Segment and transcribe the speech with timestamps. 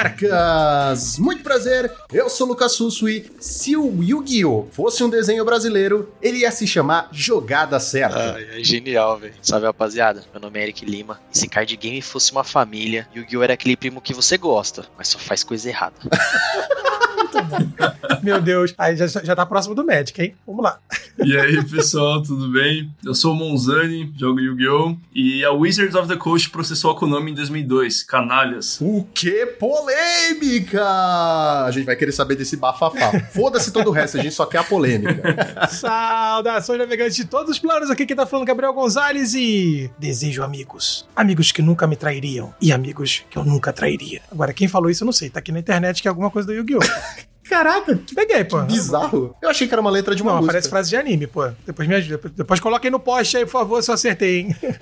[0.00, 1.18] Monarcas!
[1.18, 4.68] Muito prazer, eu sou o Lucas Susso e se o Yu-Gi-Oh!
[4.72, 8.36] fosse um desenho brasileiro, ele ia se chamar Jogada Certa.
[8.36, 9.34] Ah, é genial, velho.
[9.42, 10.24] Sabe, rapaziada?
[10.32, 11.20] Meu nome é Eric Lima.
[11.32, 13.42] E se card game fosse uma família, Yu-Gi-Oh!
[13.42, 15.96] era aquele primo que você gosta, mas só faz coisa errada.
[18.22, 18.74] Meu Deus.
[18.76, 20.34] Aí já, já tá próximo do Magic, hein?
[20.46, 20.78] Vamos lá.
[21.22, 22.90] E aí, pessoal, tudo bem?
[23.04, 24.96] Eu sou o Monzani, jogo Yu-Gi-Oh!
[25.14, 28.02] E a Wizards of the Coast processou a Konami em 2002.
[28.04, 28.78] Canalhas.
[28.80, 30.82] O que polêmica!
[31.64, 33.20] A gente vai querer saber desse bafafá.
[33.32, 35.68] Foda-se todo o resto, a gente só quer a polêmica.
[35.68, 37.90] Saudações navegantes de todos os planos.
[37.90, 41.06] Aqui quem tá falando é Gabriel Gonzalez e desejo amigos.
[41.14, 44.22] Amigos que nunca me trairiam e amigos que eu nunca trairia.
[44.30, 45.28] Agora, quem falou isso eu não sei.
[45.30, 46.80] Tá aqui na internet que é alguma coisa do Yu-Gi-Oh!
[47.50, 48.62] Caraca, que Peguei, pô.
[48.62, 49.34] bizarro.
[49.42, 50.52] Eu achei que era uma letra de uma Não, música.
[50.52, 51.48] parece frase de anime, pô.
[51.66, 52.30] Depois me ajuda.
[52.36, 54.56] Depois, aí no post aí, por favor, se eu acertei, hein?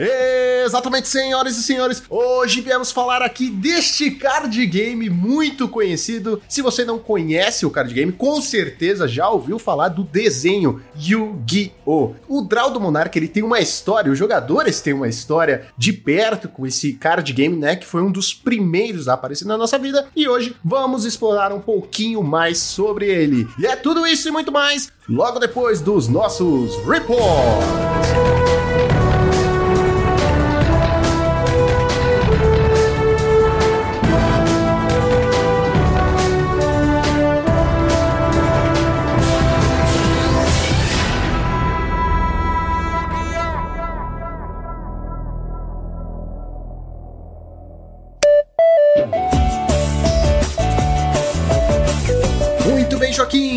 [0.67, 2.03] Exatamente, senhoras e senhores.
[2.11, 6.43] Hoje viemos falar aqui deste card game muito conhecido.
[6.47, 12.15] Se você não conhece o card game, com certeza já ouviu falar do desenho Yu-Gi-Oh!
[12.29, 16.49] O Draw do Monarca, ele tem uma história, os jogadores têm uma história de perto
[16.49, 20.07] com esse card game, né, que foi um dos primeiros a aparecer na nossa vida.
[20.15, 23.49] E hoje vamos explorar um pouquinho mais sobre ele.
[23.59, 28.68] E é tudo isso e muito mais logo depois dos nossos reports.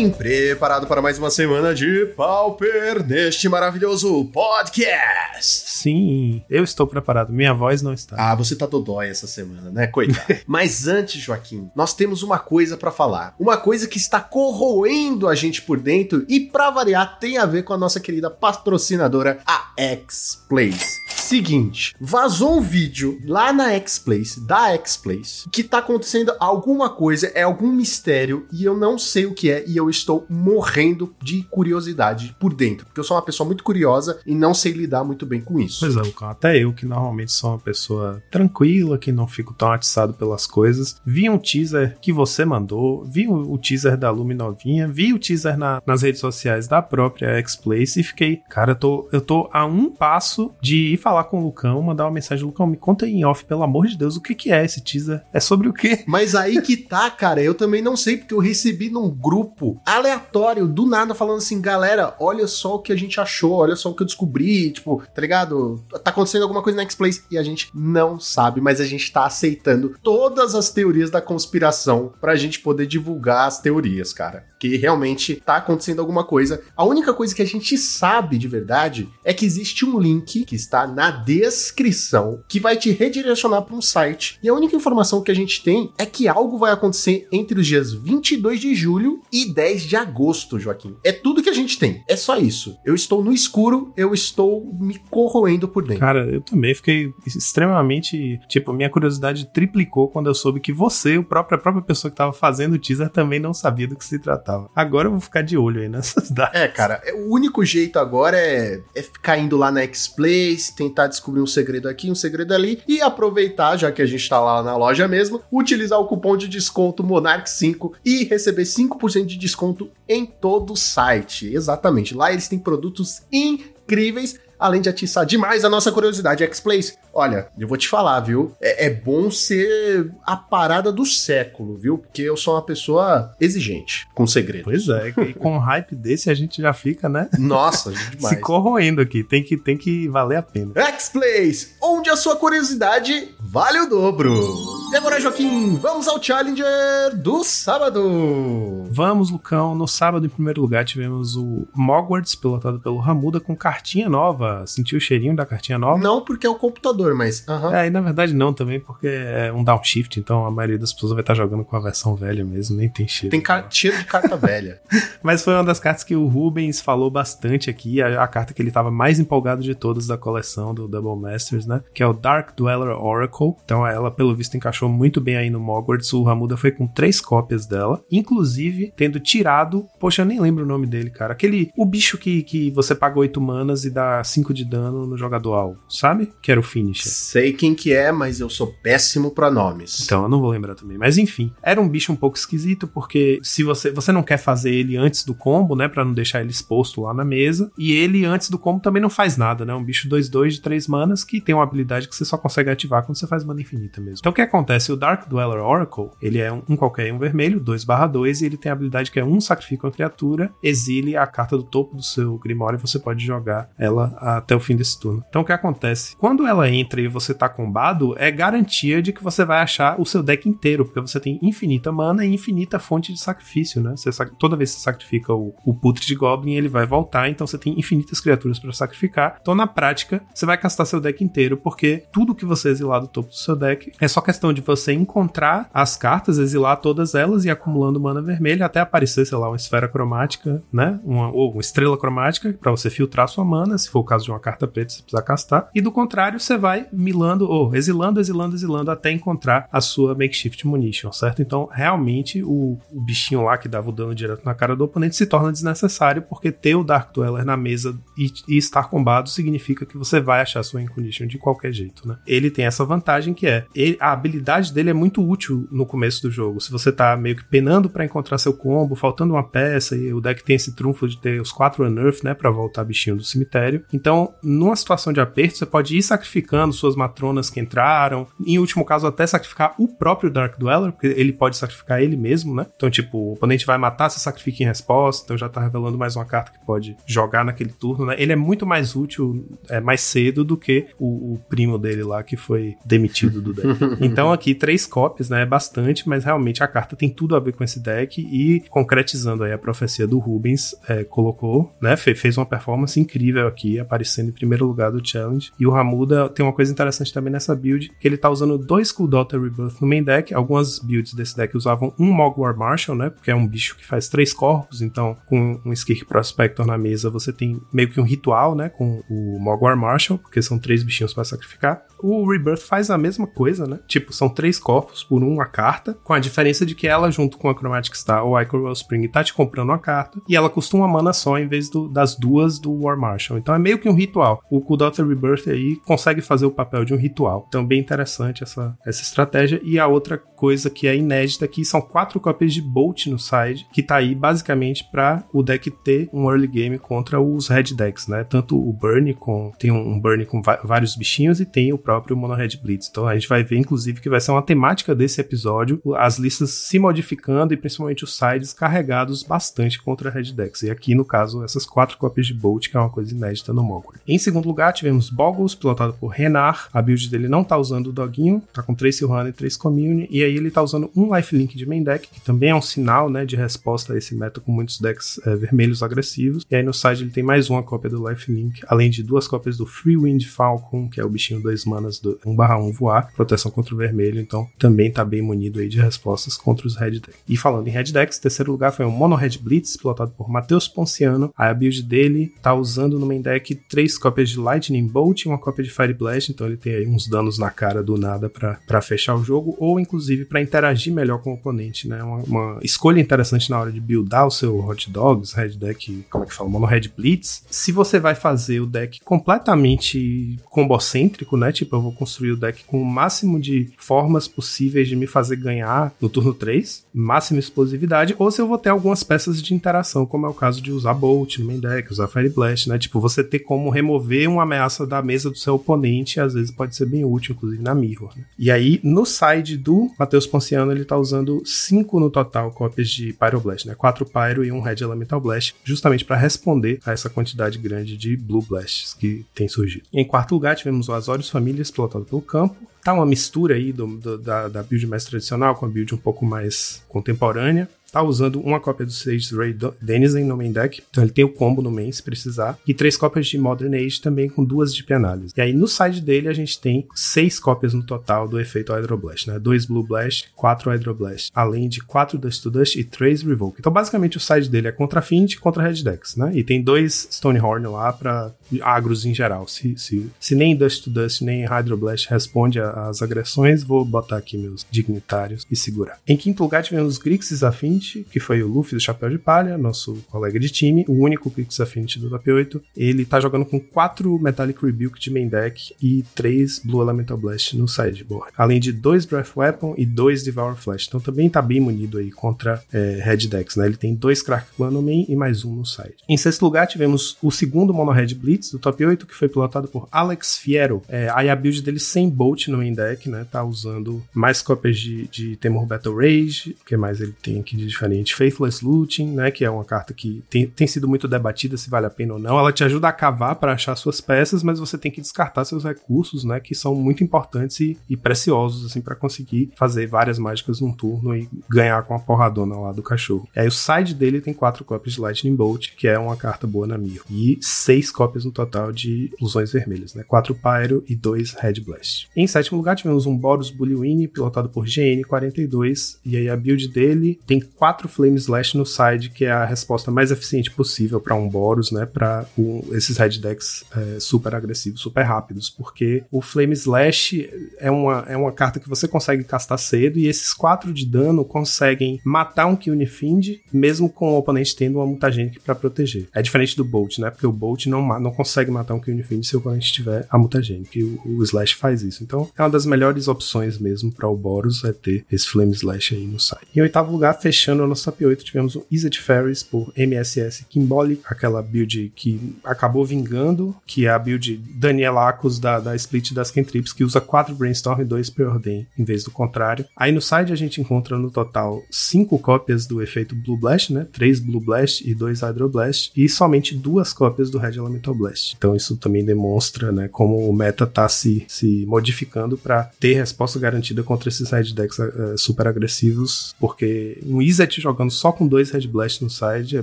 [0.02, 5.70] Bem, preparado para mais uma semana de Pauper neste maravilhoso podcast.
[5.70, 7.32] Sim, eu estou preparado.
[7.32, 8.16] Minha voz não está.
[8.18, 9.86] Ah, você tá dodói essa semana, né?
[9.86, 10.40] Coitado.
[10.46, 13.34] Mas antes, Joaquim, nós temos uma coisa pra falar.
[13.38, 17.62] Uma coisa que está corroendo a gente por dentro e, pra variar, tem a ver
[17.62, 21.01] com a nossa querida patrocinadora, a X-Place.
[21.22, 27.42] Seguinte, vazou um vídeo lá na X-Place, da X-Place, que tá acontecendo alguma coisa, é
[27.42, 32.36] algum mistério e eu não sei o que é e eu estou morrendo de curiosidade
[32.40, 35.40] por dentro, porque eu sou uma pessoa muito curiosa e não sei lidar muito bem
[35.40, 35.78] com isso.
[35.80, 39.70] Pois é, Lucão, até eu, que normalmente sou uma pessoa tranquila, que não fico tão
[39.70, 44.88] atiçado pelas coisas, vi um teaser que você mandou, vi o, teaser da Lume Novinha,
[44.88, 49.08] vi o teaser na- nas redes sociais da própria X-Place e fiquei, cara, eu tô,
[49.12, 52.66] eu tô a um passo de ir falar com o Lucão, mandar uma mensagem, Lucão,
[52.66, 55.22] me conta em off, pelo amor de Deus, o que que é esse teaser?
[55.32, 56.04] É sobre o quê?
[56.06, 60.66] Mas aí que tá, cara, eu também não sei, porque eu recebi num grupo aleatório,
[60.66, 63.94] do nada, falando assim, galera, olha só o que a gente achou, olha só o
[63.94, 65.84] que eu descobri, tipo, tá ligado?
[66.04, 69.26] Tá acontecendo alguma coisa na X-Place e a gente não sabe, mas a gente tá
[69.26, 74.51] aceitando todas as teorias da conspiração pra gente poder divulgar as teorias, cara.
[74.62, 76.62] Que realmente tá acontecendo alguma coisa.
[76.76, 80.54] A única coisa que a gente sabe de verdade é que existe um link que
[80.54, 84.38] está na descrição que vai te redirecionar para um site.
[84.40, 87.66] E a única informação que a gente tem é que algo vai acontecer entre os
[87.66, 90.94] dias 22 de julho e 10 de agosto, Joaquim.
[91.02, 92.00] É tudo que a gente tem.
[92.08, 92.76] É só isso.
[92.84, 95.98] Eu estou no escuro, eu estou me corroendo por dentro.
[95.98, 98.38] Cara, eu também fiquei extremamente.
[98.48, 102.16] Tipo, minha curiosidade triplicou quando eu soube que você, o próprio, a própria pessoa que
[102.16, 104.51] tava fazendo o teaser, também não sabia do que se tratava.
[104.74, 106.60] Agora eu vou ficar de olho aí nessas datas.
[106.60, 111.06] É, cara, é- o único jeito agora é, é ficar indo lá na X-Place, tentar
[111.06, 114.62] descobrir um segredo aqui, um segredo ali, e aproveitar, já que a gente tá lá
[114.62, 120.24] na loja mesmo, utilizar o cupom de desconto Monarch5 e receber 5% de desconto em
[120.26, 121.52] todo o site.
[121.54, 122.14] Exatamente.
[122.14, 124.38] Lá eles têm produtos incríveis.
[124.58, 128.54] Além de atiçar demais a nossa curiosidade, X-Place, olha, eu vou te falar, viu?
[128.60, 131.98] É, é bom ser a parada do século, viu?
[131.98, 134.64] Porque eu sou uma pessoa exigente com segredo.
[134.64, 137.28] Pois é, e com um hype desse a gente já fica, né?
[137.38, 138.34] Nossa, demais.
[138.34, 139.22] Se corroendo aqui.
[139.22, 140.72] Tem que, tem que valer a pena.
[140.76, 144.82] X-Plays, onde a sua curiosidade vale o dobro.
[144.92, 148.84] E agora, Joaquim, vamos ao Challenger do sábado.
[148.90, 149.74] Vamos, Lucão.
[149.74, 154.66] No sábado, em primeiro lugar, tivemos o Mogwarts, pilotado pelo Ramuda, com cartinha nova.
[154.66, 155.98] Sentiu o cheirinho da cartinha nova?
[155.98, 157.46] Não porque é o computador, mas...
[157.48, 157.74] aham.
[157.74, 161.12] É, e na verdade não também, porque é um downshift, então a maioria das pessoas
[161.12, 163.30] vai estar jogando com a versão velha mesmo, nem tem cheiro.
[163.30, 164.80] Tem ca- cheiro de carta velha.
[165.22, 168.60] Mas foi uma das cartas que o Rubens falou bastante aqui, a, a carta que
[168.62, 171.82] ele estava mais empolgado de todas da coleção do Double Masters, né?
[171.94, 173.54] Que é o Dark Dweller Oracle.
[173.64, 176.12] Então ela, pelo visto, encaixou muito bem aí no Mogwarts.
[176.12, 179.86] O Ramuda foi com três cópias dela, inclusive tendo tirado.
[180.00, 181.32] Poxa, eu nem lembro o nome dele, cara.
[181.32, 181.70] Aquele.
[181.76, 185.54] O bicho que, que você paga 8 manas e dá 5 de dano no jogador
[185.54, 186.32] alvo, sabe?
[186.42, 186.62] Que era o
[186.92, 187.10] finisher.
[187.10, 190.02] Sei quem que é, mas eu sou péssimo pra nomes.
[190.04, 190.98] Então, eu não vou lembrar também.
[190.98, 194.72] Mas enfim, era um bicho um pouco esquisito, porque se você, você não quer fazer
[194.72, 195.88] ele antes do combo, né?
[195.88, 197.70] Pra não deixar ele exposto lá na mesa.
[197.76, 199.74] E ele, antes do combo, também não faz nada, né?
[199.74, 203.04] Um bicho 2-2 de 3 manas que tem uma habilidade que você só consegue ativar
[203.04, 204.18] quando você faz mana infinita mesmo.
[204.20, 204.92] Então o que acontece?
[204.92, 208.70] O Dark Dweller Oracle, ele é um, um qualquer um vermelho, 2/2, e ele tem
[208.70, 212.38] a habilidade que é um sacrifica uma criatura, exile a carta do topo do seu
[212.38, 215.24] Grimório e você pode jogar ela até o fim desse turno.
[215.28, 216.16] Então o que acontece?
[216.16, 220.06] Quando ela entra e você tá combado, é garantia de que você vai achar o
[220.06, 223.94] seu deck inteiro, porque você tem infinita mana e infinita fonte de sacrifício, né?
[223.96, 227.46] Você, toda vez que você sacrifica o, o Putre de Goblin, ele vai voltar, então
[227.46, 229.38] você tem infinitas criaturas para sacrificar.
[229.40, 233.08] Então na prática, você vai castar seu deck inteiro, porque tudo que você exilar do
[233.08, 237.44] topo do seu deck é só questão de você encontrar as cartas, exilar todas elas
[237.44, 241.00] e acumulando mana vermelha até aparecer, sei lá, uma esfera cromática, né?
[241.04, 244.30] Uma, ou uma estrela cromática para você filtrar sua mana, se for o caso de
[244.30, 245.68] uma carta preta, você precisa castar.
[245.74, 250.66] E do contrário, você vai milando ou exilando, exilando, exilando até encontrar a sua makeshift
[250.66, 251.42] munition, certo?
[251.42, 255.16] Então, realmente, o, o bichinho lá que dava o dano direto na cara do oponente
[255.16, 259.84] se torna desnecessário, porque ter o Dark Dweller na mesa e, e estar combado significa
[259.86, 262.18] que você vai achar sua Incondition de qualquer jeito, né?
[262.26, 266.22] Ele tem essa vantagem que é, ele, a habilidade dele é muito útil no começo
[266.22, 266.60] do jogo.
[266.60, 270.20] Se você tá meio que penando para encontrar seu combo, faltando uma peça, e o
[270.20, 273.84] deck tem esse trunfo de ter os quatro Unearth, né, pra voltar bichinho do cemitério.
[273.92, 278.84] Então, numa situação de aperto, você pode ir sacrificando suas matronas que entraram, em último
[278.84, 282.66] caso, até sacrificar o próprio Dark Dweller, porque ele pode sacrificar ele mesmo, né?
[282.76, 286.16] Então, tipo, o oponente vai matar, você sacrifica em resposta, então já tá revelando mais
[286.16, 288.14] uma carta que pode jogar naquele turno, né?
[288.18, 292.22] Ele é muito mais útil, é, mais cedo do que o, o primo dele lá
[292.22, 293.68] que foi demitido do deck.
[294.00, 295.42] então, aqui, três cópias, né?
[295.42, 299.44] É bastante, mas realmente a carta tem tudo a ver com esse deck e concretizando
[299.44, 301.96] aí a profecia do Rubens, é, colocou, né?
[301.96, 305.52] Fez uma performance incrível aqui, aparecendo em primeiro lugar do challenge.
[305.58, 308.92] E o Ramuda tem uma coisa interessante também nessa build, que ele tá usando dois
[308.92, 310.32] Daughter Rebirth no main deck.
[310.34, 313.10] Algumas builds desse deck usavam um Mogwar Marshal, né?
[313.10, 317.10] Porque é um bicho que faz três corpos, então com um Skirk Prospector na mesa
[317.10, 318.68] você tem meio que um ritual, né?
[318.68, 321.84] Com o Mogwar Marshal, porque são três bichinhos para sacrificar.
[322.02, 323.78] O Rebirth faz a mesma coisa, né?
[323.86, 327.48] Tipo, são três corpos por uma carta, com a diferença de que ela, junto com
[327.48, 330.88] a Chromatic Star ou Ichor Wellspring, tá te comprando uma carta, e ela custa uma
[330.88, 333.38] mana só em vez do, das duas do War Marshal.
[333.38, 334.42] Então é meio que um ritual.
[334.50, 337.44] O Daughter Rebirth aí consegue fazer o papel de um ritual.
[337.48, 339.60] Então, bem interessante essa, essa estratégia.
[339.62, 343.64] E a outra coisa que é inédita aqui são quatro cópias de Bolt no side,
[343.72, 348.08] que tá aí basicamente para o deck ter um early game contra os red decks,
[348.08, 348.24] né?
[348.24, 352.34] Tanto o Burn com tem um Burn com vários bichinhos e tem o próprio Mono
[352.34, 352.88] Red Blitz.
[352.90, 356.50] Então a gente vai ver inclusive que vai ser uma temática desse episódio, as listas
[356.50, 360.64] se modificando e principalmente os sides carregados bastante contra red decks.
[360.64, 363.62] E aqui no caso essas quatro cópias de Bolt, que é uma coisa inédita no
[363.62, 363.94] Mogul.
[364.08, 366.68] Em segundo lugar, tivemos Boggles, pilotado por Renar.
[366.72, 370.08] A build dele não tá usando o Doguinho, tá com 3 Silhana e 3 Commune.
[370.10, 373.08] E aí ele tá usando um Lifelink de main deck, que também é um sinal,
[373.10, 376.46] né, de resposta a esse meta com muitos decks é, vermelhos agressivos.
[376.50, 379.56] E aí no side ele tem mais uma cópia do Lifelink, além de duas cópias
[379.56, 383.74] do Free Wind Falcon, que é o bichinho 2 manas do 1/1 voar, proteção contra
[383.74, 387.20] o vermelho, então também tá bem munido aí de respostas contra os Red Decks.
[387.28, 390.68] E falando em Red Decks, terceiro lugar foi o Mono Red Blitz, pilotado por Matheus
[390.68, 391.32] Ponciano.
[391.36, 395.28] Aí a build dele tá usando no main deck três cópias de Lightning Bolt e
[395.28, 398.30] uma cópia de Fire Blast, então ele tem aí uns danos na cara do nada
[398.30, 402.02] para fechar o jogo, ou inclusive para interagir melhor com o oponente, né?
[402.02, 406.24] Uma, uma, escolha interessante na hora de buildar o seu Hot Dogs, Red Deck, como
[406.24, 406.50] é que fala?
[406.50, 407.44] Mono Red Blitz.
[407.50, 411.52] Se você vai fazer o deck completamente combocêntrico, né?
[411.52, 415.36] Tipo, eu vou construir o deck com o máximo de formas possíveis de me fazer
[415.36, 420.06] ganhar no turno 3, máxima explosividade, ou se eu vou ter algumas peças de interação,
[420.06, 422.78] como é o caso de usar Bolt no main deck, usar Fire Blast, né?
[422.78, 426.74] Tipo, você ter como remover uma ameaça da mesa do seu oponente, às vezes pode
[426.76, 428.12] ser bem útil, inclusive na Mirror.
[428.16, 428.24] Né?
[428.38, 433.14] E aí, no side do Matheus Ponciano, ele tá usando 5 no total cópias de
[433.14, 433.74] Pyroblast, né?
[433.74, 438.14] 4 Pyro e um Red Elemental Blast, justamente para responder a essa quantidade grande de
[438.14, 439.84] Blue Blasts que tem surgido.
[439.90, 442.54] Em quarto lugar, tivemos o Azorius Família explotado pelo campo,
[442.84, 445.98] tá uma mistura aí do, do, da, da build mais tradicional com a build um
[445.98, 447.66] pouco mais contemporânea.
[447.92, 451.28] Tá usando uma cópia do Sage Ray Denizen no main deck, então ele tem o
[451.28, 454.82] combo no main se precisar, e três cópias de Modern Age também com duas de
[454.92, 455.32] Análise.
[455.36, 459.26] E aí no side dele a gente tem seis cópias no total do efeito Hydroblast,
[459.26, 459.38] né?
[459.38, 463.56] Dois Blue Blast, quatro Hydroblast, além de quatro Dust to Dust e três Revoke.
[463.58, 466.30] Então basicamente o side dele é contra Fiend e contra Red Decks, né?
[466.34, 469.48] E tem dois Stonehorn lá para agros em geral.
[469.48, 474.36] Se, se, se nem Dust to Dust nem Hydroblast responde às agressões, vou botar aqui
[474.36, 475.98] meus dignitários e segurar.
[476.06, 477.42] Em quinto lugar tivemos Grixis
[477.82, 481.28] Affinity, que foi o Luffy do Chapéu de Palha, nosso colega de time, o único
[481.28, 482.62] Grixis Affinity do top 8.
[482.76, 487.56] Ele tá jogando com quatro Metallic Rebuke de main deck e três Blue Elemental Blast
[487.56, 488.32] no sideboard.
[488.36, 490.86] Além de dois Breath Weapon e dois Devour Flash.
[490.86, 493.66] Então também tá bem munido aí contra é, Red Decks, né?
[493.66, 495.94] Ele tem dois Crack Clan no main e mais um no side.
[496.08, 499.68] Em sexto lugar tivemos o segundo Mono Red Blitz do top 8, que foi pilotado
[499.68, 500.82] por Alex Fiero.
[500.88, 503.26] É, aí a build dele sem Bolt no main deck, né?
[503.30, 506.56] Tá usando mais cópias de, de Temur Battle Rage.
[506.60, 508.14] O que mais ele tem aqui de diferente?
[508.14, 509.30] Faithless Looting, né?
[509.30, 512.18] Que é uma carta que tem, tem sido muito debatida se vale a pena ou
[512.18, 512.38] não.
[512.38, 515.64] Ela te ajuda a cavar para achar suas peças, mas você tem que descartar seus
[515.64, 516.40] recursos, né?
[516.40, 521.16] Que são muito importantes e, e preciosos, assim, para conseguir fazer várias mágicas num turno
[521.16, 523.28] e ganhar com a porradona lá do cachorro.
[523.34, 526.66] Aí o side dele tem quatro cópias de Lightning Bolt, que é uma carta boa
[526.66, 527.02] na Mir.
[527.10, 530.02] E seis cópias no total de ilusões vermelhas, né?
[530.02, 532.08] Quatro Pyro e dois Red Blast.
[532.16, 537.18] Em sétimo lugar tivemos um Boros Bullywine, pilotado por GN42, e aí a build dele
[537.26, 541.28] tem quatro Flame Slash no side, que é a resposta mais eficiente possível para um
[541.28, 541.86] Boros, né?
[541.86, 547.70] Para um, esses Red Decks é, super agressivos, super rápidos, porque o Flame Slash é
[547.70, 552.00] uma, é uma carta que você consegue castar cedo, e esses quatro de dano conseguem
[552.04, 556.08] matar um Fiend, mesmo com o oponente tendo uma Mutagenic para proteger.
[556.12, 557.10] É diferente do Bolt, né?
[557.10, 560.82] Porque o Bolt não, não consegue matar um Fiend se o oponente tiver a Mutagenic,
[560.82, 562.02] o, o Slash faz isso.
[562.02, 565.94] Então é uma das melhores opções mesmo para o Boros é ter esse Flame Slash
[565.94, 566.48] aí no site.
[566.56, 571.00] Em oitavo lugar, fechando o nosso top 8, tivemos o Izzet Ferris por MSS Kimboli,
[571.04, 576.72] aquela build que acabou vingando, que é a build Danielacos da, da split das Kentrips,
[576.72, 579.64] que usa 4 Brainstorm e 2 Preordain, em vez do contrário.
[579.76, 583.86] Aí no side a gente encontra no total 5 cópias do efeito Blue Blast, né?
[583.92, 588.34] 3 Blue Blast e 2 Hydro Blast, e somente duas cópias do Red Elemental Blast.
[588.36, 593.38] Então isso também demonstra, né, como o meta tá se, se modificando para ter resposta
[593.38, 598.50] garantida contra esses Red Decks uh, super agressivos, porque um Izzet jogando só com dois
[598.50, 599.62] Red Blast no side é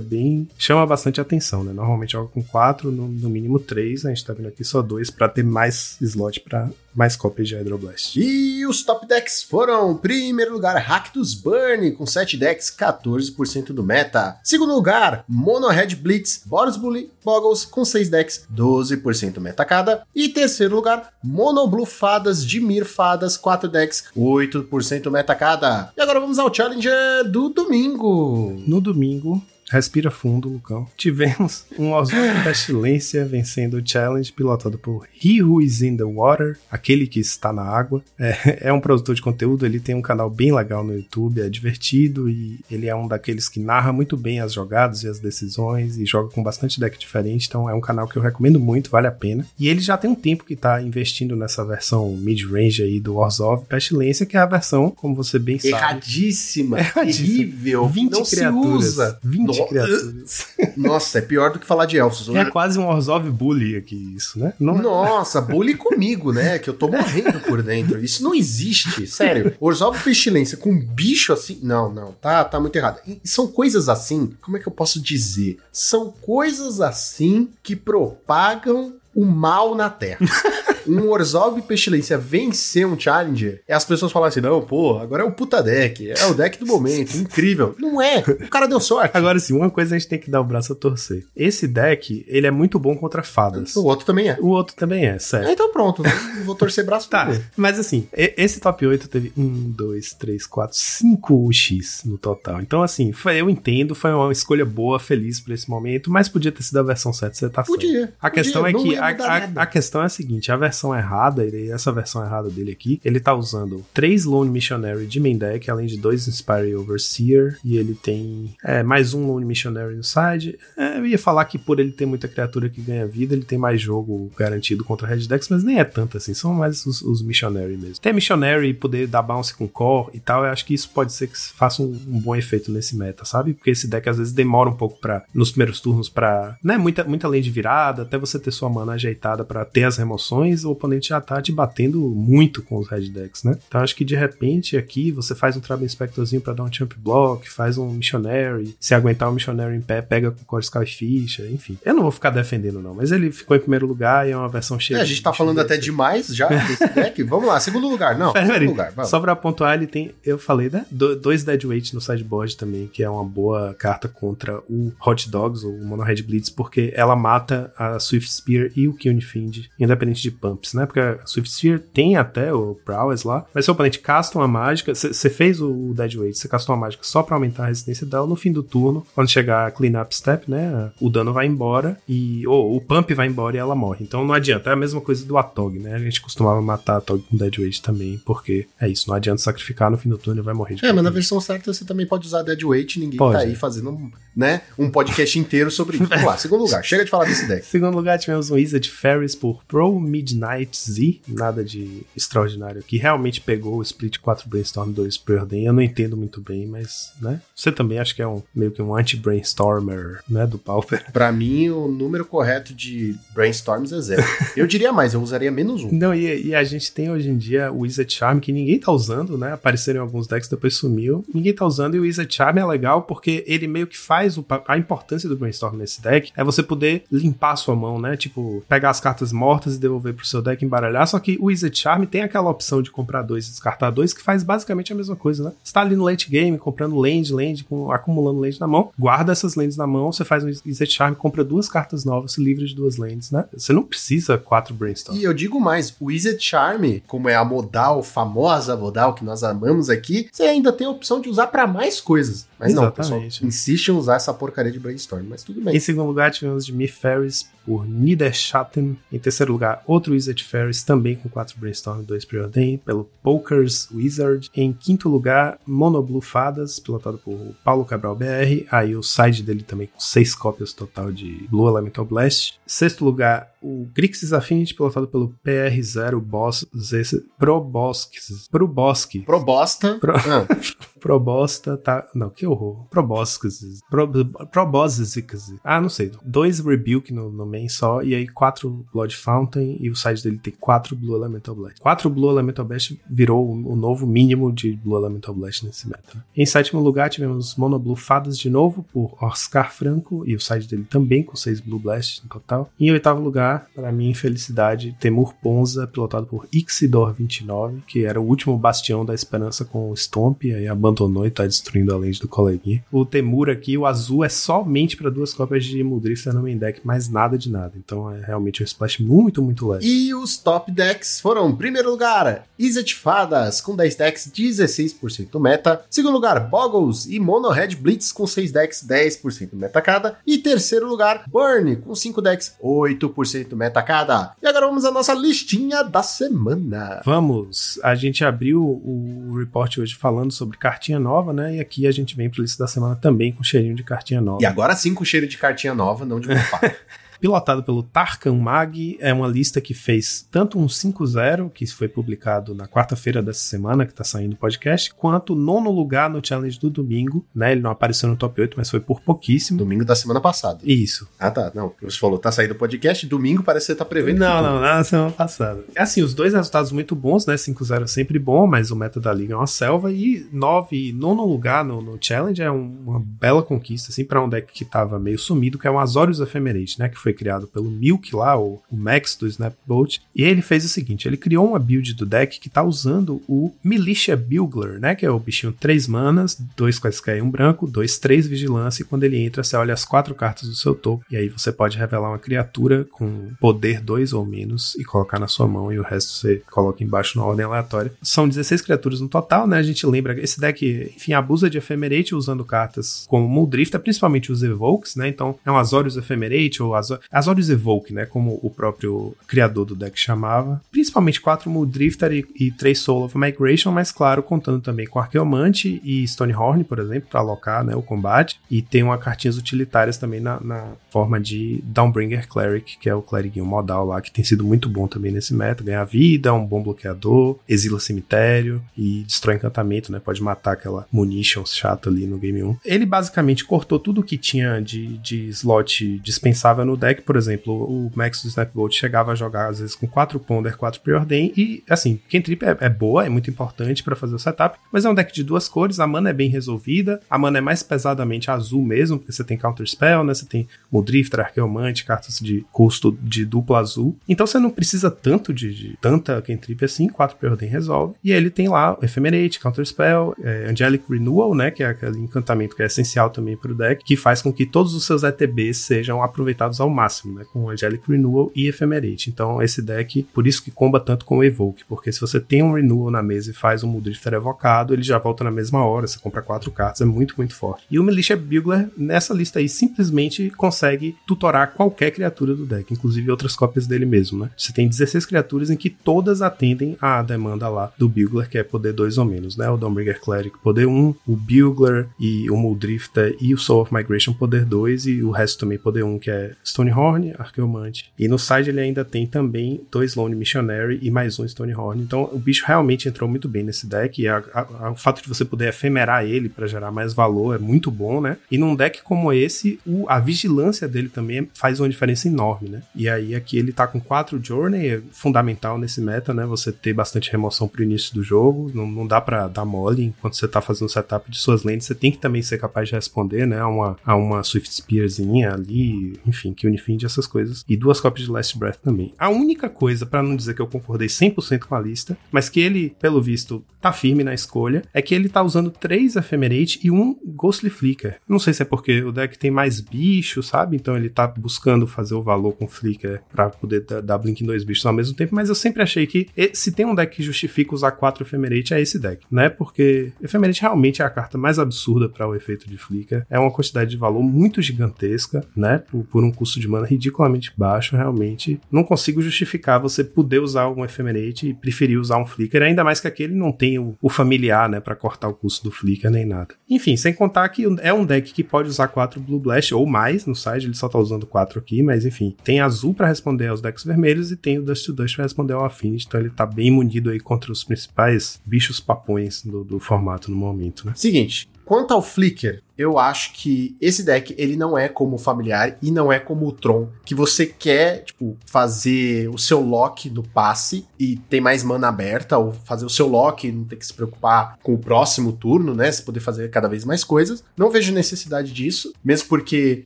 [0.00, 0.48] bem.
[0.58, 1.72] chama bastante atenção, né?
[1.72, 5.10] Normalmente joga com quatro, no, no mínimo três, a gente tá vendo aqui só dois
[5.10, 8.18] para ter mais slot para mais cópias de Hydroblast.
[8.20, 14.38] E os top decks foram: primeiro lugar, Ractus Burn, com 7 decks, 14% do meta.
[14.42, 20.02] Segundo lugar, Mono Red Blitz, Boros Bully, Boggles, com 6 decks, 12% meta cada.
[20.14, 25.92] E terceiro lugar, Mono Blue Fadas, Dimir Fadas, 4 decks, 8% meta cada.
[25.96, 28.62] E agora vamos ao Challenger do domingo.
[28.66, 30.88] No domingo, Respira fundo, Lucão.
[30.96, 36.58] Tivemos um Oswald Pestilência vencendo o challenge, pilotado por He Who Is In The Water,
[36.68, 38.02] aquele que está na água.
[38.18, 41.48] É, é, um produtor de conteúdo, ele tem um canal bem legal no YouTube, é
[41.48, 45.96] divertido e ele é um daqueles que narra muito bem as jogadas e as decisões
[45.96, 49.06] e joga com bastante deck diferente, então é um canal que eu recomendo muito, vale
[49.06, 49.46] a pena.
[49.56, 53.66] E ele já tem um tempo que está investindo nessa versão mid-range aí do Orzhov
[53.66, 55.74] Pestilência, que é a versão, como você bem sabe...
[55.74, 57.28] Erradíssima, Erradíssima.
[57.28, 59.18] terrível, 20 não criaturas, se usa.
[59.22, 60.46] 20 criaturas.
[60.76, 62.28] Nossa, é pior do que falar de elfos.
[62.34, 64.52] É quase um Orzhov Bully aqui, isso, né?
[64.58, 64.76] Não...
[64.76, 64.82] É?
[64.82, 66.58] Nossa, bully comigo, né?
[66.58, 68.02] Que eu tô morrendo por dentro.
[68.02, 69.54] Isso não existe, sério.
[69.60, 71.58] Orzhov Pestilência com um bicho assim.
[71.62, 73.00] Não, não, tá, tá muito errado.
[73.06, 75.58] E são coisas assim, como é que eu posso dizer?
[75.72, 80.18] São coisas assim que propagam o mal na Terra.
[80.86, 85.26] um Orzhov Pestilência vencer um Challenger, é as pessoas falarem assim, não, pô, agora é
[85.26, 87.74] o puta deck, é o deck do momento, incrível.
[87.78, 89.16] Não é, o cara deu sorte.
[89.16, 91.24] Agora sim, uma coisa a gente tem que dar o braço a torcer.
[91.36, 93.76] Esse deck, ele é muito bom contra fadas.
[93.76, 94.38] O outro também é.
[94.40, 95.48] O outro também é, sério.
[95.48, 96.02] É, então pronto,
[96.44, 101.52] vou torcer braço Tá, mas assim, esse top 8 teve 1, 2, 3, 4, 5
[101.52, 102.60] X no total.
[102.60, 106.52] Então assim, foi, eu entendo, foi uma escolha boa, feliz por esse momento, mas podia
[106.52, 108.00] ter sido a versão 7, você tá Podia.
[108.00, 108.14] Certo.
[108.20, 111.70] A podia, questão é que a, a, questão é a seguinte, a versão errada, ele,
[111.70, 115.86] essa versão errada dele aqui, ele tá usando três Lone Missionary de main deck, além
[115.86, 120.58] de dois Inspire Overseer, e ele tem é, mais um Lone Missionary no side.
[120.76, 123.58] É, eu ia falar que por ele ter muita criatura que ganha vida, ele tem
[123.58, 127.22] mais jogo garantido contra Red Decks, mas nem é tanto assim, são mais os, os
[127.22, 128.00] Missionary mesmo.
[128.00, 131.12] Ter Missionary e poder dar bounce com core e tal, eu acho que isso pode
[131.12, 133.54] ser que faça um, um bom efeito nesse meta, sabe?
[133.54, 137.04] Porque esse deck às vezes demora um pouco para nos primeiros turnos para, né, muita
[137.04, 140.64] muita lane de virada, até você ter sua mana mana ajeitada para ter as remoções,
[140.64, 143.56] o oponente já tá te batendo muito com os red decks, né?
[143.68, 146.92] Então acho que de repente aqui você faz um Tribal Inspectorzinho pra dar um champ
[146.96, 151.40] block, faz um Missionary, se aguentar o um Missionary em pé, pega com Core Skyfish,
[151.50, 151.78] enfim.
[151.84, 154.48] Eu não vou ficar defendendo não, mas ele ficou em primeiro lugar e é uma
[154.48, 154.98] versão cheia.
[154.98, 157.22] É, a gente tá falando até demais já desse deck.
[157.22, 158.18] vamos lá, segundo lugar.
[158.18, 158.92] Não, Pera, segundo lugar.
[158.92, 159.10] Vamos.
[159.10, 160.84] Só pra pontuar, ele tem, eu falei, né?
[160.90, 165.64] Do, dois Deadweight no sideboard também, que é uma boa carta contra o Hot Dogs,
[165.64, 169.70] ou o Mono Red Blitz, porque ela mata a Swift Spear e o Kill Fiend,
[169.78, 170.86] independente de pumps, né?
[170.86, 174.48] Porque a Swift Spear tem até o Prowess lá, mas se o oponente casta uma
[174.48, 178.26] mágica, você fez o Deadweight, você castou uma mágica só pra aumentar a resistência dela,
[178.26, 180.90] no fim do turno, quando chegar a Clean Up Step, né?
[181.00, 184.04] O dano vai embora e ou, o pump vai embora e ela morre.
[184.04, 185.94] Então não adianta, é a mesma coisa do Atog, né?
[185.94, 189.90] A gente costumava matar a Atog com Deadweight também, porque é isso, não adianta sacrificar
[189.90, 192.06] no fim do turno e vai morrer de É, mas na versão certa você também
[192.06, 193.34] pode usar Deadweight, ninguém Pode.
[193.34, 196.06] tá aí fazendo um, né, um podcast inteiro sobre isso.
[196.06, 197.64] Vamos lá, segundo lugar, chega de falar desse deck.
[197.70, 201.20] Segundo lugar, tivemos um Wizard Ferris por Pro Midnight Z.
[201.26, 202.96] Nada de extraordinário aqui.
[202.96, 205.64] Realmente pegou o Split 4 Brainstorm 2 Preordain.
[205.64, 207.40] Eu não entendo muito bem, mas, né?
[207.54, 210.46] Você também acha que é um meio que um anti-brainstormer, né?
[210.46, 211.10] Do Pauper.
[211.12, 214.22] Pra mim, o número correto de brainstorms é zero.
[214.56, 215.90] Eu diria mais, eu usaria menos um.
[215.92, 218.92] Não, e, e a gente tem hoje em dia o Wizard Charm que ninguém tá
[218.92, 219.52] usando, né?
[219.52, 221.24] Apareceram em alguns decks, depois sumiu.
[221.32, 224.44] Ninguém tá usando e o Wizard Charm é legal porque ele meio que faz o,
[224.66, 228.16] a importância do Brainstorm nesse deck é você poder limpar a sua mão, né?
[228.16, 231.06] Tipo, pegar as cartas mortas e devolver pro seu deck embaralhar.
[231.06, 234.22] Só que o Wizard Charm tem aquela opção de comprar dois e descartar dois que
[234.22, 235.52] faz basicamente a mesma coisa, né?
[235.62, 239.32] Você tá ali no late game comprando land, land, com, acumulando land na mão, guarda
[239.32, 242.64] essas lands na mão, você faz um Wizard Charm, compra duas cartas novas, se livra
[242.64, 243.44] de duas lands, né?
[243.52, 245.18] Você não precisa quatro Brainstorm.
[245.18, 249.42] E eu digo mais, o Wizard Charm, como é a modal, famosa modal que nós
[249.42, 252.49] amamos aqui, você ainda tem a opção de usar pra mais coisas.
[252.60, 253.46] Mas não, o pessoal Exatamente.
[253.46, 255.74] insiste em usar essa porcaria de brainstorm, mas tudo bem.
[255.74, 258.98] Em segundo lugar, tivemos de Myth Ferris por Niederschatten.
[259.10, 263.88] Em terceiro lugar, outro Wizard Ferris, também com 4 Brainstorm e 2 Preordain, pelo Pokers
[263.90, 264.50] Wizard.
[264.54, 268.66] Em quinto lugar, Mono Blue Fadas, pilotado por Paulo Cabral BR.
[268.70, 272.60] Aí o side dele também com 6 cópias total de Blue Elemental Blast.
[272.66, 278.48] Sexto lugar, o Grixis Affinity, pilotado pelo PR0 Boss Z Proboscis.
[278.48, 279.24] Proboscis.
[279.24, 279.94] Probosta.
[279.98, 280.46] Pro- Ah,
[281.00, 282.06] Probosta, tá.
[282.14, 282.84] Não, que horror.
[282.90, 283.80] Proboscis.
[283.90, 284.06] Pro,
[284.52, 285.16] Proboscis.
[285.64, 286.12] Ah, não sei.
[286.22, 290.38] Dois Rebuke no, no main só, e aí quatro Blood Fountain, e o side dele
[290.42, 291.80] tem quatro Blue Elemental Blast.
[291.80, 296.22] Quatro Blue Elemental Blast virou o, o novo mínimo de Blue Elemental Blast nesse meta.
[296.36, 300.68] Em sétimo lugar, tivemos Mono Blue Fadas de novo, por Oscar Franco, e o side
[300.68, 302.70] dele também com seis Blue Blast no total.
[302.78, 308.24] Em oitavo lugar, para minha infelicidade, Temur Ponza, pilotado por Ixidor 29, que era o
[308.24, 312.28] último bastião da esperança com o Stomp, aí abandonou e tá destruindo a lente do
[312.28, 312.84] coleguinha.
[312.90, 316.80] O Temur aqui, o azul, é somente para duas cópias de Muldrifter no main deck,
[316.84, 317.72] mais nada de nada.
[317.76, 319.86] Então é realmente um splash muito, muito leve.
[319.86, 325.82] E os top decks foram, primeiro lugar, Izzet Fadas, com 10 decks, 16% meta.
[325.88, 330.18] Segundo lugar, Boggles e Mono Red Blitz, com 6 decks, 10% meta cada.
[330.26, 334.32] E terceiro lugar, Burn, com 5 decks, 8% meta cada.
[334.42, 337.02] E agora vamos à nossa listinha da semana.
[337.04, 341.56] Vamos, a gente abriu o report hoje falando sobre cartinha nova, né?
[341.56, 344.42] E aqui a gente vem pro lista da semana também com cheirinho de cartinha nova.
[344.42, 346.28] E agora sim com cheiro de cartinha nova, não de.
[347.20, 348.96] pilotado pelo Tarkan Mag.
[349.00, 353.84] É uma lista que fez tanto um 5-0, que foi publicado na quarta-feira dessa semana,
[353.86, 357.24] que tá saindo o podcast, quanto o nono lugar no challenge do domingo.
[357.34, 357.52] Né?
[357.52, 359.58] Ele não apareceu no top 8, mas foi por pouquíssimo.
[359.58, 360.60] Domingo da semana passada.
[360.64, 361.08] Isso.
[361.18, 361.50] Ah, tá.
[361.54, 364.18] Não, você falou, tá saindo o podcast, domingo parece que você tá prevendo.
[364.18, 365.64] Não, não, na semana passada.
[365.76, 367.34] Assim, os dois resultados muito bons, né?
[367.34, 369.92] 5-0 é sempre bom, mas o meta da liga é uma selva.
[369.92, 374.28] E 9, nono lugar no, no challenge é um- uma bela conquista, assim, pra um
[374.28, 376.88] deck que tava meio sumido, que é o Azorius Ephemerate, né?
[376.88, 379.98] Que foi criado pelo Milk lá, o, o Max do Snapbolt.
[380.14, 383.52] E ele fez o seguinte: ele criou uma build do deck que tá usando o
[383.62, 384.94] Militia Bugler, né?
[384.94, 388.82] Que é o bichinho 3 manas, 2 quaisquer e um branco, 2, 3 vigilância.
[388.82, 391.04] E quando ele entra, você olha as quatro cartas do seu topo.
[391.10, 395.28] E aí você pode revelar uma criatura com poder 2 ou menos e colocar na
[395.28, 395.72] sua mão.
[395.72, 397.92] E o resto você coloca embaixo na ordem aleatória.
[398.02, 399.58] São 16 criaturas no total, né?
[399.58, 404.42] A gente lembra esse deck, enfim, abusa de Ephemerate usando cartas como Muldrifter, principalmente os
[404.42, 405.08] Evokes, né?
[405.08, 406.99] Então é um Azorius Ephemerate ou Azor...
[407.10, 408.06] Azorius Evoke, né?
[408.06, 410.60] Como o próprio criador do deck chamava.
[410.70, 415.80] Principalmente quatro Muldrifter e, e três Soul of Migration, mas claro, contando também com Arqueomante
[415.84, 418.40] e Stonehorn, por exemplo, para alocar né, o combate.
[418.50, 423.02] E tem uma cartinhas utilitárias também na, na forma de Downbringer Cleric, que é o
[423.02, 425.64] cleriguinho modal lá, que tem sido muito bom também nesse meta.
[425.64, 430.00] Ganha vida, um bom bloqueador, exila cemitério e destrói encantamento, né?
[430.00, 432.56] Pode matar aquela munition chata ali no game 1.
[432.64, 437.54] Ele basicamente cortou tudo que tinha de, de slot dispensável no deck deck, por exemplo,
[437.54, 441.62] o Max do Snapbolt chegava a jogar às vezes com 4 Ponder, 4 Preordain e,
[441.68, 444.94] assim, Kentrip é, é boa, é muito importante para fazer o setup, mas é um
[444.94, 448.62] deck de duas cores, a mana é bem resolvida, a mana é mais pesadamente azul
[448.62, 450.14] mesmo, porque você tem Counter Spell, né?
[450.14, 453.96] Você tem Muldrifter, Arqueomante, cartas de custo de dupla azul.
[454.08, 457.94] Então você não precisa tanto de, de tanta Kentrip assim, 4 Preordain resolve.
[458.02, 461.50] E ele tem lá Ephemerate, Counter Spell, é, Angelic Renewal, né?
[461.50, 464.74] Que é aquele encantamento que é essencial também pro deck, que faz com que todos
[464.74, 467.24] os seus ETBs sejam aproveitados ao máximo, né?
[467.32, 469.10] Com Angelic Renewal e Ephemerate.
[469.10, 472.42] Então esse deck, por isso que comba tanto com o Evoke, porque se você tem
[472.42, 475.86] um Renewal na mesa e faz um Muldrifter evocado, ele já volta na mesma hora,
[475.86, 477.64] você compra quatro cartas, é muito, muito forte.
[477.70, 483.10] E o Militia Bugler, nessa lista aí, simplesmente consegue tutorar qualquer criatura do deck, inclusive
[483.10, 484.30] outras cópias dele mesmo, né?
[484.36, 488.42] Você tem 16 criaturas em que todas atendem à demanda lá do Bugler, que é
[488.42, 489.48] poder 2 ou menos, né?
[489.48, 493.74] O Dawnbreaker Cleric poder 1, um, o Bugler e o Muldrifter e o Soul of
[493.74, 497.90] Migration poder 2 e o resto também poder 1, um, que é Stonehorn, Arqueomante.
[497.98, 501.80] E no side ele ainda tem também dois Lone Missionary e mais um Stonehorn.
[501.80, 505.08] Então o bicho realmente entrou muito bem nesse deck e a, a, o fato de
[505.08, 508.18] você poder efemerar ele para gerar mais valor é muito bom, né?
[508.30, 512.62] E num deck como esse, o, a vigilância dele também faz uma diferença enorme, né?
[512.74, 516.26] E aí aqui ele tá com quatro Journey, é fundamental nesse meta, né?
[516.26, 520.16] Você ter bastante remoção pro início do jogo, não, não dá para dar mole enquanto
[520.16, 522.74] você tá fazendo o setup de suas lentes, você tem que também ser capaz de
[522.74, 523.40] responder, né?
[523.40, 527.44] A uma, a uma Swift Spearzinha ali, enfim, que unifinde essas coisas.
[527.48, 528.92] E duas cópias de Last Breath também.
[528.98, 532.40] A única coisa, para não dizer que eu concordei 100% com a lista, mas que
[532.40, 536.70] ele, pelo visto, tá firme na escolha, é que ele tá usando três Ephemerate e
[536.70, 537.98] um Ghostly Flicker.
[538.08, 540.56] Não sei se é porque o deck tem mais bichos, sabe?
[540.56, 544.44] Então ele tá buscando fazer o valor com Flicker pra poder dar Blink em dois
[544.44, 547.54] bichos ao mesmo tempo, mas eu sempre achei que se tem um deck que justifica
[547.54, 549.28] usar quatro Ephemerate, é esse deck, né?
[549.28, 553.06] Porque Ephemerate realmente é a carta mais absurda para o efeito de Flicker.
[553.10, 555.58] É uma quantidade de valor muito gigantesca, né?
[555.58, 558.40] Por, por um custo de mana ridiculamente baixo, realmente.
[558.50, 562.80] Não consigo justificar você poder usar um Ephemerate e preferir usar um Flicker, ainda mais
[562.80, 564.60] que aquele não tem o, o familiar, né?
[564.60, 566.34] Pra cortar o custo do Flicker nem nada.
[566.48, 570.06] Enfim, sem contar que é um deck que pode usar quatro Blue Blast ou mais
[570.06, 572.16] no site, ele só tá usando quatro aqui, mas enfim.
[572.24, 575.34] Tem azul para responder aos decks vermelhos e tem o Dust to Dust pra responder
[575.34, 579.58] ao Affinity, então ele tá bem munido aí contra os principais bichos papões do, do
[579.58, 580.72] formato no momento, né?
[580.74, 585.56] Seguinte, quanto ao Flicker, eu acho que esse deck ele não é como o familiar
[585.62, 590.02] e não é como o Tron, que você quer, tipo, fazer o seu lock no
[590.02, 593.66] passe e ter mais mana aberta, ou fazer o seu lock e não ter que
[593.66, 595.72] se preocupar com o próximo turno, né?
[595.72, 597.24] Você poder fazer cada vez mais coisas.
[597.34, 599.64] Não vejo necessidade disso, mesmo porque,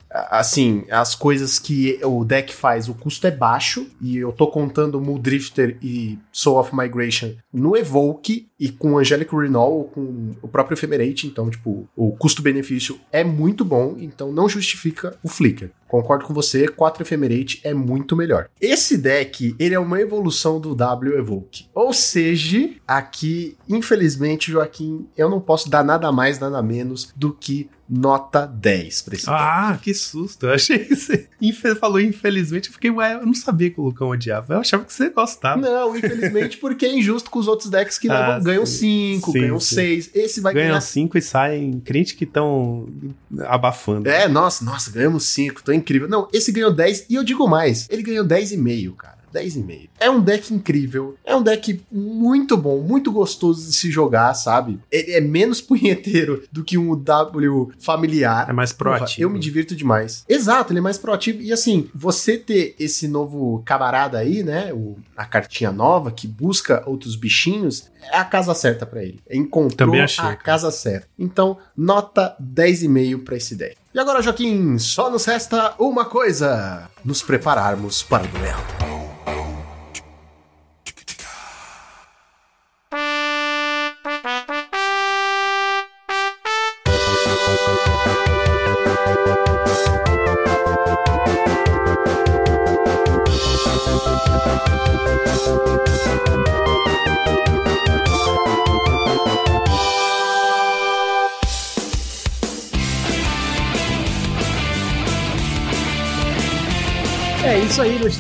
[0.31, 5.01] assim, as coisas que o deck faz, o custo é baixo, e eu tô contando
[5.01, 11.27] Muldrifter e Soul of Migration no Evoke e com Angelic Renal, com o próprio Ephemerate,
[11.27, 15.71] então, tipo, o custo-benefício é muito bom, então não justifica o Flicker.
[15.87, 18.49] Concordo com você, 4 Ephemerate é muito melhor.
[18.61, 21.69] Esse deck, ele é uma evolução do W Evoke.
[21.73, 27.71] Ou seja, aqui, infelizmente, Joaquim, eu não posso dar nada mais, nada menos do que
[27.89, 29.85] nota 10 pra esse Ah, deck.
[29.85, 30.47] que susto.
[30.47, 31.29] Eu achei que você
[31.79, 32.69] falou infelizmente.
[32.69, 34.55] Eu fiquei, ué, eu não sabia que o Lucão odiava.
[34.55, 35.61] Eu achava que você gostava.
[35.61, 40.11] Não, infelizmente, porque é injusto com os outros decks que ah, ganham 5, ganham 6.
[40.15, 40.79] Esse vai ganham ganhar.
[40.81, 42.89] Ganham 5 e saem crente que estão
[43.41, 44.09] abafando.
[44.09, 46.09] É, nossa, nossa, ganhamos 5, tô incrível.
[46.09, 49.14] Não, esse ganhou 10 e eu digo mais, ele ganhou 10,5, cara.
[49.35, 49.89] 10,5.
[49.99, 54.79] É um deck incrível, é um deck muito bom, muito gostoso de se jogar, sabe?
[54.91, 58.49] Ele é menos punheteiro do que um W familiar.
[58.49, 59.23] É mais proativo.
[59.23, 60.25] Eu me divirto demais.
[60.29, 61.43] Exato, ele é mais proativo.
[61.43, 64.73] E assim, você ter esse novo camarada aí, né?
[64.73, 69.21] O, a cartinha nova que busca outros bichinhos, é a casa certa para ele.
[69.31, 71.09] Encontrou achei, a casa certa.
[71.19, 73.77] Então, nota 10,5 para esse deck.
[73.95, 78.84] E agora, Joaquim, só nos resta uma coisa: nos prepararmos para o duelo.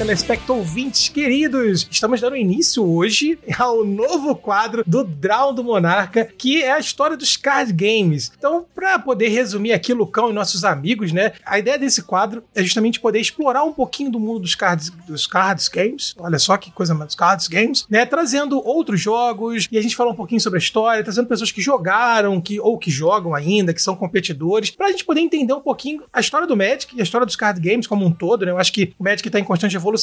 [0.05, 1.89] Telespectadores ouvintes queridos.
[1.91, 7.17] Estamos dando início hoje ao novo quadro do Drown do Monarca, que é a história
[7.17, 8.31] dos card games.
[8.37, 11.33] Então, para poder resumir aqui, Lucão e nossos amigos, né?
[11.45, 15.27] A ideia desse quadro é justamente poder explorar um pouquinho do mundo dos cards, dos
[15.27, 16.15] cards games.
[16.19, 18.05] Olha só que coisa mais dos cards games, né?
[18.05, 21.63] Trazendo outros jogos e a gente fala um pouquinho sobre a história, trazendo pessoas que
[21.63, 26.03] jogaram, que ou que jogam ainda, que são competidores, pra gente poder entender um pouquinho
[26.13, 28.53] a história do Magic e a história dos card games como um todo, né?
[28.53, 29.94] Eu acho que o Magic está em constante evolução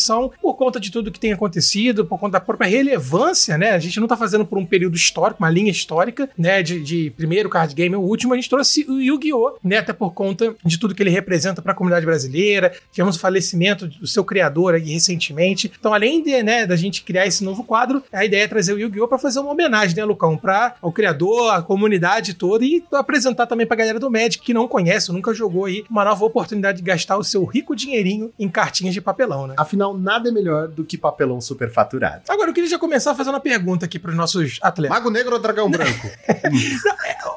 [0.41, 3.71] por conta de tudo que tem acontecido, por conta da própria relevância, né?
[3.71, 6.62] A gente não está fazendo por um período histórico, uma linha histórica, né?
[6.62, 9.58] De, de primeiro card game o último, a gente trouxe o Yu-Gi-Oh!
[9.63, 9.77] né?
[9.77, 12.73] Até por conta de tudo que ele representa para a comunidade brasileira.
[12.91, 15.71] Tivemos o falecimento do seu criador aí recentemente.
[15.80, 18.80] Então, além de, né, da gente criar esse novo quadro, a ideia é trazer o
[18.80, 19.08] Yu-Gi-Oh!
[19.08, 20.38] para fazer uma homenagem, né, Lucão?
[20.38, 24.67] Para o criador, a comunidade toda e apresentar também pra galera do Magic que não
[24.67, 28.93] conhece, nunca jogou aí, uma nova oportunidade de gastar o seu rico dinheirinho em cartinhas
[28.93, 29.56] de papelão, né?
[29.58, 32.24] Afinal, nada é melhor do que papelão superfaturado.
[32.30, 34.96] Agora, eu queria já começar fazendo uma pergunta aqui pros nossos atletas.
[34.96, 36.08] Mago Negro ou Dragão Branco?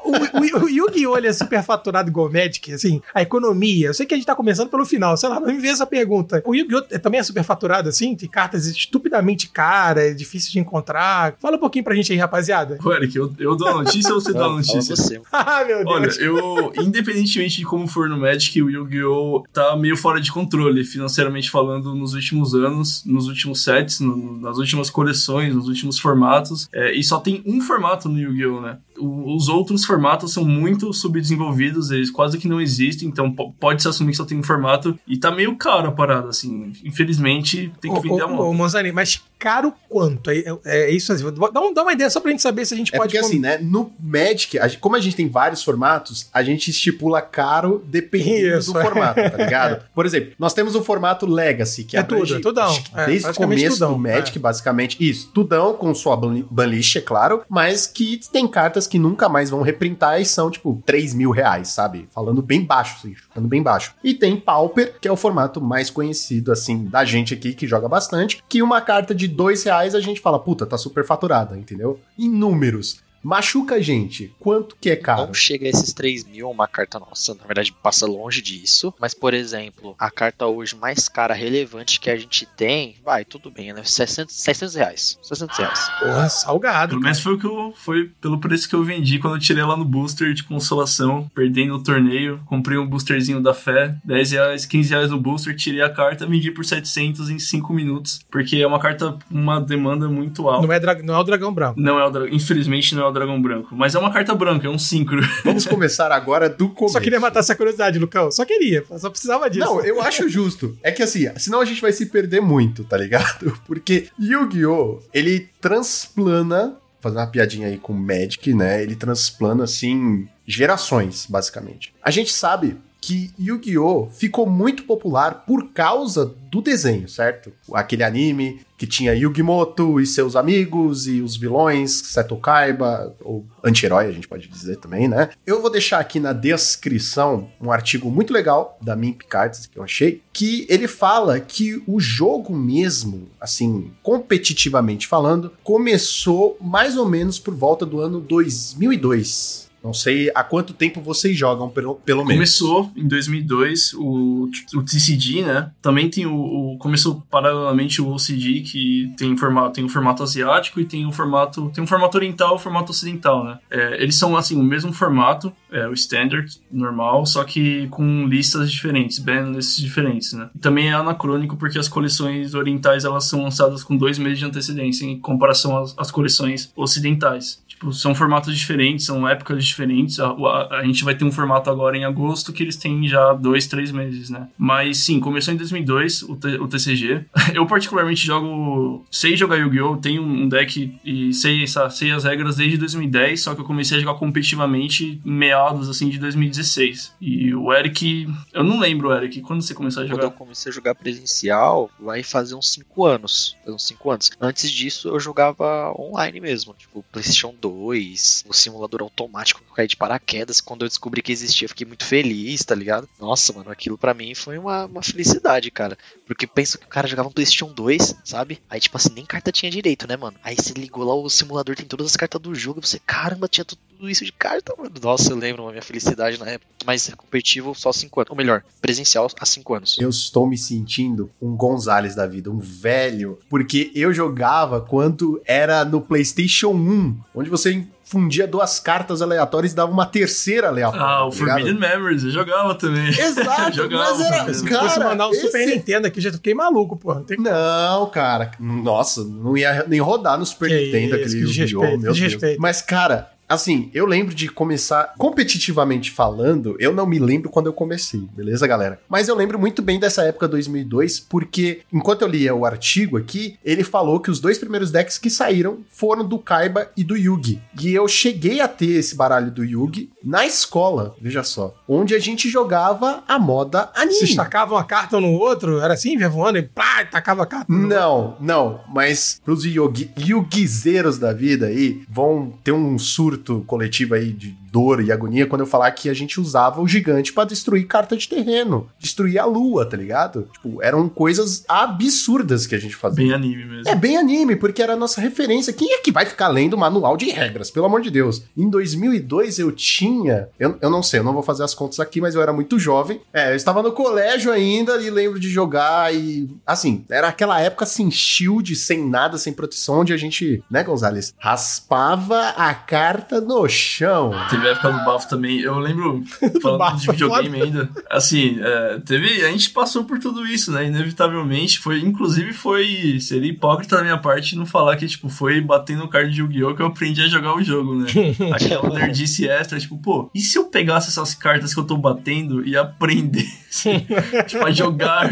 [0.05, 1.17] O, o, o Yu-Gi-Oh!
[1.17, 3.87] ele é superfaturado igual o Magic, assim, a economia.
[3.87, 5.85] Eu sei que a gente tá começando pelo final, sei lá, mas me vê essa
[5.85, 6.43] pergunta.
[6.45, 6.99] O Yu-Gi-Oh!
[6.99, 8.15] também é superfaturado, assim?
[8.15, 11.35] Tem cartas estupidamente caras, difíceis de encontrar.
[11.39, 12.77] Fala um pouquinho pra gente aí, rapaziada.
[12.83, 14.95] Ô, Eric, eu, eu dou a notícia ou você dá a notícia?
[14.95, 15.21] você.
[15.31, 15.87] ah, meu Deus.
[15.87, 19.45] Olha, eu, independentemente de como for no Magic, o Yu-Gi-Oh!
[19.51, 24.57] tá meio fora de controle, financeiramente falando, nos últimos anos, nos últimos sets, no- nas
[24.57, 26.67] últimas coleções, nos últimos formatos.
[26.73, 28.61] É, e só tem um formato no Yu-Gi-Oh!
[28.61, 28.77] né?
[28.97, 33.81] O- os outros formatos são muito subdesenvolvidos, eles quase que não existem, então po- pode
[33.81, 34.97] se assumir que só tem um formato.
[35.07, 36.71] E tá meio caro a parada, assim.
[36.83, 38.53] Infelizmente, tem que Ô, vender a ô, ô, moto.
[38.53, 40.29] Monzani, mas caro quanto?
[40.31, 41.23] É, é- é isso assim.
[41.51, 43.11] Dá, um- dá uma ideia só pra gente saber se a gente É pode.
[43.13, 43.57] porque assim, né?
[43.57, 48.73] No Magic, a como a gente tem vários formatos, a gente estipula caro dependendo Isso,
[48.73, 48.83] do é.
[48.83, 49.83] formato, tá ligado?
[49.93, 52.83] Por exemplo, nós temos o formato Legacy, que É abrange, tudo, é tudão.
[52.95, 54.97] É, desde o começo tudão, do Magic, basicamente.
[54.99, 59.49] Isso, tudão com sua ban- banlist, é claro, mas que tem cartas que nunca mais
[59.49, 62.07] vão reprintar e são, tipo, 3 mil reais, sabe?
[62.11, 63.93] Falando bem baixo, assim, chutando bem baixo.
[64.03, 67.87] E tem Pauper, que é o formato mais conhecido, assim, da gente aqui, que joga
[67.87, 71.99] bastante, que uma carta de 2 reais a gente fala, puta, tá super faturada, entendeu?
[72.17, 73.03] Em números.
[73.25, 74.31] Machuca a gente.
[74.39, 75.25] Quanto que é caro?
[75.27, 77.33] Não chega a esses 3 mil uma carta nossa.
[77.33, 78.93] Na verdade, passa longe disso.
[78.99, 83.49] Mas, por exemplo, a carta hoje mais cara relevante que a gente tem, vai, tudo
[83.49, 83.81] bem, né?
[83.83, 85.17] 600, 600 reais.
[85.23, 85.89] 600 reais.
[85.99, 86.89] Porra, salgado.
[86.91, 87.73] Pelo menos foi o que eu.
[87.75, 91.75] Foi pelo preço que eu vendi quando eu tirei lá no booster de consolação, perdendo
[91.75, 92.39] o torneio.
[92.45, 96.51] Comprei um boosterzinho da fé, 10 reais, 15 reais no booster, tirei a carta, vendi
[96.51, 98.19] por 700 em 5 minutos.
[98.29, 100.67] Porque é uma carta, uma demanda muito alta.
[100.67, 101.79] Não é, dra- não é o dragão branco.
[101.79, 102.31] Não é o dragão.
[102.33, 103.75] Infelizmente não é o dragão branco.
[103.75, 105.21] Mas é uma carta branca, é um síncro.
[105.43, 106.93] Vamos começar agora do começo.
[106.93, 108.29] Só queria matar essa curiosidade, Lucão.
[108.31, 108.83] Só queria.
[108.97, 109.65] Só precisava disso.
[109.65, 110.77] Não, eu acho justo.
[110.83, 113.57] É que assim, senão a gente vai se perder muito, tá ligado?
[113.65, 114.99] Porque Yu-Gi-Oh!
[115.13, 118.83] ele transplana, fazendo uma piadinha aí com Magic, né?
[118.83, 121.93] Ele transplana, assim, gerações, basicamente.
[122.03, 124.09] A gente sabe que Yu-Gi-Oh!
[124.09, 127.53] ficou muito popular por causa do desenho, certo?
[127.71, 134.07] Aquele anime que tinha Yu-Gi-Moto e seus amigos e os vilões, Seto Kaiba, ou anti-herói,
[134.07, 135.29] a gente pode dizer também, né?
[135.45, 139.83] Eu vou deixar aqui na descrição um artigo muito legal da Mimp Cards que eu
[139.83, 147.37] achei, que ele fala que o jogo mesmo, assim, competitivamente falando, começou mais ou menos
[147.37, 149.64] por volta do ano 2002.
[149.85, 152.33] Não sei há quanto tempo vocês jogam, pelo, pelo menos.
[152.35, 155.71] Começou em 2002 o, o TCG, né?
[155.81, 156.33] Também tem o,
[156.73, 161.11] o- Começou paralelamente o OCG, que tem, formato, tem um formato asiático e tem um
[161.11, 161.69] formato.
[161.73, 163.59] Tem um formato oriental e um formato ocidental, né?
[163.69, 168.71] É, eles são assim, o mesmo formato, é, o standard, normal, só que com listas
[168.71, 170.49] diferentes, ban lists diferentes, né?
[170.55, 174.45] E também é anacrônico porque as coleções orientais elas são lançadas com dois meses de
[174.45, 177.63] antecedência em comparação às, às coleções ocidentais.
[177.75, 180.19] Tipo, são formatos diferentes, são épocas diferentes.
[180.19, 183.33] A, a- a gente vai ter um formato agora em agosto que eles têm já
[183.33, 184.47] dois, três meses, né?
[184.57, 187.25] Mas sim, começou em 2002 o, T- o TCG.
[187.53, 192.77] Eu particularmente jogo, sei jogar Yu-Gi-Oh, tenho um deck e sei, sei as regras desde
[192.77, 197.13] 2010, só que eu comecei a jogar competitivamente em meados assim de 2016.
[197.21, 200.27] E o Eric, eu não lembro, Eric, quando você começou a Quando jogar?
[200.27, 203.55] eu comecei a jogar presencial, vai fazer uns 5 anos.
[203.67, 204.31] Uns 5 anos.
[204.39, 206.73] Antes disso, eu jogava online mesmo.
[206.77, 210.61] Tipo, PlayStation 2, no simulador automático eu caí de paraquedas.
[210.61, 213.07] Quando eu descobri que existia, fiquei muito feliz, tá ligado?
[213.19, 215.97] Nossa, mano, aquilo pra mim foi uma, uma felicidade, cara.
[216.25, 218.61] Porque pensa que o cara jogava no PlayStation 2, sabe?
[218.69, 220.37] Aí, tipo assim, nem carta tinha direito, né, mano?
[220.43, 223.47] Aí você ligou lá o simulador, tem todas as cartas do jogo, e você, caramba,
[223.47, 224.91] tinha tudo isso de carta, mano.
[225.01, 226.69] Nossa, eu lembro a minha felicidade na época.
[226.85, 228.29] Mas competitivo só 5 anos.
[228.29, 229.97] Ou melhor, presencial há 5 anos.
[229.99, 235.83] Eu estou me sentindo um Gonzales da vida, um velho, porque eu jogava quando era
[235.83, 241.03] no PlayStation 1, onde você fundia duas cartas aleatórias e dava uma terceira aleatória.
[241.05, 241.37] Ah, o tá?
[241.37, 243.07] Forbidden Memories, eu jogava também.
[243.09, 244.67] Exato, Jogava, mas era, mesmo.
[244.67, 247.15] Se fosse cara, mandar o Super esse- Nintendo aqui, já fiquei maluco, pô.
[247.15, 248.51] Não tem Não, cara.
[248.59, 252.57] Nossa, não ia nem rodar no Super Que Nintendo isso, aquele desrespeito, Meu Deus.
[252.59, 257.73] Mas, cara, assim, eu lembro de começar competitivamente falando, eu não me lembro quando eu
[257.73, 258.99] comecei, beleza, galera?
[259.07, 263.57] Mas eu lembro muito bem dessa época 2002, porque enquanto eu lia o artigo aqui,
[263.63, 267.61] ele falou que os dois primeiros decks que saíram foram do Kaiba e do Yugi.
[267.79, 272.19] E eu cheguei a ter esse baralho do Yugi na escola, veja só, onde a
[272.19, 274.15] gente jogava a moda anime.
[274.15, 277.45] Se estacavam a carta um no outro, era assim, via voando e pá, tacava a
[277.45, 277.71] carta.
[277.71, 284.31] Não, não, mas pros yogi, yuguizeiros da vida aí, vão ter um surto coletivo aí
[284.31, 287.87] de dor e agonia quando eu falar que a gente usava o gigante pra destruir
[287.87, 290.49] carta de terreno, destruir a lua, tá ligado?
[290.51, 293.23] Tipo, eram coisas absurdas que a gente fazia.
[293.23, 293.87] Bem anime mesmo.
[293.87, 295.71] É bem anime, porque era a nossa referência.
[295.71, 298.43] Quem é que vai ficar lendo manual de regras, pelo amor de Deus?
[298.57, 302.19] Em 2002 eu tinha, eu, eu não sei, eu não vou fazer as contas aqui,
[302.19, 303.21] mas eu era muito jovem.
[303.31, 307.85] É, eu estava no colégio ainda e lembro de jogar e, assim, era aquela época
[307.85, 313.69] sem shield, sem nada, sem proteção, onde a gente, né, Gonzalez, raspava a carta no
[313.69, 314.33] chão.
[314.49, 315.59] Teve a época do bafo também.
[315.59, 316.23] Eu lembro,
[316.61, 319.45] falando bafo de é videogame ainda, assim, é, teve.
[319.45, 320.85] A gente passou por tudo isso, né?
[320.85, 321.79] Inevitavelmente.
[321.79, 323.17] Foi, inclusive, foi.
[323.19, 326.75] Seria hipócrita da minha parte não falar que, tipo, foi batendo no card de Yu-Gi-Oh!
[326.75, 328.07] que eu aprendi a jogar o jogo, né?
[328.53, 332.65] Aquela nerdice extra, tipo, pô, e se eu pegasse essas cartas que eu tô batendo
[332.65, 334.05] e aprendesse,
[334.47, 335.29] tipo, a jogar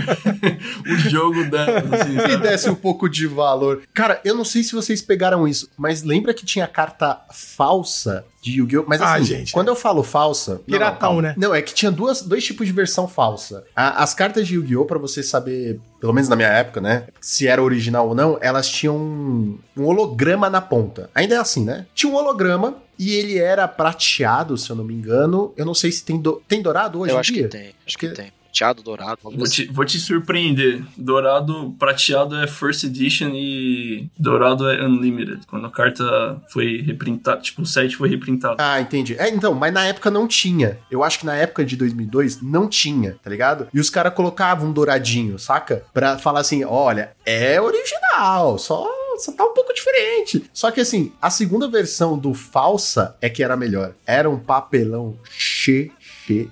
[0.86, 3.84] o jogo delas, assim, E desse um pouco de valor.
[3.94, 8.60] Cara, eu não sei se vocês pegaram isso, mas lembra que tinha carta falsa de
[8.60, 8.84] Yu-Gi-Oh!
[8.88, 10.56] Mas Ah, assim, gente, quando eu falo falsa.
[10.56, 11.34] não, Piratão, não, né?
[11.38, 13.64] Não, é que tinha duas, dois tipos de versão falsa.
[13.76, 14.86] A- as cartas de Yu-Gi-Oh!
[14.86, 17.08] pra você saber, pelo menos na minha época, né?
[17.22, 21.10] Se era original ou não, elas tinham um, um holograma na ponta.
[21.16, 21.86] Ainda é assim, né?
[21.96, 22.76] Tinha um holograma.
[23.00, 25.52] E ele era prateado, se eu não me engano.
[25.58, 27.44] Eu não sei se tem, do- tem dourado hoje eu em acho dia.
[27.44, 27.74] que tem.
[27.88, 28.32] Acho que tem.
[28.54, 29.20] Prateado, dourado.
[29.24, 29.66] Vou assim.
[29.66, 30.84] te, vou te surpreender.
[30.96, 35.48] Dourado, prateado é First Edition e dourado é Unlimited.
[35.48, 38.58] Quando a carta foi reprintada, tipo, o set foi reprintado.
[38.60, 39.16] Ah, entendi.
[39.18, 40.78] É, então, mas na época não tinha.
[40.92, 43.68] Eu acho que na época de 2002 não tinha, tá ligado?
[43.74, 45.84] E os caras colocavam um douradinho, saca?
[45.92, 48.88] Pra falar assim, olha, é original, só,
[49.18, 50.48] só tá um pouco diferente.
[50.54, 53.94] Só que assim, a segunda versão do falsa é que era melhor.
[54.06, 55.18] Era um papelão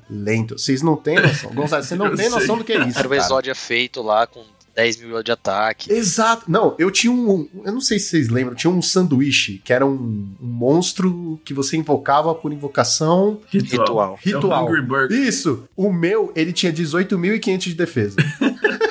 [0.09, 0.57] lento.
[0.57, 1.53] Vocês não têm noção.
[1.53, 2.39] Gonçalo, você não tem sei.
[2.39, 3.21] noção do que é isso, Era o cara.
[3.21, 4.43] Exódia feito lá com
[4.75, 5.91] 10 mil de ataque.
[5.91, 6.49] Exato.
[6.49, 7.47] Não, eu tinha um.
[7.63, 9.91] Eu não sei se vocês lembram, tinha um sanduíche, que era um,
[10.41, 13.39] um monstro que você invocava por invocação.
[13.49, 14.17] Ritual.
[14.25, 14.65] É o Ritual.
[14.65, 15.17] Hungry Burger.
[15.17, 15.63] Isso.
[15.75, 18.15] O meu, ele tinha 18.500 de defesa.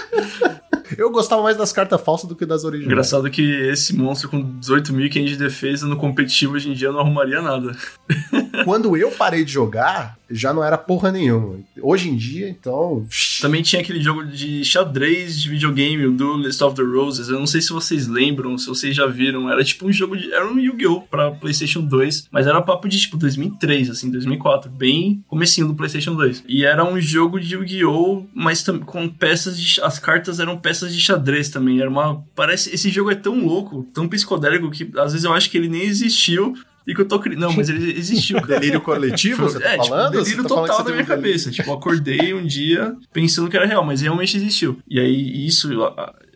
[1.00, 2.92] eu gostava mais das cartas falsas do que das originais.
[2.92, 7.40] Engraçado que esse monstro com 18.500 de defesa no competitivo hoje em dia não arrumaria
[7.40, 7.74] nada.
[8.66, 11.58] Quando eu parei de jogar, já não era porra nenhuma.
[11.82, 13.06] Hoje em dia, então.
[13.40, 17.28] Também tinha aquele jogo de xadrez de videogame, o Duelist of the Roses.
[17.28, 19.50] Eu não sei se vocês lembram, se vocês já viram.
[19.50, 20.32] Era tipo um jogo de.
[20.32, 21.02] Era um Yu-Gi-Oh!
[21.02, 22.28] pra PlayStation 2.
[22.30, 24.70] Mas era papo de tipo 2003, assim, 2004.
[24.70, 26.44] Bem comecinho do PlayStation 2.
[26.46, 28.26] E era um jogo de Yu-Gi-Oh!
[28.34, 29.80] Mas com peças de.
[29.80, 31.80] As cartas eram peças de xadrez também.
[31.80, 32.22] Era uma.
[32.34, 32.74] Parece.
[32.74, 35.82] Esse jogo é tão louco, tão psicodélico, que às vezes eu acho que ele nem
[35.82, 36.54] existiu.
[36.86, 37.22] E que eu tô.
[37.36, 38.40] Não, mas ele existiu.
[38.46, 40.12] Delírio coletivo, você tá é, falando?
[40.12, 41.06] Tipo, Você delírio tá total teve minha um delírio?
[41.06, 41.50] cabeça.
[41.50, 44.78] Tipo, acordei um dia pensando que era real, mas realmente existiu.
[44.88, 45.68] E aí, isso,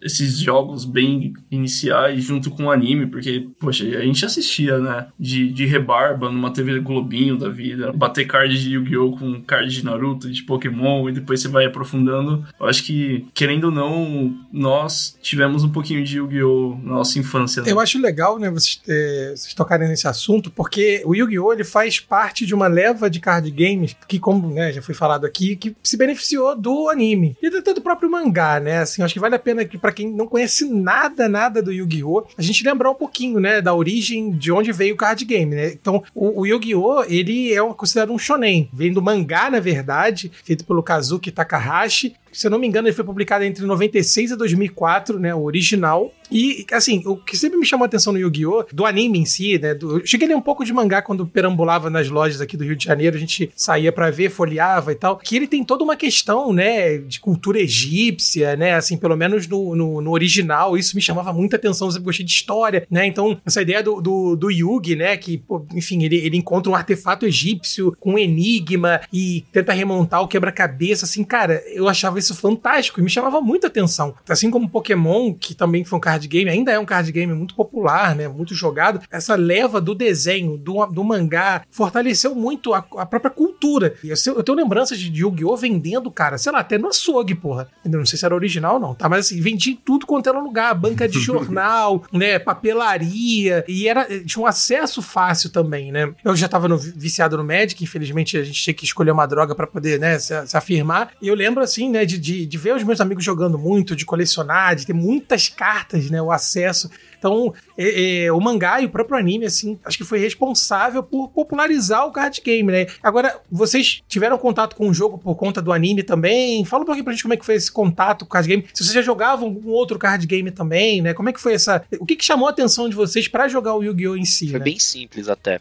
[0.04, 5.06] esses jogos bem iniciais junto com o anime, porque, poxa, a gente assistia, né?
[5.18, 9.12] De, de rebarba numa TV Globinho da vida, bater card de Yu-Gi-Oh!
[9.12, 12.44] com card de Naruto, de Pokémon, e depois você vai aprofundando.
[12.60, 16.78] Eu acho que, querendo ou não, nós tivemos um pouquinho de Yu-Gi-Oh!
[16.82, 17.62] na nossa infância.
[17.62, 17.72] Né?
[17.72, 21.52] Eu acho legal, né, vocês, é, vocês tocarem nesse assunto, porque o Yu-Gi-Oh!
[21.52, 25.24] ele faz parte de uma leva de card games que, como né, já foi falado
[25.24, 28.78] aqui, que se beneficiou do anime e até do próprio mangá, né?
[28.78, 32.26] Assim, acho que vale a pena que para quem não conhece nada, nada do Yu-Gi-Oh!
[32.36, 35.72] a gente lembrar um pouquinho, né, da origem de onde veio o card game, né?
[35.72, 37.04] Então, o, o Yu-Gi-Oh!
[37.04, 42.14] ele é considerado um shonen, vem do mangá, na verdade, feito pelo Kazuki Takahashi.
[42.34, 46.12] Se eu não me engano, ele foi publicado entre 96 e 2004, né, o original.
[46.30, 48.66] E, assim, o que sempre me chamou a atenção no Yu-Gi-Oh!
[48.72, 49.74] do anime em si, né?
[49.74, 52.64] Do, eu cheguei a ler um pouco de mangá quando perambulava nas lojas aqui do
[52.64, 55.84] Rio de Janeiro, a gente saía para ver, folheava e tal, que ele tem toda
[55.84, 58.74] uma questão, né, de cultura egípcia, né?
[58.74, 62.24] Assim, pelo menos no, no, no original, isso me chamava muita atenção, eu sempre gostei
[62.24, 63.06] de história, né?
[63.06, 65.16] Então, essa ideia do, do, do Yugi, né?
[65.16, 70.22] Que, pô, enfim, ele, ele encontra um artefato egípcio com um enigma e tenta remontar
[70.22, 74.14] o quebra-cabeça, assim, cara, eu achava fantástico e me chamava muita atenção.
[74.28, 77.56] Assim como Pokémon, que também foi um card game, ainda é um card game muito
[77.56, 78.28] popular, né?
[78.28, 79.00] Muito jogado.
[79.10, 83.94] Essa leva do desenho, do, do mangá, fortaleceu muito a, a própria cultura.
[84.04, 85.56] E eu, eu tenho lembranças de Yu-Gi-Oh!
[85.56, 87.68] vendendo, cara, sei lá, até no açougue, porra.
[87.84, 89.08] Não sei se era original, não, tá?
[89.08, 90.74] Mas assim, vendi tudo quanto era lugar.
[90.74, 92.38] Banca de jornal, né?
[92.38, 93.64] Papelaria.
[93.66, 96.12] E era, tinha um acesso fácil também, né?
[96.24, 99.54] Eu já tava no, viciado no Magic, infelizmente a gente tinha que escolher uma droga
[99.54, 101.10] para poder, né, se, se, afirmar.
[101.20, 104.04] E eu lembro, assim, né, de, de, de ver os meus amigos jogando muito, de
[104.04, 106.20] colecionar, de ter muitas cartas, né?
[106.20, 106.90] O acesso.
[107.18, 111.28] Então, é, é, o mangá e o próprio anime, assim, acho que foi responsável por
[111.28, 112.86] popularizar o card game, né?
[113.02, 116.64] Agora, vocês tiveram contato com o jogo por conta do anime também?
[116.64, 118.66] Fala um pouquinho pra gente como é que foi esse contato com o card game.
[118.74, 121.14] Se vocês já jogavam algum outro card game também, né?
[121.14, 121.82] Como é que foi essa...
[121.98, 124.16] O que, que chamou a atenção de vocês para jogar o Yu-Gi-Oh!
[124.16, 124.64] em si, Foi né?
[124.64, 125.60] bem simples até.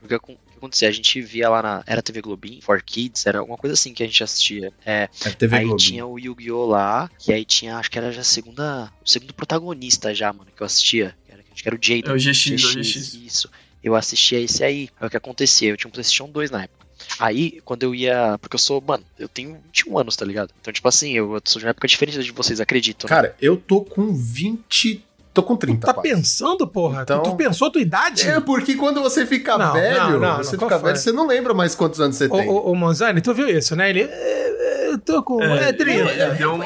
[0.00, 0.18] Porque
[0.66, 0.88] acontecia?
[0.88, 1.82] A gente via lá na.
[1.86, 4.72] Era TV Globinho, For Kids, era alguma coisa assim que a gente assistia.
[4.84, 6.66] É, Era TV aí tinha o Yu-Gi-Oh!
[6.66, 8.92] lá, que aí tinha, acho que era já a segunda.
[9.04, 11.14] O segundo protagonista já, mano, que eu assistia.
[11.26, 12.04] Que era, acho que era o Jaden.
[12.06, 13.14] É o GX, é o GX.
[13.14, 13.50] Isso.
[13.82, 14.88] Eu assistia esse aí.
[14.98, 15.68] Aí o que acontecia?
[15.70, 16.84] Eu tinha um PlayStation 2 na época.
[17.18, 18.38] Aí, quando eu ia.
[18.38, 20.50] Porque eu sou, mano, eu tenho 21 anos, tá ligado?
[20.60, 23.08] Então, tipo assim, eu sou de uma época diferente de vocês, acreditam.
[23.08, 23.14] né?
[23.14, 25.04] Cara, eu tô com 20.
[25.34, 25.84] Tô com 30.
[25.86, 26.08] Tá quase.
[26.08, 27.02] pensando, porra?
[27.02, 28.26] Então- Tu pensou a tua idade?
[28.28, 31.52] É, porque quando você fica Não, velho, não, não, você fica velho, você não lembra
[31.52, 32.48] mais quantos anos você tem.
[32.48, 33.90] ô, ô, Monzani, tu viu isso, né?
[33.90, 34.02] Ele.
[34.02, 35.42] "É, é, Eu tô com.
[35.42, 35.90] É, 30.
[36.12, 36.64] ele deu uma.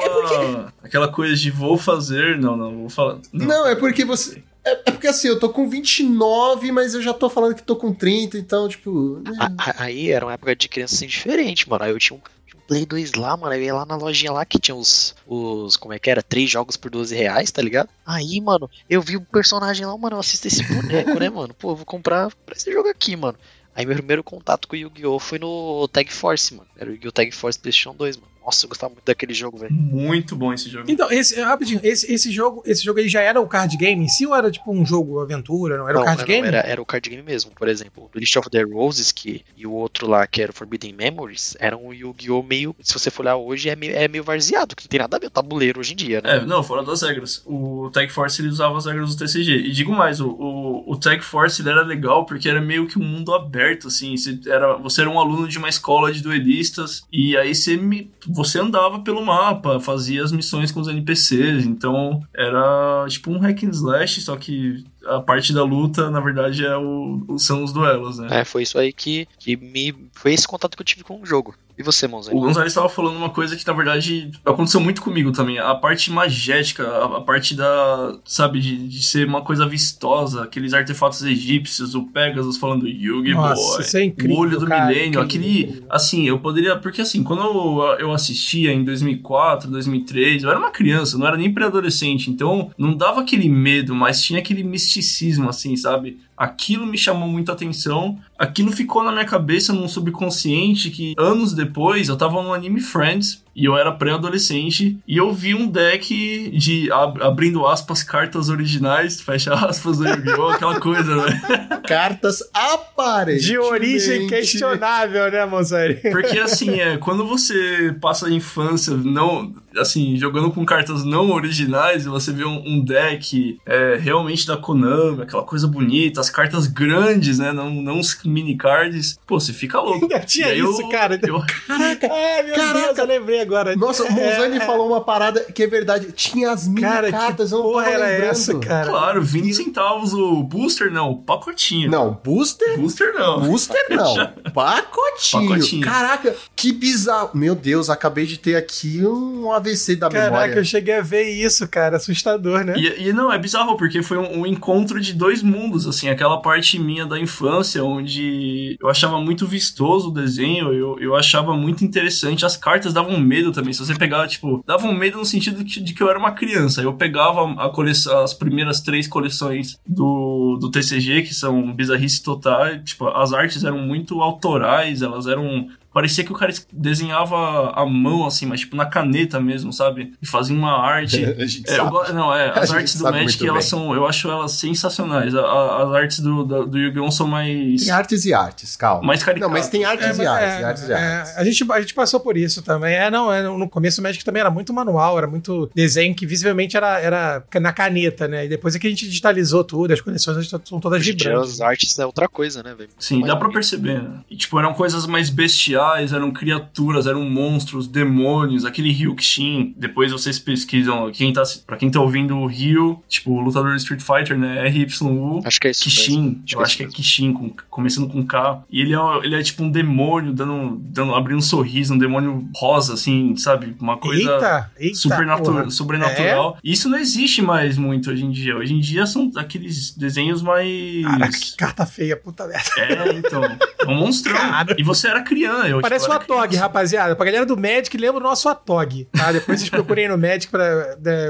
[0.83, 2.37] Aquela coisa de vou fazer.
[2.37, 3.17] Não, não, vou falar.
[3.33, 4.43] Não, é porque você.
[4.63, 7.75] É, é porque assim, eu tô com 29, mas eu já tô falando que tô
[7.75, 9.19] com 30, então, tipo.
[9.25, 9.31] né?
[9.77, 11.83] Aí era uma época de criança assim diferente, mano.
[11.85, 12.21] Aí eu tinha tinha um
[12.69, 13.55] Play 2 lá, mano.
[13.55, 15.15] Eu ia lá na lojinha lá que tinha os.
[15.25, 16.21] os como é que era?
[16.21, 17.89] Três jogos por 12 reais, tá ligado?
[18.05, 20.15] Aí, mano, eu vi um personagem lá, mano.
[20.15, 21.51] Eu assisto esse boneco, né, mano?
[21.55, 23.35] Pô, eu vou comprar pra esse jogo aqui, mano.
[23.75, 25.19] Aí meu primeiro contato com o Yu-Gi-Oh!
[25.19, 26.69] foi no Tag Force, mano.
[26.77, 27.11] Era o Yu-Gi-Oh!
[27.11, 28.31] Tag Force PlayStation 2, mano.
[28.49, 29.71] Nossa, eu gostava muito daquele jogo, velho.
[29.71, 30.89] Muito bom esse jogo.
[30.89, 34.07] Então, esse, rapidinho, esse, esse jogo, esse jogo aí já era o card game em
[34.07, 35.77] si ou era tipo um jogo aventura?
[35.77, 36.47] Não era o Não, card não, game?
[36.47, 38.09] Era, era o card game mesmo, por exemplo.
[38.11, 41.55] O List of the Roses que, e o outro lá, que era o Forbidden Memories,
[41.59, 42.41] eram um Yu-Gi-Oh!
[42.41, 42.75] meio.
[42.81, 45.19] Se você for olhar hoje, é meio, é meio varzeado, que não tem nada a
[45.19, 46.37] ver o tabuleiro hoje em dia, né?
[46.37, 47.43] É, não, fora das regras.
[47.45, 49.57] O Tag Force ele usava as regras do TCG.
[49.57, 52.97] E digo mais, o, o, o Tag Force ele era legal porque era meio que
[52.97, 54.17] um mundo aberto, assim.
[54.17, 58.11] Você era, você era um aluno de uma escola de duelistas e aí você, me,
[58.39, 61.65] você andava pelo mapa, fazia as missões com os NPCs.
[61.65, 66.65] Então era tipo um hack and slash, só que a parte da luta, na verdade,
[66.65, 68.27] é o, são os duelos, né?
[68.31, 69.93] É, foi isso aí que, que me.
[70.13, 71.53] Foi esse contato que eu tive com o jogo.
[71.79, 72.35] E você, Monzão?
[72.35, 75.59] O Gonzalez estava falando uma coisa que, na verdade, aconteceu muito comigo também.
[75.59, 78.17] A parte magética, a, a parte da.
[78.25, 83.77] Sabe, de, de ser uma coisa vistosa, aqueles artefatos egípcios, o Pegasus falando Yugi Nossa,
[83.77, 83.81] Boy.
[83.81, 85.81] isso é incrível, o olho do cara, milênio, aquele.
[85.89, 86.75] Assim, eu poderia.
[86.75, 91.37] Porque assim, quando eu, eu assistia em 2004, 2003, eu era uma criança, não era
[91.37, 96.19] nem pré-adolescente, então não dava aquele medo, mas tinha aquele misticismo, assim, sabe?
[96.39, 98.17] Aquilo me chamou muita atenção.
[98.37, 103.43] Aquilo ficou na minha cabeça num subconsciente que anos depois eu tava no anime Friends
[103.59, 109.19] e eu era pré-adolescente e eu vi um deck de ab- abrindo aspas cartas originais,
[109.21, 111.41] fecha aspas do Yu-Gi-Oh, aquela coisa, né?
[111.89, 113.45] Cartas aparentemente.
[113.45, 115.95] De origem questionável, né, Monzani?
[115.95, 122.05] Porque assim, é, quando você passa a infância não, assim, jogando com cartas não originais,
[122.05, 126.67] e você vê um, um deck é, realmente da Konami, aquela coisa bonita, as cartas
[126.67, 130.07] grandes, né, não, não os mini cards, pô, você fica louco.
[130.27, 131.19] Tinha E aí isso, eu- cara.
[131.21, 132.79] eu- Caraca, Ai, meu Caraca.
[132.85, 133.75] Deus, eu lembrei agora.
[133.75, 136.11] Nossa, o Monzani É, falou uma parada que é verdade.
[136.11, 138.29] Tinha as mini Cara, cartas, que eu não porra era lembrando.
[138.31, 138.87] essa, cara?
[138.89, 141.89] claro, 20 centavos o booster, não, o pacotinho.
[141.89, 143.41] Não, booster Booster não.
[143.41, 144.15] Booster não.
[144.53, 145.49] Pacotinho.
[145.49, 145.81] Pacotinho.
[145.85, 147.31] Caraca, que bizarro.
[147.33, 150.55] Meu Deus, acabei de ter aqui um AVC da Caraca, memória.
[150.55, 151.97] eu cheguei a ver isso, cara.
[151.97, 152.73] Assustador, né?
[152.77, 156.41] E, e não, é bizarro, porque foi um, um encontro de dois mundos, assim, aquela
[156.41, 161.83] parte minha da infância, onde eu achava muito vistoso o desenho, eu, eu achava muito
[161.85, 165.81] interessante, as cartas davam medo também, se você pegar, tipo, davam medo no sentido de,
[165.81, 170.57] de que eu era uma criança, eu pegava a coleção, as primeiras três coleções do,
[170.59, 175.67] do TCG, que são bizarrice total, tipo, as artes eram muito autorais, elas eram
[175.99, 180.13] parecia que o cara desenhava a mão, assim, mas tipo na caneta mesmo, sabe?
[180.21, 181.23] E fazia uma arte.
[181.39, 181.89] A gente É, eu sabe.
[181.91, 183.69] go- não, é, A as gente artes do Magic, elas bem.
[183.69, 185.35] são, eu acho elas sensacionais.
[185.35, 187.11] A- a- as artes do, da- do Yu-Gi-Oh!
[187.11, 189.03] são mais, Tem artes e artes, calma.
[189.03, 189.51] mais caricatas.
[189.51, 191.37] Não, mas tem artes e É, artes, é, e artes e é, artes.
[191.37, 192.95] a, gente, a gente passou por isso também.
[192.95, 196.25] É, não, é, no começo o Magic também era muito manual, era muito desenho que
[196.25, 198.45] visivelmente era, era na caneta, né?
[198.45, 201.53] E depois é que a gente digitalizou tudo, as coleções são todas vibrantes.
[201.55, 202.89] as artes é outra coisa, né, velho?
[202.99, 204.19] Sim, dá pra perceber, né?
[204.29, 209.73] E, tipo, eram coisas mais bestiais, eram criaturas, eram monstros, demônios, aquele Ryu Kishin.
[209.77, 213.77] Depois vocês pesquisam, quem tá, pra quem tá ouvindo o Ryu, tipo, o lutador de
[213.81, 214.67] Street Fighter, né?
[214.67, 215.41] RYU.
[215.45, 216.43] Acho que é isso Kishin, mesmo.
[216.53, 218.63] eu acho que é Kishin, com- começando com K.
[218.69, 222.47] E ele é, ele é tipo um demônio, dando, dando, abrindo um sorriso, um demônio
[222.55, 223.75] rosa, assim, sabe?
[223.79, 224.95] Uma coisa Eita, eita.
[224.95, 226.57] supernatu- sobrenatural.
[226.63, 228.55] Isso não existe mais muito hoje em dia.
[228.55, 231.03] Hoje em dia são aqueles desenhos mais.
[231.03, 232.69] Caraca, que carta feia, puta merda.
[232.77, 233.43] É, então.
[233.43, 234.35] É um monstrão.
[234.35, 234.75] Cara.
[234.77, 235.68] E você era criança.
[235.69, 237.15] Eu, Parece o Atog, rapaziada.
[237.15, 239.31] Pra galera do Magic, lembra o nosso Atog, tá?
[239.31, 240.95] Depois vocês procurem no Magic pra.
[241.01, 241.27] né,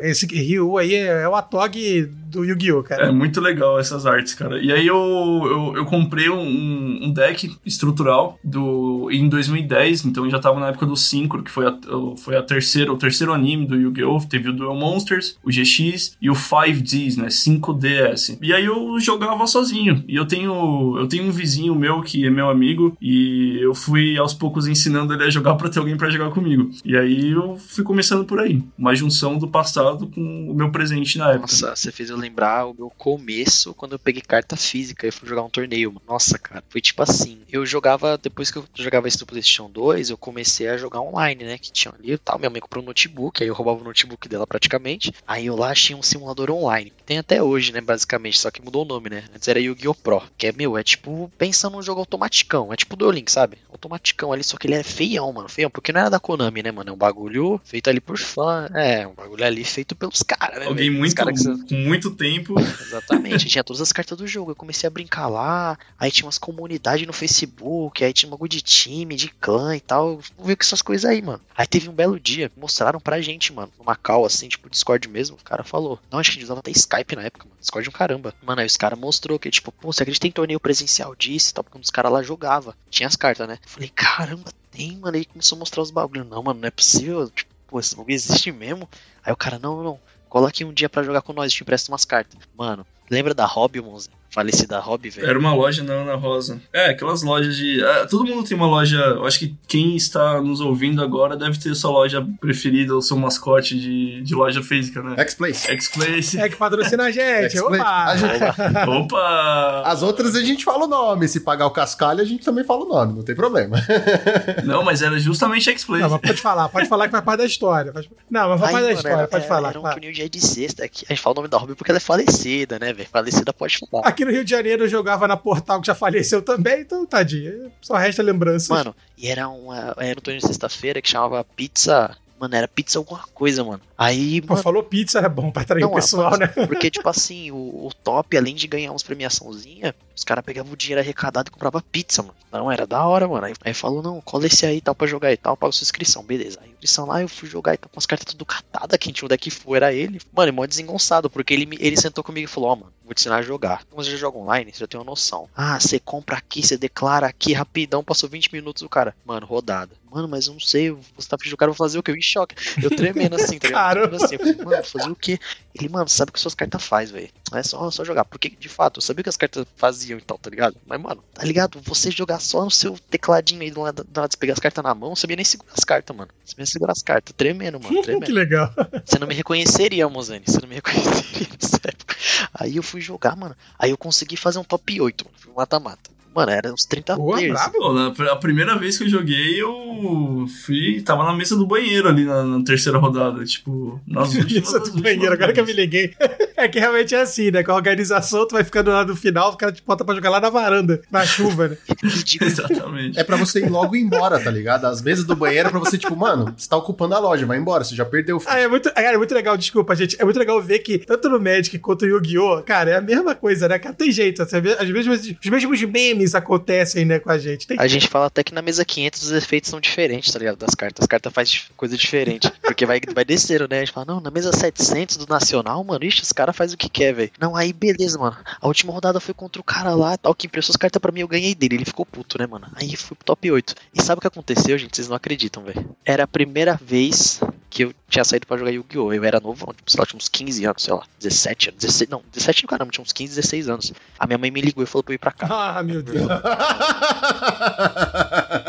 [0.00, 3.06] esse Ryu aí é o Atog do Yu-Gi-Oh, cara.
[3.06, 4.58] É muito legal essas artes, cara.
[4.62, 10.30] E aí eu, eu, eu comprei um, um deck estrutural do, em 2010, então eu
[10.30, 11.76] já tava na época do Synchro, que foi a,
[12.16, 14.20] foi a terceira, o terceiro anime do Yu-Gi-Oh!
[14.28, 17.28] Teve o Duel Monsters, o GX e o 5Ds, né?
[17.28, 18.38] 5DS.
[18.40, 20.04] E aí eu jogava sozinho.
[20.06, 24.16] E eu tenho, eu tenho um vizinho meu que é meu amigo, e eu fui
[24.16, 26.70] aos poucos ensinando ele a jogar pra ter alguém pra jogar comigo.
[26.84, 28.62] E aí eu fui começando por aí.
[28.78, 31.52] Uma junção do passado com o meu presente na época.
[31.52, 35.28] Nossa, você fez eu lembrar o meu começo quando eu peguei carta física e fui
[35.28, 35.92] jogar um torneio.
[35.92, 36.02] mano.
[36.06, 37.40] Nossa, cara, foi tipo assim.
[37.50, 41.44] Eu jogava, depois que eu jogava isso do PlayStation 2, eu comecei a jogar online,
[41.44, 41.58] né?
[41.58, 42.38] Que tinha ali e tal.
[42.38, 45.12] Minha mãe comprou um notebook, aí eu roubava o notebook dela praticamente.
[45.26, 46.90] Aí eu lá achei um simulador online.
[46.90, 47.80] que Tem até hoje, né?
[47.80, 49.24] Basicamente, só que mudou o nome, né?
[49.34, 49.94] Antes era Yu-Gi-Oh!
[49.94, 50.22] Pro.
[50.38, 52.72] Que é, meu, é tipo, pensa num jogo automaticão.
[52.72, 53.58] É tipo Duel Link, sabe?
[53.70, 55.48] Automaticão ali, só que ele é feião, mano.
[55.48, 56.90] Feião, porque não era da Konami, né, mano?
[56.90, 58.68] É um bagulho feito ali por fã.
[58.74, 60.66] É, um bagulho ali feito pelos caras, né?
[60.66, 62.58] Alguém muito, cara que com muito tempo.
[62.58, 64.50] Exatamente, tinha todas as cartas do jogo.
[64.50, 68.48] Eu comecei a brincar lá, aí tinha umas comunidades no Facebook, aí tinha um bagulho
[68.48, 70.20] de time, de clã e tal.
[70.36, 71.40] Vamos ver com essas coisas aí, mano.
[71.56, 75.36] Aí teve um belo dia, mostraram pra gente, mano, numa call assim, tipo Discord mesmo.
[75.36, 75.98] O cara falou.
[76.10, 77.60] Não, acho que a gente usava até Skype na época, mano.
[77.60, 78.34] Discord um caramba.
[78.42, 81.54] Mano, aí os caras mostrou que, tipo, pô, você acredita em torneio presencial disso e
[81.54, 82.76] tal, porque um dos caras lá jogava.
[82.90, 83.58] Tinha as cartas, né?
[83.62, 85.16] Eu falei, caramba, tem, mano.
[85.16, 86.26] Aí começou a mostrar os bagulhos.
[86.26, 87.28] Não, mano, não é possível.
[87.30, 88.88] Tipo, pô, esse bagulho existe mesmo.
[89.24, 90.00] Aí o cara, não, não, não.
[90.30, 92.40] Cola aqui um dia pra jogar com nós, te empresta umas cartas.
[92.54, 94.08] Mano, lembra da Hobby, Monza?
[94.32, 95.28] Falecida Hobby, velho?
[95.28, 96.60] Era uma loja na Ana Rosa.
[96.72, 97.82] É, aquelas lojas de.
[97.82, 98.96] é, todo mundo tem uma loja.
[98.96, 103.16] Eu acho que quem está nos ouvindo agora deve ter sua loja preferida ou seu
[103.16, 105.16] mascote de, de loja física, né?
[105.18, 105.66] X-Place.
[105.72, 106.38] X-Place.
[106.38, 107.58] É que patrocina a gente.
[107.58, 108.16] Opa!
[108.16, 109.82] Gente- Opa!
[109.84, 111.26] As outras a gente fala o nome.
[111.26, 113.78] Se pagar o cascalho, a gente também fala o nome, não tem problema.
[114.64, 116.02] Não, mas era justamente X-Place.
[116.04, 117.92] Não, mas pode falar, pode falar que faz parte da história.
[118.30, 119.68] Não, mas faz Aí, parte da história, era, pode era- falar.
[119.70, 120.00] Era um claro.
[120.00, 120.84] de de sexta.
[120.84, 122.99] A gente fala o nome da Hobby porque ela é falecida, né, velho?
[123.04, 124.06] Falecida pode falar.
[124.06, 127.70] Aqui no Rio de Janeiro eu jogava na Portal que já faleceu também, então tadinho.
[127.80, 128.72] Só resta lembrança.
[128.72, 132.16] Mano, e era, uma, era um torneio de sexta-feira que chamava Pizza.
[132.40, 133.82] Mano, era pizza alguma coisa, mano.
[134.02, 136.46] Aí, Pô, mano, falou pizza, é bom pra atrair o Não, pessoal, mas- né?
[136.66, 140.76] Porque, tipo assim, o, o top, além de ganhar umas premiaçãozinha, os caras pegavam o
[140.76, 142.34] dinheiro arrecadado e compravam pizza, mano.
[142.50, 143.44] Não, era da hora, mano.
[143.44, 145.84] Aí, aí falou, não, cola esse aí e tal pra jogar e tal, paga sua
[145.84, 146.58] inscrição, beleza.
[146.62, 149.26] Aí inscrição lá, eu fui jogar e tal, com as cartas tudo catadas, quem tinha
[149.26, 150.18] um deck full era ele.
[150.32, 153.20] Mano, é mó desengonçado, porque ele, ele sentou comigo e falou, ó, mano, vou te
[153.20, 153.84] ensinar a jogar.
[153.90, 155.46] Como você já joga online, você já tem uma noção.
[155.54, 159.14] Ah, você compra aqui, você declara aqui, rapidão, passou 20 minutos o cara.
[159.26, 159.92] Mano, rodada.
[160.10, 162.10] Mano, mas eu não sei, você tá pedindo o cara, vou fazer o quê?
[162.10, 162.56] Eu em choque.
[162.82, 163.89] Eu tremendo assim, tá ligado?
[163.94, 164.18] Caramba.
[164.18, 165.38] Tremendo assim, eu mano, fazer o quê?
[165.74, 167.28] Ele, mano, sabe o que suas cartas faz, velho.
[167.52, 168.24] É só, só jogar.
[168.24, 170.76] Porque, de fato, eu sabia o que as cartas faziam e tal, tá ligado?
[170.86, 171.80] Mas, mano, tá ligado?
[171.84, 174.82] Você jogar só no seu tecladinho aí do lado, do lado de pegar as cartas
[174.82, 176.30] na mão, não sabia nem segurar as cartas, mano.
[176.32, 177.34] Não sabia nem segurar as cartas.
[177.36, 178.32] Tremendo, mano, que tremendo.
[178.32, 178.72] legal.
[179.04, 180.44] Você não me reconheceria, Mozane.
[180.46, 182.16] Você não me reconheceria nessa época.
[182.54, 183.56] Aí eu fui jogar, mano.
[183.78, 185.36] Aí eu consegui fazer um top 8, mano.
[185.38, 186.10] Fui mata-mata.
[186.34, 187.58] Mano, era uns 30 Boa, players.
[187.58, 191.02] na, a primeira vez que eu joguei, eu fui.
[191.02, 193.44] Tava na mesa do banheiro ali na, na terceira rodada.
[193.44, 194.68] Tipo, nas últimas.
[194.68, 196.14] Isso do banheiro, agora que eu me liguei.
[196.60, 197.62] É que realmente é assim, né?
[197.62, 200.28] Com a organização, tu vai ficando lá no final, o cara te bota pra jogar
[200.28, 201.78] lá na varanda, na chuva, né?
[202.38, 203.18] Exatamente.
[203.18, 204.84] É pra você ir logo embora, tá ligado?
[204.84, 207.56] As mesas do banheiro é pra você, tipo, mano, você tá ocupando a loja, vai
[207.56, 210.20] embora, você já perdeu o Ah, é muito, cara, é muito legal, desculpa, gente.
[210.20, 213.34] É muito legal ver que, tanto no Magic quanto no Yu-Gi-Oh!, cara, é a mesma
[213.34, 213.94] coisa, né, cara?
[213.94, 217.66] Tem jeito, assim, as mesmas, os mesmos memes acontecem, né, com a gente.
[217.66, 220.58] Tem A gente fala até que na mesa 500 os efeitos são diferentes, tá ligado?
[220.58, 221.02] Das cartas.
[221.02, 222.50] As cartas fazem coisa diferente.
[222.62, 223.78] Porque vai, vai descendo, né?
[223.78, 226.72] A gente fala, não, na mesa 700 do Nacional, mano, ixi, os caras cara faz
[226.72, 227.30] o que quer, velho.
[227.38, 228.36] Não, aí beleza, mano.
[228.60, 231.20] A última rodada foi contra o cara lá, tal, que impressou as cartas pra mim,
[231.20, 231.76] eu ganhei dele.
[231.76, 232.66] Ele ficou puto, né, mano?
[232.74, 233.74] Aí fui pro top 8.
[233.94, 234.96] E sabe o que aconteceu, gente?
[234.96, 235.88] Vocês não acreditam, velho.
[236.04, 237.40] Era a primeira vez
[237.70, 239.12] que eu tinha saído pra jogar Yu-Gi-Oh!
[239.12, 242.10] Eu era novo, tipo, sei lá, tinha uns 15 anos, sei lá, 17 anos, 16,
[242.10, 243.92] não, 17 no caramba, tinha uns 15, 16 anos.
[244.18, 245.54] A minha mãe me ligou e falou pra eu ir pra casa.
[245.54, 246.26] Ah, meu Deus.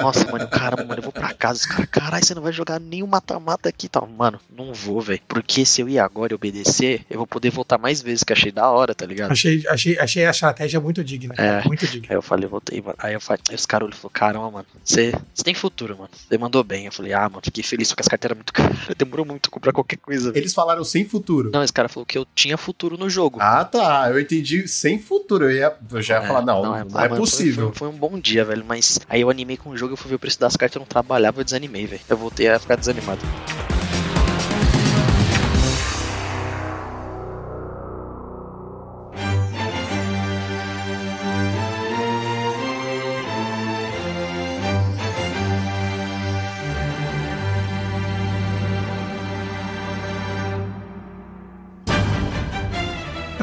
[0.01, 1.59] Nossa, mano, caramba, mano, eu vou pra casa.
[1.59, 4.07] Os caras, caralho, você não vai jogar nenhum mata-mata aqui tal.
[4.07, 5.21] Mano, não vou, velho.
[5.27, 8.51] Porque se eu ir agora e obedecer, eu vou poder voltar mais vezes, que achei
[8.51, 9.31] da hora, tá ligado?
[9.31, 11.33] Achei, achei, achei a estratégia muito digna.
[11.37, 11.65] É.
[11.67, 12.07] Muito digna.
[12.09, 12.95] Aí eu falei, voltei, mano.
[12.99, 15.97] Aí eu falei, aí os caras olham e falaram, caramba, mano, você você tem futuro,
[15.97, 16.09] mano.
[16.13, 16.85] Você mandou bem.
[16.85, 18.77] Eu falei, ah, mano, fiquei feliz porque as carteiras eram muito caras.
[18.97, 20.31] Demorou muito comprar qualquer coisa.
[20.35, 21.49] Eles falaram sem futuro.
[21.53, 23.39] Não, esse cara falou que eu tinha futuro no jogo.
[23.41, 24.09] Ah, tá.
[24.09, 25.45] Eu entendi sem futuro.
[25.45, 27.67] Eu, ia, eu já ia falar, não, não, é, ah, mano, possível.
[27.69, 28.63] Foi, foi- foi um bom dia, velho.
[28.67, 30.79] Mas aí eu animei com o jogo, eu fui ver o preço das cartas, eu
[30.81, 32.01] não trabalhava, eu desanimei, velho.
[32.09, 33.21] Eu voltei a ficar desanimado.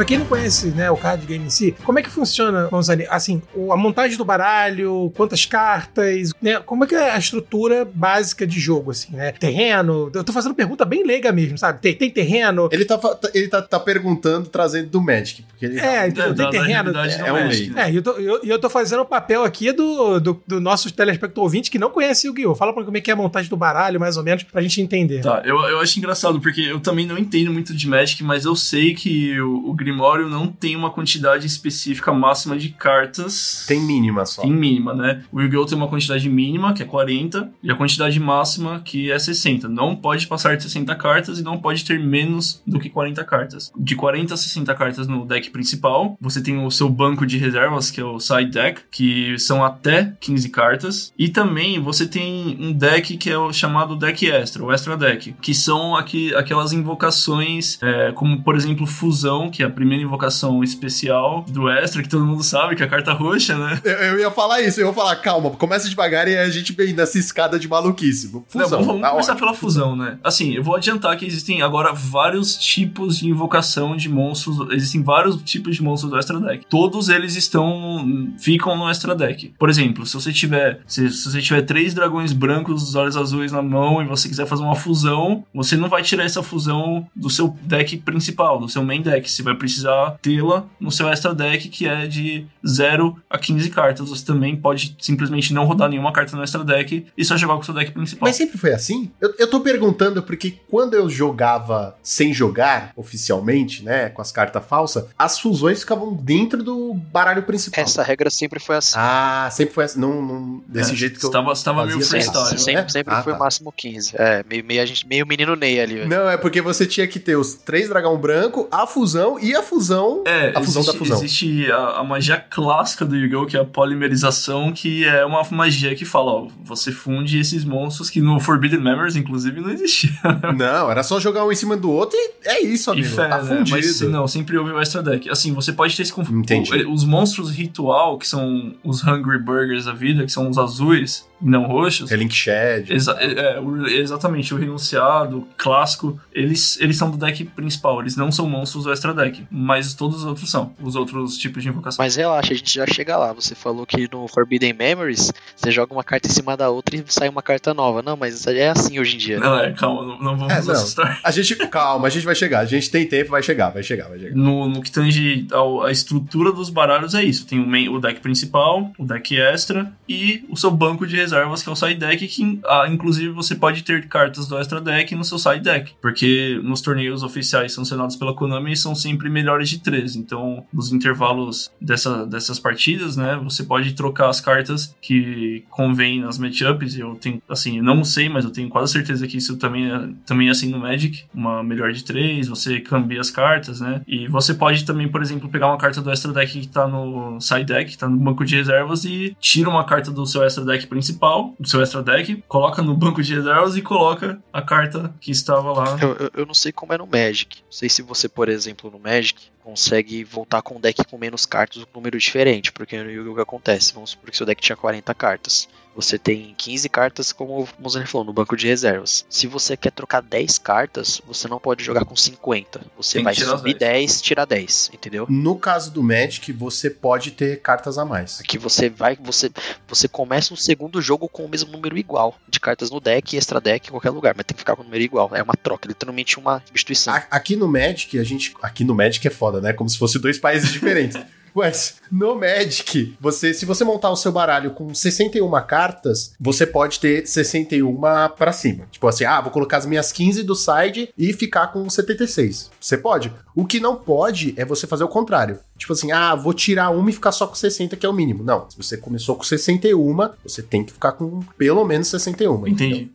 [0.08, 3.02] Quem não conhece, né, o card game em si, como é que funciona, Gonzalo?
[3.10, 6.58] Assim, a montagem do baralho, quantas cartas, né?
[6.64, 9.32] Como é que é a estrutura básica de jogo, assim, né?
[9.32, 10.10] Terreno?
[10.14, 11.80] Eu tô fazendo pergunta bem leiga mesmo, sabe?
[11.80, 12.70] Tem, tem terreno?
[12.72, 15.42] Ele, tá, fa- ele tá, tá perguntando, trazendo do Magic.
[15.42, 16.88] Porque ele É, então, É, tem terreno.
[16.90, 16.98] é do
[17.34, 17.68] um lei.
[17.68, 17.82] né?
[17.88, 20.58] É, e eu, tô, eu, e eu tô fazendo o papel aqui do, do, do
[20.60, 22.54] nosso telespectador ouvinte que não conhece o Guiô.
[22.54, 24.62] Fala pra mim como é que é a montagem do baralho, mais ou menos, pra
[24.62, 25.20] gente entender.
[25.20, 28.56] Tá, eu, eu acho engraçado, porque eu também não entendo muito de Magic, mas eu
[28.56, 33.64] sei que o, o Grimório não tem uma quantidade específica máxima de cartas.
[33.66, 34.42] tem mínima só.
[34.42, 35.24] Tem mínima, né?
[35.32, 35.66] O Yu-Gi-Oh!
[35.66, 39.68] tem uma quantidade mínima, que é 40, e a quantidade máxima, que é 60.
[39.68, 43.72] Não pode passar de 60 cartas e não pode ter menos do que 40 cartas.
[43.76, 47.90] De 40 a 60 cartas no deck principal, você tem o seu banco de reservas,
[47.90, 51.12] que é o side deck, que são até 15 cartas.
[51.18, 55.34] E também você tem um deck que é o chamado deck extra, o extra deck,
[55.42, 60.62] que são aqui, aquelas invocações, é, como por exemplo Fusão, que é a primeira invocação
[60.62, 63.80] especial do extra, que todo mundo sabe, que é a carta roxa, né?
[63.84, 66.92] Eu, eu ia falar isso, eu ia falar, calma, começa devagar e a gente vem
[66.92, 68.32] nessa escada de maluquice.
[68.32, 69.46] Não, Fusão, vamos tá começar ótimo.
[69.46, 70.18] pela fusão, né?
[70.22, 74.70] Assim, eu vou adiantar que existem agora vários tipos de invocação de monstros.
[74.70, 76.66] Existem vários tipos de monstros do Extra Deck.
[76.68, 78.32] Todos eles estão.
[78.38, 79.54] ficam no Extra Deck.
[79.58, 80.80] Por exemplo, se você tiver.
[80.86, 84.46] Se, se você tiver três dragões brancos, os olhos azuis na mão, e você quiser
[84.46, 88.82] fazer uma fusão, você não vai tirar essa fusão do seu deck principal, do seu
[88.82, 89.30] main deck.
[89.30, 89.77] Você vai precisar
[90.22, 94.08] tê-la no seu Extra Deck, que é de 0 a 15 cartas.
[94.08, 97.60] Você também pode simplesmente não rodar nenhuma carta no Extra Deck e só jogar com
[97.60, 98.28] o seu deck principal.
[98.28, 99.10] Mas sempre foi assim?
[99.20, 104.64] Eu, eu tô perguntando porque quando eu jogava sem jogar, oficialmente, né, com as cartas
[104.64, 107.82] falsas, as fusões ficavam dentro do baralho principal.
[107.82, 108.94] Essa regra sempre foi assim.
[108.96, 111.28] Ah, sempre foi assim, não, não- desse É, jeito que eu...
[111.28, 112.44] Estava, estava meio freestyle.
[112.46, 112.58] sempre.
[112.58, 112.88] sempre né?
[112.88, 113.38] sempre Ah, foi tá.
[113.38, 114.12] máximo 15.
[114.16, 116.08] É, meio, meio, a gente, meio menino Ney ali, velho.
[116.08, 119.62] Não, é porque você tinha que ter os três dragão branco, a fusão e a
[119.62, 120.22] fusão...
[120.26, 121.16] É, A fusão existe, da fusão.
[121.18, 123.46] existe a, a magia clássica do Yu-Gi-Oh!
[123.46, 128.10] que é a polimerização, que é uma magia que fala, ó, você funde esses monstros
[128.10, 130.10] que no Forbidden Memories, inclusive, não existia.
[130.56, 133.08] Não, era só jogar um em cima do outro e é isso, E amigo.
[133.14, 133.58] fé, tá né?
[133.58, 133.76] fundido.
[133.76, 135.30] Mas não, sempre houve o extra deck.
[135.30, 136.30] Assim, você pode ter esse conf...
[136.30, 136.72] Entendi.
[136.84, 141.28] o- Os monstros ritual, que são os Hungry Burgers da vida, que são os azuis
[141.40, 142.10] não roxos.
[142.10, 142.92] Relink Shed.
[142.92, 148.16] Exa é, é, o- exatamente, o renunciado, clássico, eles, eles são do deck principal, eles
[148.16, 151.68] não são monstros do extra deck, mas todos os outros são, os outros tipos de
[151.68, 152.02] invocação.
[152.02, 153.32] Mas relaxa, a gente já chega lá.
[153.32, 157.04] Você falou que no Forbidden Memories, você joga uma carta em cima da outra e
[157.06, 158.02] sai uma carta nova.
[158.02, 159.38] Não, mas é assim hoje em dia.
[159.40, 160.72] Não, é, calma, não, não vamos É, não.
[160.72, 161.20] assustar.
[161.22, 162.60] A gente, calma, a gente vai chegar.
[162.60, 164.34] A gente tem tempo, vai chegar, vai chegar, vai chegar.
[164.34, 167.46] No, no que tange ao- a estrutura dos baralhos é isso.
[167.46, 171.62] Tem o, main- o deck principal, o deck extra e o seu banco de reservas,
[171.62, 175.14] que é o side deck, que ah, inclusive você pode ter cartas do extra deck
[175.14, 175.92] no seu side deck.
[176.00, 180.18] Porque nos torneios oficiais sancionados pela Konami são sempre melhores de 13.
[180.18, 186.38] Então, nos intervalos dessa, dessas partidas, né, você pode trocar as cartas que convém nas
[186.38, 186.98] matchups.
[186.98, 190.08] Eu tenho, assim, eu não sei, mas eu tenho quase certeza que isso também é,
[190.24, 191.24] também é assim no Magic.
[191.34, 194.02] Uma melhor de 3, você cambia as cartas, né?
[194.06, 197.40] E você pode também, por exemplo, pegar uma carta do extra deck que tá no
[197.40, 200.86] side deck, tá no banco de reservas, e tira uma carta do seu extra deck
[200.86, 201.17] principal,
[201.58, 205.72] do seu extra deck, coloca no banco de reservas e coloca a carta que estava
[205.72, 205.98] lá.
[206.00, 207.62] Eu, eu, eu não sei como é no Magic.
[207.62, 211.44] Não sei se você, por exemplo, no Magic, consegue voltar com um deck com menos
[211.44, 212.72] cartas, um número diferente.
[212.72, 213.40] Porque no Yu-Gi-Oh!
[213.40, 213.94] acontece?
[213.94, 215.68] Vamos supor que seu deck tinha 40 cartas.
[215.98, 219.26] Você tem 15 cartas, como o Mozart falou, no banco de reservas.
[219.28, 222.80] Se você quer trocar 10 cartas, você não pode jogar com 50.
[222.96, 225.26] Você Tem vai subir 10, tirar 10, entendeu?
[225.28, 228.38] No caso do Magic, você pode ter cartas a mais.
[228.38, 229.50] Aqui você vai, você,
[229.88, 233.60] você começa um segundo jogo com o mesmo número igual de cartas no deck, extra
[233.60, 235.30] deck, em qualquer lugar, mas tem que ficar com o número igual.
[235.34, 237.12] É uma troca, literalmente uma substituição.
[237.14, 238.54] A- Aqui no Magic, a gente.
[238.62, 239.72] Aqui no Magic é foda, né?
[239.72, 241.20] Como se fosse dois países diferentes.
[241.54, 247.00] Mas no Magic, você, se você montar o seu baralho com 61 cartas, você pode
[247.00, 248.00] ter 61
[248.36, 248.86] pra cima.
[248.90, 252.70] Tipo assim, ah, vou colocar as minhas 15 do side e ficar com 76.
[252.80, 253.32] Você pode.
[253.54, 255.58] O que não pode é você fazer o contrário.
[255.78, 258.42] Tipo assim, ah, vou tirar uma e ficar só com 60, que é o mínimo.
[258.42, 258.68] Não.
[258.68, 262.66] Se você começou com 61, você tem que ficar com pelo menos 61.
[262.66, 263.10] Entendi.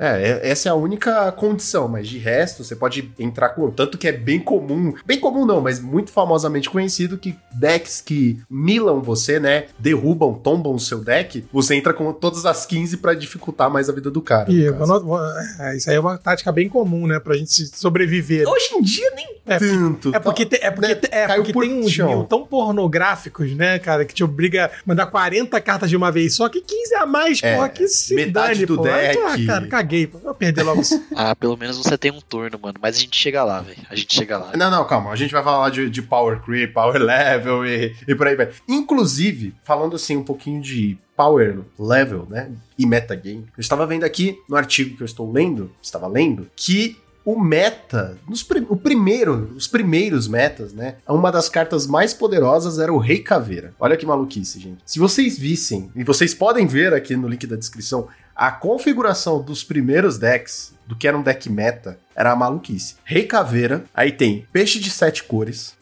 [0.00, 3.70] É, é- essa é a única condição, mas de resto você pode entrar com.
[3.70, 8.40] Tanto que é bem comum, bem comum não, mas muito famosamente conhecido que decks que
[8.50, 13.14] milam você, né, derrubam, tombam o seu deck, você entra com todas as 15 pra
[13.14, 14.50] dificultar mais a vida do cara.
[14.50, 14.64] E
[15.60, 17.20] é, isso aí é uma tática bem comum, né?
[17.20, 18.48] Pra gente se sobreviver.
[18.48, 20.14] Hoje em dia nem É, tanto.
[20.14, 20.56] É porque, tá?
[20.60, 21.99] é porque, né, é porque por tem chão.
[22.08, 26.34] Mil tão pornográficos, né, cara, que te obriga a mandar 40 cartas de uma vez
[26.34, 28.90] só, que 15 a mais, É, porra, que se metade dane, do porra.
[28.90, 29.18] deck.
[29.18, 30.06] Ah, cara, caguei.
[30.06, 31.00] Vou perder logo isso.
[31.16, 32.78] Ah, pelo menos você tem um turno, mano.
[32.80, 33.76] Mas a gente chega lá, velho.
[33.90, 34.52] A gente chega lá.
[34.56, 35.10] Não, não, calma.
[35.10, 38.48] A gente vai falar de, de power creep, power level e, e por aí vai.
[38.68, 42.50] Inclusive, falando assim um pouquinho de power level, né?
[42.78, 43.46] E metagame.
[43.56, 46.96] Eu estava vendo aqui no artigo que eu estou lendo, estava lendo, que
[47.32, 48.16] o meta,
[48.48, 50.96] prim- o primeiro, os primeiros metas, né?
[51.08, 53.72] Uma das cartas mais poderosas era o Rei Caveira.
[53.78, 54.78] Olha que maluquice, gente.
[54.86, 59.62] Se vocês vissem, e vocês podem ver aqui no link da descrição, a configuração dos
[59.62, 62.94] primeiros decks, do que era um deck meta, era a maluquice.
[63.04, 65.74] Rei Caveira, aí tem peixe de sete cores.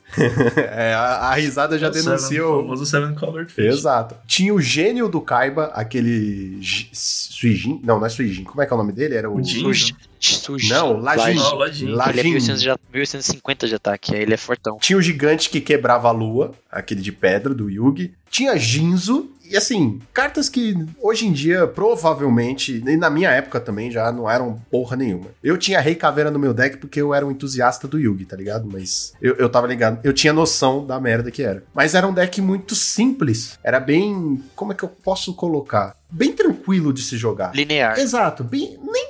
[0.57, 3.65] É, a, a risada já O denuncia Seven, o, famoso Seven Colored Fish.
[3.67, 4.15] Exato.
[4.27, 6.59] Tinha o gênio do Kaiba, aquele.
[6.61, 7.81] Gi- Suijin?
[7.85, 8.45] Não, não é Suijin.
[8.45, 9.15] Como é que é o nome dele?
[9.15, 9.37] Era o.
[9.37, 9.61] O Jin.
[9.61, 9.97] Suji.
[10.21, 10.71] Suji.
[10.71, 11.39] Não, Lajin.
[11.41, 11.85] Ah, o Lajin.
[11.85, 12.23] Ele é Lajin.
[12.25, 14.79] 1800 de, 1850 de ataque, aí ele é fortão.
[14.81, 18.13] Tinha o gigante que quebrava a lua, aquele de pedra do Yugi.
[18.31, 19.31] Tinha Jinzo.
[19.51, 24.29] E assim, cartas que hoje em dia, provavelmente, e na minha época também, já não
[24.29, 25.27] eram porra nenhuma.
[25.43, 28.37] Eu tinha Rei Caveira no meu deck porque eu era um entusiasta do Yugi, tá
[28.37, 28.69] ligado?
[28.71, 31.63] Mas eu, eu tava ligado, eu tinha noção da merda que era.
[31.75, 33.59] Mas era um deck muito simples.
[33.63, 34.43] Era bem.
[34.55, 35.97] Como é que eu posso colocar?
[36.11, 37.55] Bem tranquilo de se jogar.
[37.55, 37.99] Linear.
[37.99, 39.08] Exato, bem, nem,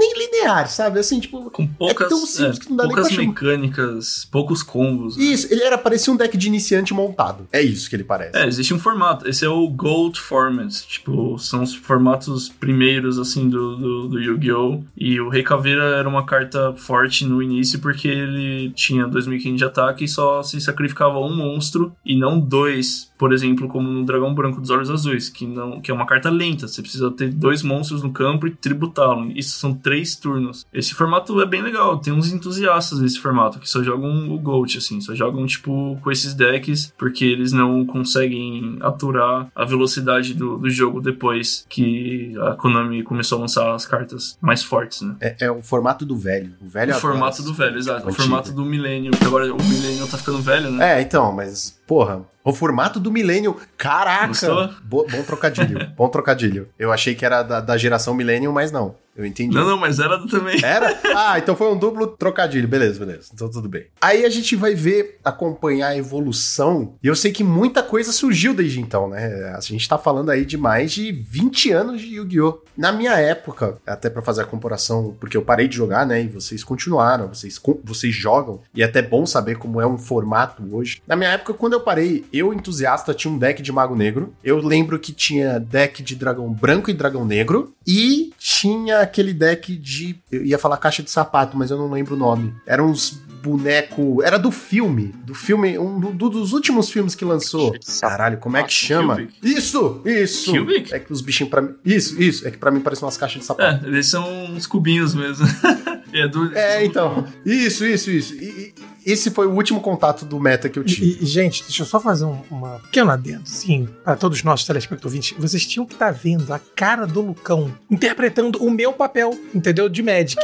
[0.00, 0.98] nem, nem linear, sabe?
[0.98, 1.50] Assim, tipo.
[1.50, 3.28] Com poucas, tão simples é, que não dá nem poucas pra chamar.
[3.28, 5.16] mecânicas, poucos combos.
[5.16, 5.24] né?
[5.24, 7.46] Isso, ele era parecia um deck de iniciante montado.
[7.52, 8.36] É isso que ele parece.
[8.36, 9.28] É, existe um formato.
[9.28, 10.72] Esse é o Gold Format.
[10.86, 14.82] Tipo, são os formatos primeiros, assim, do, do, do Yu-Gi-Oh!
[14.96, 19.64] E o Rei Caveira era uma carta forte no início porque ele tinha 2500 de
[19.64, 23.10] ataque e só se sacrificava um monstro e não dois.
[23.18, 26.30] Por exemplo, como no Dragão Branco dos Olhos Azuis, que, não, que é uma carta
[26.30, 26.66] lenta.
[26.66, 29.30] Você precisa ter dois monstros no campo e tributá-lo.
[29.34, 30.64] Isso são três turnos.
[30.72, 31.98] Esse formato é bem legal.
[31.98, 35.00] Tem uns entusiastas nesse formato que só jogam o Gold, assim.
[35.00, 40.70] Só jogam, tipo, com esses decks porque eles não conseguem aturar a velocidade do, do
[40.70, 45.16] jogo depois que a Konami começou a lançar as cartas mais fortes, né?
[45.20, 46.52] É, é o formato do velho.
[46.60, 48.04] O velho O adora formato do velho, exato.
[48.06, 48.22] O Antigo.
[48.22, 49.10] formato do Millennium.
[49.26, 51.00] Agora o Millennium tá ficando velho, né?
[51.00, 53.56] É, então, mas, porra, o formato do Millennium.
[53.76, 54.28] Caraca!
[54.28, 54.68] Gostou?
[54.84, 56.68] Bo- bom trocadilho, bom trocadilho.
[56.78, 58.94] Eu achei que era da, da geração Millennium, mas não.
[59.16, 59.54] Eu entendi.
[59.54, 60.58] Não, não, mas era também.
[60.64, 60.98] Era?
[61.12, 62.66] Ah, então foi um duplo trocadilho.
[62.68, 63.30] Beleza, beleza.
[63.34, 63.86] Então tudo bem.
[64.00, 66.94] Aí a gente vai ver, acompanhar a evolução.
[67.02, 69.52] E eu sei que muita coisa surgiu desde então, né?
[69.56, 72.62] A gente tá falando aí de mais de 20 anos de Yu-Gi-Oh!
[72.76, 76.22] Na minha época, até pra fazer a comparação, porque eu parei de jogar, né?
[76.22, 78.60] E vocês continuaram, vocês, vocês jogam.
[78.74, 81.02] E é até bom saber como é um formato hoje.
[81.06, 84.34] Na minha época, quando eu parei, eu, entusiasta, tinha um deck de Mago Negro.
[84.44, 87.74] Eu lembro que tinha deck de Dragão Branco e Dragão Negro.
[87.86, 90.16] E tinha aquele deck de.
[90.30, 92.54] Eu ia falar caixa de sapato, mas eu não lembro o nome.
[92.66, 94.22] Era uns boneco.
[94.22, 95.14] Era do filme.
[95.24, 95.78] Do filme.
[95.78, 97.74] Um do- dos últimos filmes que lançou.
[98.00, 99.16] Caralho, como é que chama?
[99.16, 99.34] Cubic.
[99.42, 100.02] Isso!
[100.04, 100.52] Isso!
[100.52, 100.92] Cubic?
[100.94, 101.74] É que os bichinhos pra mim.
[101.84, 102.46] Isso, isso.
[102.46, 103.84] É que pra mim parecem umas caixas de sapato.
[103.84, 105.46] É, eles são uns cubinhos mesmo.
[106.12, 107.26] é, do, É, então.
[107.44, 108.34] Isso, isso, isso.
[108.34, 108.74] E, e-
[109.04, 111.18] esse foi o último contato do meta que eu tive.
[111.20, 114.44] E, e, gente, deixa eu só fazer um, uma pequena adendo, assim, para todos os
[114.44, 115.34] nossos telespectadores.
[115.38, 119.88] Vocês tinham que estar vendo a cara do Lucão interpretando o meu papel, entendeu?
[119.88, 120.40] De Magic.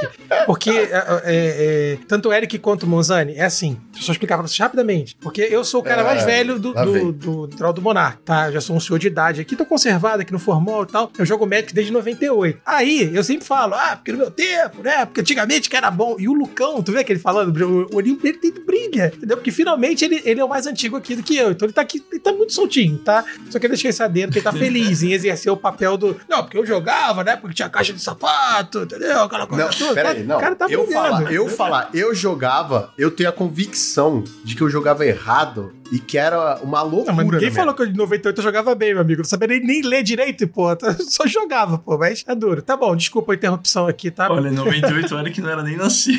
[0.46, 3.78] Porque é, é, é, tanto o Eric quanto o Monzani é assim.
[3.90, 5.16] Deixa eu só explicar pra vocês rapidamente.
[5.20, 8.48] Porque eu sou o cara É, mais velho do, do, do, do, do Monark, tá?
[8.48, 11.10] Eu já sou um senhor de idade aqui, tô conservado aqui no formal e tal.
[11.18, 12.60] Eu jogo Magic desde 98.
[12.64, 15.04] Aí, eu sempre falo, ah, porque no meu tempo, né?
[15.04, 16.16] Porque antigamente que era bom.
[16.18, 17.56] E o Lucão, tu vê aquele falando,
[17.92, 19.36] o olhinho dele ele brilha, entendeu?
[19.36, 21.50] Porque finalmente ele, ele é o mais antigo aqui do que eu.
[21.50, 23.24] Então ele tá aqui, ele tá muito soltinho, tá?
[23.50, 26.16] Só que ele deixa saber que ele tá feliz em exercer o papel do.
[26.28, 27.36] Não, porque eu jogava, né?
[27.36, 29.22] Porque tinha caixa de sapato, entendeu?
[29.22, 29.94] Aquela coisa Não, toda.
[29.94, 30.36] peraí, não.
[30.36, 30.92] O cara tá eu brilhando.
[31.10, 35.98] falar, eu falar, eu jogava, eu tenho a convicção de que eu jogava errado e
[35.98, 37.12] que era uma loucura.
[37.12, 39.20] Não, mas ninguém falou que em 98 eu jogava bem, meu amigo.
[39.20, 40.70] Eu não sabia nem, nem ler direito, pô.
[40.86, 41.96] Eu só jogava, pô.
[41.96, 42.62] Mas é duro.
[42.62, 44.30] Tá bom, desculpa a interrupção aqui, tá?
[44.30, 46.18] Olha, em 98 era que não era nem nascido.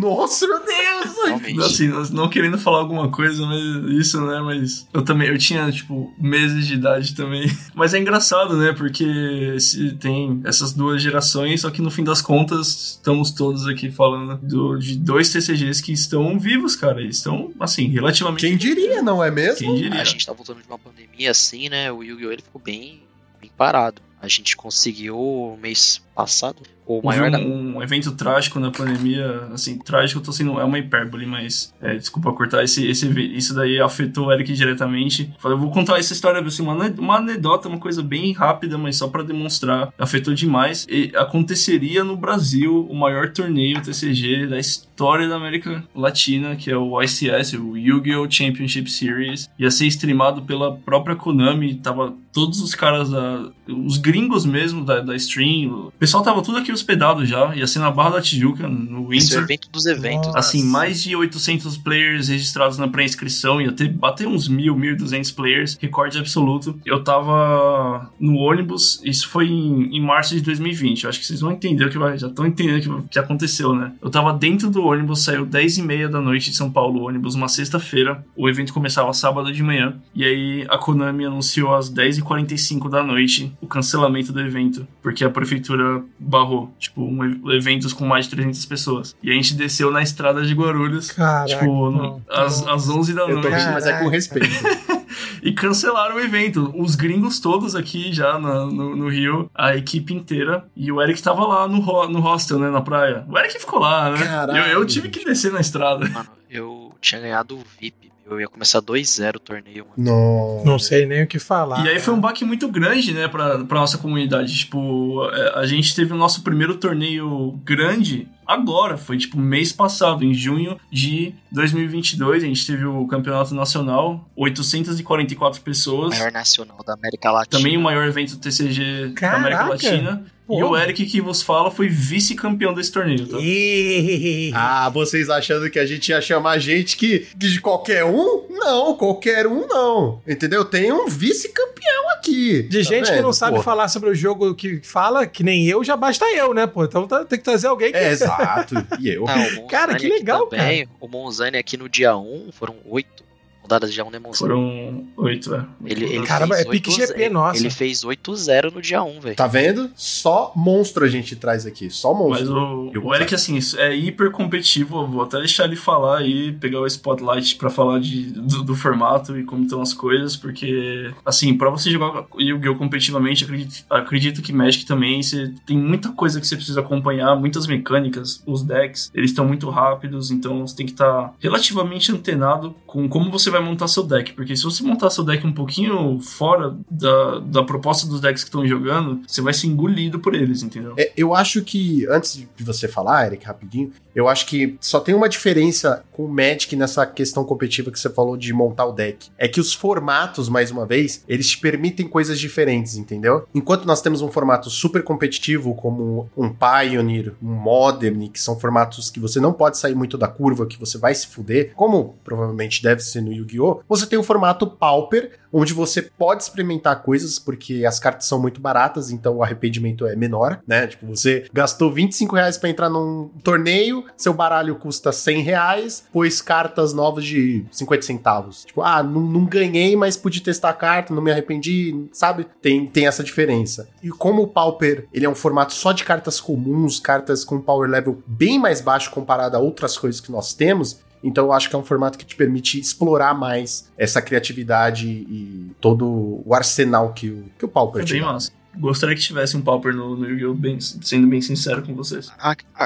[0.00, 1.16] Nossa, meu Deus!
[1.24, 1.60] Realmente.
[1.60, 3.60] Assim, não querendo falar alguma coisa, mas
[3.98, 4.40] isso, né?
[4.40, 7.50] Mas eu também, eu tinha, tipo, meses de idade também.
[7.74, 8.72] Mas é engraçado, né?
[8.72, 13.90] Porque se tem essas duas gerações, só que no fim das contas, estamos todos aqui
[13.90, 17.00] falando do- de dois TCGs que estão vivos, cara.
[17.00, 18.40] Eles estão, assim, relativamente.
[18.46, 19.58] Quem diria, não é mesmo?
[19.58, 20.00] Quem diria?
[20.00, 21.90] A gente tá voltando de uma pandemia assim, né?
[21.90, 22.32] O Yu-Gi-Oh!
[22.32, 23.02] ele ficou bem,
[23.40, 24.02] bem parado.
[24.22, 26.62] A gente conseguiu mês passado
[26.98, 30.76] o maior um, um evento trágico na pandemia, assim, trágico eu tô sendo, é uma
[30.76, 35.32] hipérbole, mas é, desculpa cortar, esse, esse, isso daí afetou o Eric diretamente.
[35.38, 38.96] Falei, eu vou contar essa história, assim, uma, uma anedota, uma coisa bem rápida, mas
[38.96, 40.84] só pra demonstrar, afetou demais.
[40.90, 46.76] E aconteceria no Brasil o maior torneio TCG da história da América Latina, que é
[46.76, 48.28] o ICS, o Yu-Gi-Oh!
[48.28, 54.44] Championship Series, ia ser streamado pela própria Konami, tava todos os caras da, os gringos
[54.46, 58.20] mesmo da, da stream, pessoal tava tudo aqui hospedado já, ia ser na Barra da
[58.20, 59.44] Tijuca, no é Windsor.
[59.44, 60.26] evento dos eventos.
[60.26, 60.40] Nossa.
[60.40, 65.78] Assim, mais de 800 players registrados na pré-inscrição, ia ter, bater uns 1.000, 1.200 players,
[65.80, 66.80] recorde absoluto.
[66.84, 71.40] Eu tava no ônibus, isso foi em, em março de 2020, eu acho que vocês
[71.40, 73.92] vão entender o que vai, já estão entendendo o que, que aconteceu, né?
[74.02, 77.36] Eu tava dentro do ônibus, saiu 10 e meia da noite de São Paulo, ônibus,
[77.36, 82.90] uma sexta-feira, o evento começava sábado de manhã, e aí a Konami anunciou às 10h45
[82.90, 88.24] da noite o cancelamento do evento, porque a prefeitura barrou, tipo, um, eventos com mais
[88.26, 89.16] de 300 pessoas.
[89.22, 91.46] E a gente desceu na estrada de Guarulhos, Caraca.
[91.46, 92.22] tipo, não.
[92.28, 93.56] às, às 11 da Eu tô noite.
[93.56, 94.48] rindo, mas é com respeito.
[95.42, 96.72] E cancelaram o evento.
[96.76, 100.64] Os gringos todos aqui já na- no, no Rio, a equipe inteira.
[100.76, 103.24] E o Eric tava lá no, ho- no hostel, né, na praia.
[103.28, 104.18] O Eric ficou lá, né?
[104.24, 106.06] Caralho, eu, eu tive que descer na estrada.
[106.08, 108.09] Mano, eu tinha ganhado o VIP.
[108.30, 109.94] Eu ia começar 2-0 o torneio, mano.
[109.96, 110.64] Não.
[110.64, 111.84] Não sei nem o que falar.
[111.84, 114.56] E aí foi um baque muito grande, né, pra, pra nossa comunidade.
[114.56, 120.24] Tipo, é, a gente teve o nosso primeiro torneio grande agora, foi tipo mês passado,
[120.24, 122.42] em junho de 2022.
[122.42, 126.18] A gente teve o campeonato nacional, 844 pessoas.
[126.18, 127.58] Maior nacional da América Latina.
[127.58, 129.68] Também o maior evento TCG da América Caraca!
[129.70, 130.24] Latina.
[130.50, 130.58] Pô.
[130.58, 133.38] E o Eric que vos fala foi vice-campeão desse torneio, tá?
[133.38, 138.46] Ih, Ah, vocês achando que a gente ia chamar gente que de qualquer um?
[138.50, 140.20] Não, qualquer um não.
[140.26, 140.64] Entendeu?
[140.64, 142.64] Tem um vice-campeão aqui.
[142.64, 143.22] De Tá gente que vendo?
[143.22, 143.62] não sabe Porra.
[143.64, 146.84] falar sobre o jogo que fala, que nem eu, já basta eu, né, pô?
[146.84, 147.98] Então tá- tem que trazer alguém que.
[147.98, 148.74] É, exato.
[148.98, 149.24] E eu?
[149.28, 150.88] Ah, Cara, que legal, também.
[151.00, 153.29] O Monzani aqui no dia 1 foram 8
[153.70, 154.38] rodadas de dia 1, né, Monzani?
[154.38, 155.64] Foram oito, é.
[155.84, 157.58] Ele, ele Caramba, é pique 8 GP, nossa.
[157.58, 159.36] Ele fez 8-0 no dia 1, velho.
[159.36, 159.90] Tá vendo?
[159.94, 161.88] Só monstro a gente traz aqui.
[161.88, 162.88] Só Mas monstro.
[162.88, 165.02] o, Eu o Eric, assim, isso é hiper competitivo.
[165.02, 168.74] Eu vou até deixar ele falar aí, pegar o spotlight pra falar de, do, do
[168.74, 172.74] formato e como estão as coisas, porque, assim, pra você jogar Yu-Gi-Oh!
[172.76, 177.66] competitivamente, acredito, acredito que Magic também, você tem muita coisa que você precisa acompanhar, muitas
[177.66, 183.08] mecânicas, os decks, eles estão muito rápidos, então você tem que estar relativamente antenado com
[183.08, 186.76] como você vai montar seu deck, porque se você montar seu deck um pouquinho fora
[186.90, 190.94] da, da proposta dos decks que estão jogando, você vai ser engolido por eles, entendeu?
[190.96, 195.14] É, eu acho que, antes de você falar, Eric, rapidinho, eu acho que só tem
[195.14, 199.28] uma diferença com o Magic nessa questão competitiva que você falou de montar o deck.
[199.38, 203.46] É que os formatos, mais uma vez, eles te permitem coisas diferentes, entendeu?
[203.54, 209.10] Enquanto nós temos um formato super competitivo, como um Pioneer, um Modern, que são formatos
[209.10, 212.82] que você não pode sair muito da curva, que você vai se fuder, como provavelmente
[212.82, 217.84] deve ser no Yu-Gi-Oh!, você tem o formato Pauper, onde você pode experimentar coisas, porque
[217.84, 220.86] as cartas são muito baratas, então o arrependimento é menor, né?
[220.86, 226.40] Tipo, você gastou 25 reais pra entrar num torneio, seu baralho custa 100 reais, pôs
[226.40, 228.64] cartas novas de 50 centavos.
[228.64, 232.46] Tipo, ah, não, não ganhei, mas pude testar a carta, não me arrependi, sabe?
[232.62, 233.88] Tem, tem essa diferença.
[234.02, 237.90] E como o Pauper, ele é um formato só de cartas comuns, cartas com power
[237.90, 241.76] level bem mais baixo comparado a outras coisas que nós temos, então eu acho que
[241.76, 247.28] é um formato que te permite explorar mais essa criatividade e todo o arsenal que
[247.30, 248.26] o, que o Pauper É te dá.
[248.26, 248.50] massa.
[248.78, 250.54] Gostaria que tivesse um Pauper no, no Yu-Gi-Oh!
[250.54, 252.30] bem- sendo bem sincero com vocês.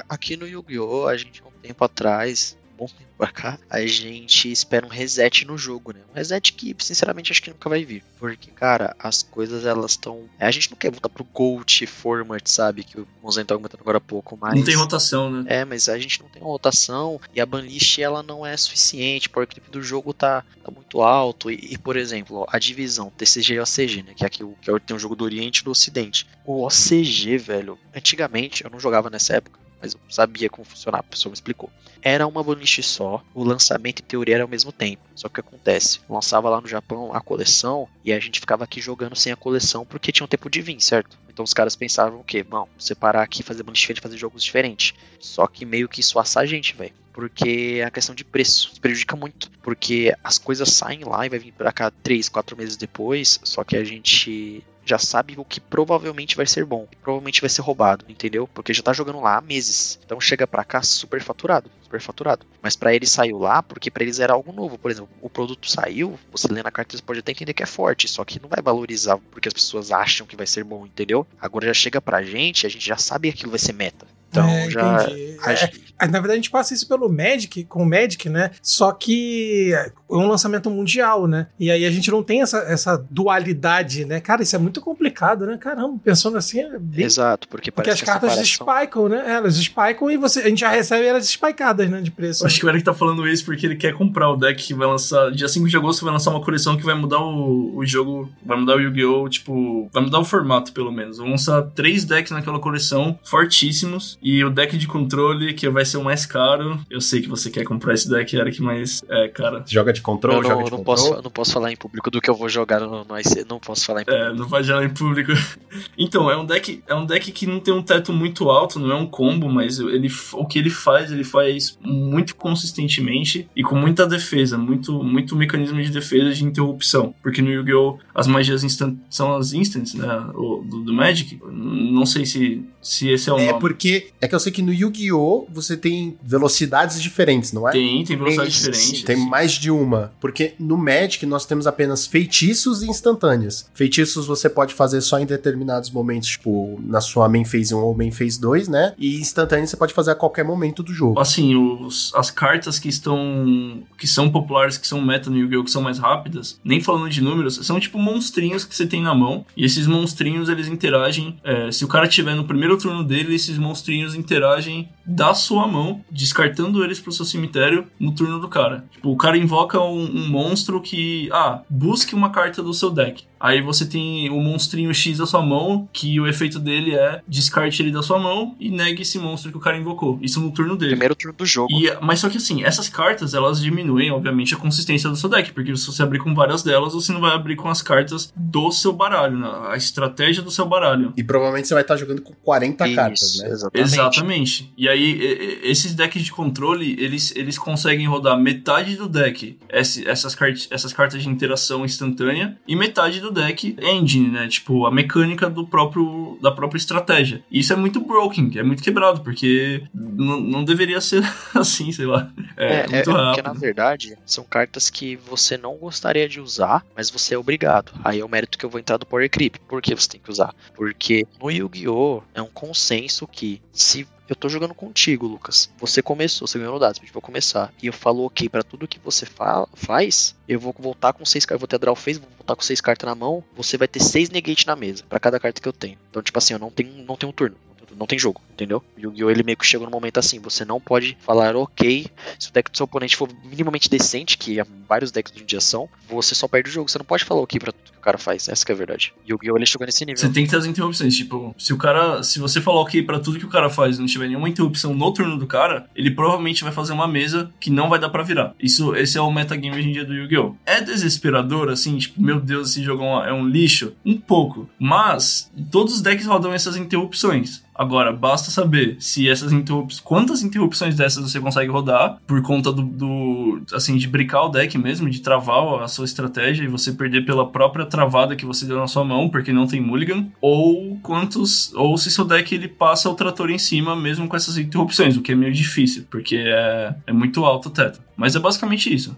[0.09, 1.07] Aqui no Yu-Gi-Oh!
[1.07, 5.47] a gente há um tempo atrás bom tempo pra cá, a gente espera um reset
[5.47, 6.01] no jogo, né?
[6.11, 8.05] Um reset que, sinceramente, acho que nunca vai vir.
[8.19, 10.25] Porque, cara, as coisas elas estão.
[10.39, 12.85] A gente não quer voltar pro Gold Format, sabe?
[12.85, 14.55] Que o Monzão tá comentando agora há pouco, mas.
[14.55, 15.45] Não tem rotação, né?
[15.47, 19.29] É, mas a gente não tem uma rotação e a banlist ela não é suficiente,
[19.35, 21.51] o clipe do jogo tá, tá muito alto.
[21.51, 24.15] E, e, por exemplo, a divisão TCG e OCG, né?
[24.15, 26.27] Que é aqui o, que é, tem o jogo do Oriente e do Ocidente.
[26.45, 31.11] O OCG, velho, antigamente eu não jogava nessa época mas eu sabia como funcionava, a
[31.11, 31.71] pessoa me explicou.
[32.01, 35.03] Era uma banlist só, o lançamento em teoria era ao mesmo tempo.
[35.15, 36.01] Só que o que acontece?
[36.09, 39.85] Lançava lá no Japão a coleção e a gente ficava aqui jogando sem a coleção
[39.85, 41.19] porque tinha um tempo de vir, certo?
[41.29, 42.43] Então os caras pensavam o quê?
[42.43, 44.95] Bom, separar aqui, fazer banlist diferente, fazer jogos diferentes.
[45.21, 49.15] Só que meio que isso assa a gente, velho porque a questão de preço prejudica
[49.15, 53.39] muito, porque as coisas saem lá e vai vir para cá três, quatro meses depois,
[53.45, 57.63] só que a gente já sabe o que provavelmente vai ser bom, provavelmente vai ser
[57.63, 58.49] roubado, entendeu?
[58.53, 59.99] Porque já tá jogando lá há meses.
[60.05, 62.47] Então chega para cá super faturado, super faturado.
[62.63, 64.79] Mas para eles saiu lá porque para eles era algo novo.
[64.79, 67.67] Por exemplo, o produto saiu, você lê na carta, você pode até entender que é
[67.67, 71.27] forte, só que não vai valorizar porque as pessoas acham que vai ser bom, entendeu?
[71.41, 74.07] Agora já chega pra gente, a gente já sabe que aquilo vai ser meta.
[74.31, 75.03] Então É, já.
[75.05, 75.37] entendi.
[75.43, 78.51] a gente- na verdade, a gente passa isso pelo Magic, com o Magic, né?
[78.63, 81.47] Só que é um lançamento mundial, né?
[81.59, 84.21] E aí a gente não tem essa, essa dualidade, né?
[84.21, 85.57] Cara, isso é muito complicado, né?
[85.57, 89.09] Caramba, pensando assim, é bem Exato, porque Porque parece as que a cartas separação- spikam,
[89.09, 89.25] né?
[89.35, 92.01] Elas spikam e você, a gente já recebe elas spicadas, né?
[92.01, 92.43] De preço.
[92.43, 94.75] Eu Acho que o Eric tá falando isso porque ele quer comprar o deck que
[94.75, 95.31] vai lançar.
[95.33, 98.31] Dia 5 de agosto vai lançar uma coleção que vai mudar o, o jogo.
[98.45, 99.29] Vai mudar o Yu-Gi-Oh!
[99.29, 99.89] Tipo.
[99.93, 101.19] Vai mudar o formato, pelo menos.
[101.19, 104.19] Vão lançar três decks naquela coleção, fortíssimos.
[104.23, 106.79] E o deck de controle, que vai ser o mais caro.
[106.91, 109.03] Eu sei que você quer comprar esse deck, Eric, mas.
[109.09, 109.63] É, cara.
[109.67, 111.11] Joga de controle, Eu não, joga de não controle.
[111.11, 113.45] posso, não posso falar em público do que eu vou jogar no, no IC.
[113.49, 114.25] Não posso falar em público.
[114.25, 115.33] É, não vai gerar em público.
[115.99, 118.93] Então, é um deck, é um deck que não tem um teto muito alto, não
[118.93, 123.77] é um combo, mas ele, o que ele faz, ele faz muito consistentemente e com
[123.77, 127.15] muita defesa, muito, muito mecanismo de defesa de interrupção.
[127.23, 127.99] Porque no Yu-Gi-Oh!
[128.15, 130.07] as magias instant, são as instants, né?
[130.35, 131.41] O, do, do Magic.
[131.45, 133.61] Não sei se, se esse é o É nome.
[133.61, 135.47] porque é que eu sei que no Yu-Gi-Oh!
[135.53, 137.73] você tem velocidades diferentes, não é?
[137.73, 139.05] Tem, tem velocidade Sim, diferente.
[139.05, 140.13] Tem mais de uma.
[140.21, 143.71] Porque no Magic nós temos apenas feitiços e instantâneas.
[143.75, 147.97] Feitiços você pode fazer só em determinados momentos, tipo, na sua main phase 1 ou
[147.97, 148.95] main phase 2, né?
[148.99, 151.19] E instantâneas você pode fazer a qualquer momento do jogo.
[151.19, 153.83] Assim, os, as cartas que estão.
[153.99, 155.65] que são populares, que são meta no Yu-Gi-Oh!
[155.65, 159.15] que são mais rápidas, nem falando de números, são tipo monstrinhos que você tem na
[159.15, 159.45] mão.
[159.57, 161.37] E esses monstrinhos eles interagem.
[161.45, 166.05] é, se o cara tiver no primeiro turno dele, esses monstrinhos interagem da sua mão,
[166.11, 168.85] descartando eles pro seu cemitério no turno do cara.
[168.91, 171.29] Tipo, o cara invoca um, um monstro que.
[171.33, 173.25] Ah, busque uma carta do seu deck.
[173.45, 177.83] Aí você tem o monstrinho X da sua mão, que o efeito dele é descarte
[177.83, 180.19] ele da sua mão e negue esse monstro que o cara invocou.
[180.23, 180.93] Isso no turno dele.
[180.93, 181.69] Primeiro turno do jogo.
[181.71, 185.53] E, mas só que assim, essas cartas, elas diminuem, obviamente, a consistência do seu deck,
[185.53, 188.73] porque se você abrir com várias delas, você não vai abrir com as cartas do
[188.73, 189.51] seu baralho, né?
[189.69, 191.13] a estratégia do seu baralho.
[191.15, 193.49] E provavelmente você vai estar jogando com 40 Isso, cartas, né?
[193.51, 193.93] Exatamente.
[193.93, 194.73] Exatamente.
[194.75, 200.35] E aí, esses decks de controle, eles, eles conseguem rodar metade do deck, essas,
[200.71, 204.49] essas cartas de interação instantânea, e metade do deck engine, né?
[204.49, 207.45] Tipo, a mecânica do próprio, da própria estratégia.
[207.51, 211.23] E isso é muito broken, é muito quebrado, porque não deveria ser
[211.55, 212.31] assim, sei lá.
[212.57, 213.45] É, É, é, muito porque rápido.
[213.45, 217.93] na verdade são cartas que você não gostaria de usar, mas você é obrigado.
[218.05, 219.57] Aí é o mérito que eu vou entrar do Power Creep.
[219.69, 220.55] Por que você tem que usar?
[220.75, 222.23] Porque no Yu-Gi-Oh!
[222.35, 225.71] é um consenso que se eu tô jogando contigo, Lucas.
[225.79, 227.73] Você começou, você ganhou no dado, vou começar.
[227.83, 231.45] E eu falo ok pra tudo que você fa faz, eu vou voltar com seis
[231.45, 231.61] cartas.
[231.61, 233.45] Vou ter draw phase, vou voltar com seis cartas na mão.
[233.57, 235.99] Você vai ter seis negate na mesa, pra cada carta que eu tenho.
[236.11, 237.57] Então, tipo assim, eu não tenho, não tenho um turno.
[237.99, 238.83] Não tem jogo, entendeu?
[238.99, 239.31] Yu-Gi-Oh!
[239.31, 242.07] ele meio que chegou no momento assim, você não pode falar ok,
[242.39, 245.89] se o deck do seu oponente for minimamente decente, que vários decks de dia são,
[246.09, 246.91] você só perde o jogo.
[246.91, 248.49] Você não pode falar ok pra tudo que o cara faz.
[248.49, 249.13] Essa é a verdade.
[249.29, 249.57] Yu-Gi-Oh!
[249.57, 250.21] ele chegou nesse nível.
[250.21, 251.17] Você tem que ter as interrupções.
[251.17, 252.23] Tipo, se o cara.
[252.23, 255.13] Se você falar ok pra tudo que o cara faz não tiver nenhuma interrupção no
[255.13, 258.55] turno do cara, ele provavelmente vai fazer uma mesa que não vai dar pra virar.
[258.61, 260.55] Isso, esse é o metagame hoje em dia do Yu-Gi-Oh!
[260.65, 263.93] É desesperador, assim, tipo, meu Deus, esse jogo é é um lixo?
[264.05, 264.69] Um pouco.
[264.79, 267.63] Mas todos os decks rodam essas interrupções.
[267.75, 270.01] Agora, basta saber se essas interrupções.
[270.01, 273.63] Quantas interrupções dessas você consegue rodar por conta do, do.
[273.73, 277.51] Assim, de brincar o deck mesmo, de travar a sua estratégia e você perder pela
[277.51, 280.27] própria travada que você deu na sua mão, porque não tem mulligan.
[280.41, 281.73] Ou quantos.
[281.75, 285.23] Ou se seu deck ele passa o trator em cima, mesmo com essas interrupções, o
[285.23, 288.01] que é meio difícil, porque é, é muito alto o teto.
[288.17, 289.17] Mas é basicamente isso.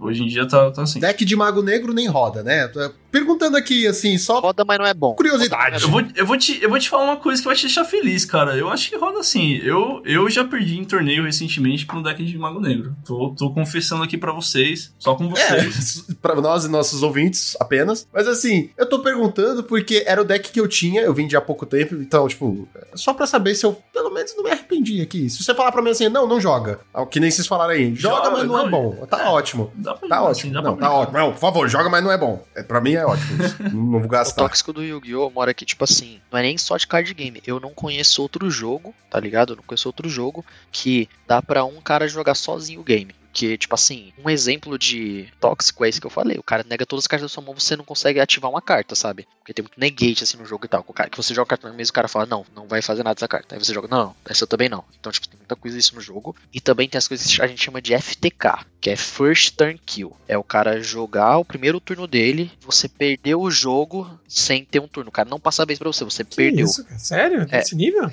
[0.00, 0.98] Hoje em dia tá, tá assim.
[0.98, 2.68] Deck de Mago Negro nem roda, né?
[3.10, 5.14] Perguntando aqui, assim, só Roda, mas não é bom.
[5.14, 5.82] curiosidade.
[5.82, 7.84] Eu vou, eu, vou te, eu vou te falar uma coisa que vai te deixar
[7.92, 8.56] feliz, cara.
[8.56, 9.52] Eu acho que roda assim.
[9.62, 12.96] Eu, eu já perdi em torneio recentemente pra um deck de Mago Negro.
[13.04, 16.04] Tô, tô confessando aqui pra vocês, só com vocês.
[16.10, 18.08] É, pra nós e nossos ouvintes apenas.
[18.12, 21.40] Mas assim, eu tô perguntando porque era o deck que eu tinha, eu vendi há
[21.40, 25.28] pouco tempo, então, tipo, só pra saber se eu, pelo menos, não me arrependi aqui.
[25.28, 26.80] Se você falar pra mim assim, não, não joga.
[26.94, 29.06] Ah, Que nem vocês falaram aí, joga, Joga, mas não, é não, bom.
[29.06, 29.70] Tá ótimo.
[29.74, 30.30] Dá pra Tá jogar, ótimo.
[30.30, 31.18] assim, dá não, pra tá ótimo.
[31.18, 32.42] Não, por favor, joga, mas não é bom.
[32.54, 33.38] É, pra mim é ótimo.
[33.72, 34.42] não vou O gastar.
[34.42, 35.30] tóxico do Yu-Gi-Oh!
[35.30, 37.42] mora aqui, tipo assim, não é nem só de card game.
[37.46, 39.52] Eu não conheço outro jogo, tá ligado?
[39.52, 43.12] Eu não conheço outro jogo que dá pra um cara jogar sozinho o game.
[43.32, 46.38] Que, tipo assim, um exemplo de tóxico é esse que eu falei.
[46.38, 48.94] O cara nega todas as cartas da sua mão, você não consegue ativar uma carta,
[48.94, 49.26] sabe?
[49.42, 50.84] Porque tem muito negate assim no jogo e tal.
[50.86, 53.02] O cara, que você joga carta na mesa o cara fala, não, não vai fazer
[53.02, 53.56] nada dessa carta.
[53.56, 54.84] Aí você joga, não, essa também não.
[55.00, 56.36] Então, tipo, tem muita coisa isso no jogo.
[56.54, 59.80] E também tem as coisas que a gente chama de FTK, que é First Turn
[59.84, 60.16] Kill.
[60.28, 64.86] É o cara jogar o primeiro turno dele, você perdeu o jogo sem ter um
[64.86, 65.08] turno.
[65.08, 66.64] O cara não passa a vez pra você, você Que perdeu.
[66.64, 66.98] isso, cara?
[67.00, 67.42] Sério?
[67.50, 67.56] É.
[67.58, 68.08] Nesse nível?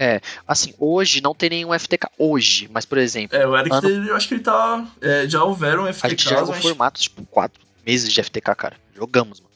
[0.47, 2.07] Assim, hoje não tem nenhum FTK.
[2.17, 4.83] Hoje, mas por exemplo, É, o Eric, Ano- ele- eu acho que ele tá.
[4.99, 8.75] é, já houveram a gente já FTKs, mas formatos, tipo, quatro meses de FTK, cara.
[8.95, 9.48] Jogamos, mano.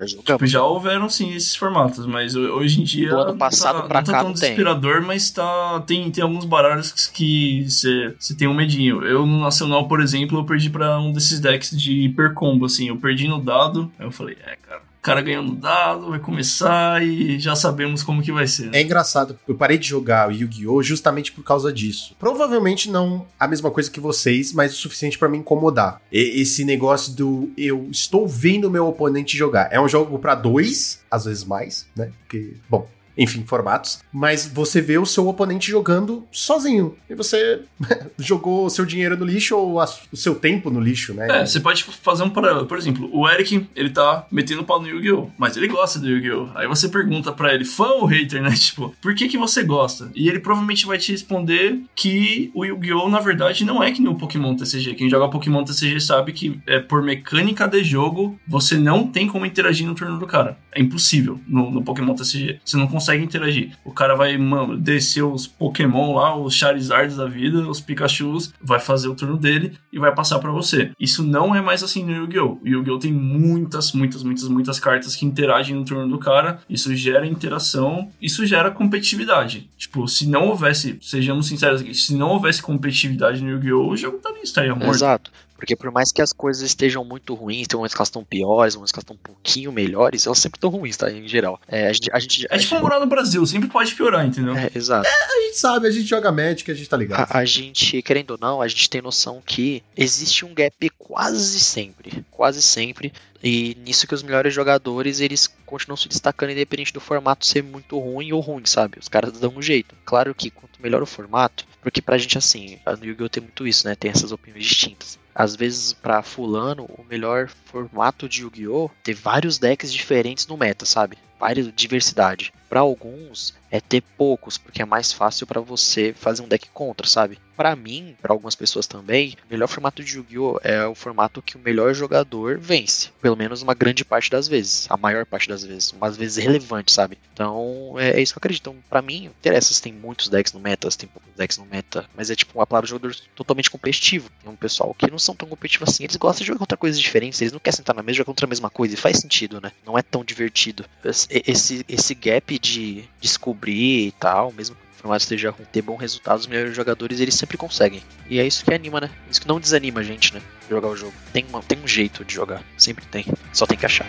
[0.00, 3.08] Já Tipo, já houveram sim esses formatos, mas ho- hoje em dia.
[3.10, 4.40] Do ano passado não tá, pra não tá cá tão não tem.
[4.50, 9.02] desesperador, mas tá, tem, tem alguns baralhos que você tem um medinho.
[9.04, 12.88] Eu no Nacional, por exemplo, eu perdi pra um desses decks de hipercombo, assim.
[12.88, 14.82] Eu perdi no dado, aí eu falei, é, cara.
[15.08, 18.68] Cara ganhou no dado, vai começar e já sabemos como que vai ser.
[18.74, 20.82] É engraçado, eu parei de jogar o Yu-Gi-Oh!
[20.82, 22.14] justamente por causa disso.
[22.18, 26.00] Provavelmente não a mesma coisa que vocês, mas o suficiente pra me incomodar.
[26.12, 29.68] E- esse negócio do eu estou vendo meu oponente jogar.
[29.72, 32.10] É um jogo pra dois, às vezes mais, né?
[32.20, 32.86] Porque, bom.
[33.18, 34.00] Enfim, formatos.
[34.12, 36.96] Mas você vê o seu oponente jogando sozinho.
[37.10, 37.62] E você
[38.18, 41.26] jogou o seu dinheiro no lixo ou a- o seu tempo no lixo, né?
[41.42, 42.66] É, você pode fazer um paralelo.
[42.66, 45.30] Por exemplo, o Eric, ele tá metendo pau no Yu-Gi-Oh!
[45.36, 46.48] Mas ele gosta do Yu-Gi-Oh!
[46.54, 48.50] Aí você pergunta pra ele, fã ou hater, né?
[48.68, 50.10] Tipo, por que que você gosta?
[50.14, 53.08] E ele provavelmente vai te responder que o Yu-Gi-Oh!
[53.08, 54.94] na verdade não é que nem o Pokémon TCG.
[54.94, 59.44] Quem joga Pokémon TCG sabe que é por mecânica de jogo, você não tem como
[59.46, 60.56] interagir no turno do cara.
[60.72, 62.60] É impossível no, no Pokémon TCG.
[62.64, 63.72] Você não consegue interagir.
[63.84, 68.80] O cara vai mano, descer os Pokémon lá, os Charizards da vida, os Pikachus, vai
[68.80, 70.90] fazer o turno dele e vai passar pra você.
[70.98, 72.58] Isso não é mais assim no Yu-Gi-Oh!
[72.64, 72.98] Yu-Gi-Oh!
[72.98, 76.60] tem muitas, muitas, muitas, muitas cartas que interagem no turno do cara.
[76.68, 79.68] Isso gera interação, isso gera competitividade.
[79.76, 83.88] Tipo, se não houvesse, sejamos sinceros aqui, se não houvesse competitividade no Yu-Gi-Oh!
[83.88, 84.94] o jogo estaria, estaria morto.
[84.94, 85.30] Exato.
[85.58, 88.76] Porque por mais que as coisas estejam muito ruins, tem momentos que elas estão piores,
[88.76, 91.10] momentos que elas estão um pouquinho melhores, elas sempre estão ruins, tá?
[91.10, 91.60] Em geral.
[91.66, 92.08] É, a gente.
[92.12, 94.56] A gente, É tipo morar no Brasil, sempre pode piorar, entendeu?
[94.56, 95.08] é, exato.
[95.08, 97.28] A gente sabe, a gente joga Magic, a gente tá ligado.
[97.30, 101.58] A, a gente, querendo ou não, a gente tem noção que existe um gap quase
[101.58, 102.24] sempre.
[102.30, 103.12] Quase sempre.
[103.42, 107.98] E nisso que os melhores jogadores, eles continuam se destacando independente do formato ser muito
[107.98, 108.98] ruim ou ruim, sabe?
[108.98, 109.94] Os caras dão um jeito.
[110.04, 113.28] Claro que quanto melhor o formato, porque pra gente assim, no Yu-Gi-Oh!
[113.28, 113.94] tem muito isso, né?
[113.94, 115.17] Tem essas opiniões distintas.
[115.38, 118.90] Às vezes, pra fulano, o melhor formato de Yu-Gi-Oh!
[119.04, 121.16] ter vários decks diferentes no meta, sabe?
[121.38, 122.52] Várias diversidade.
[122.68, 127.06] Pra alguns é ter poucos, porque é mais fácil pra você fazer um deck contra,
[127.06, 127.38] sabe?
[127.56, 130.60] Pra mim, pra algumas pessoas também, o melhor formato de Yu-Gi-Oh!
[130.62, 133.10] é o formato que o melhor jogador vence.
[133.20, 134.86] Pelo menos uma grande parte das vezes.
[134.88, 135.90] A maior parte das vezes.
[135.92, 137.18] Umas vezes relevante, sabe?
[137.32, 138.60] Então, é, é isso que eu acredito.
[138.60, 141.66] Então, pra mim, interessa se tem muitos decks no meta, se tem poucos decks no
[141.66, 142.08] meta.
[142.16, 144.30] Mas é tipo uma palavra de jogador totalmente competitivo.
[144.40, 146.04] Tem um pessoal que não são tão competitivos assim.
[146.04, 147.40] Eles gostam de jogar contra coisas diferentes.
[147.40, 148.94] Eles não querem sentar na mesa e jogar contra a mesma coisa.
[148.94, 149.72] E faz sentido, né?
[149.84, 150.84] Não é tão divertido.
[151.04, 155.98] Esse, esse gap de descobrir e tal, mesmo que o formato esteja ruim, ter bons
[155.98, 158.02] resultados, os melhores jogadores eles sempre conseguem.
[158.28, 159.10] E é isso que anima, né?
[159.30, 160.42] Isso que não desanima a gente, né?
[160.68, 161.14] Jogar o jogo.
[161.32, 162.62] Tem, uma, tem um jeito de jogar.
[162.76, 163.24] Sempre tem.
[163.52, 164.06] Só tem que achar.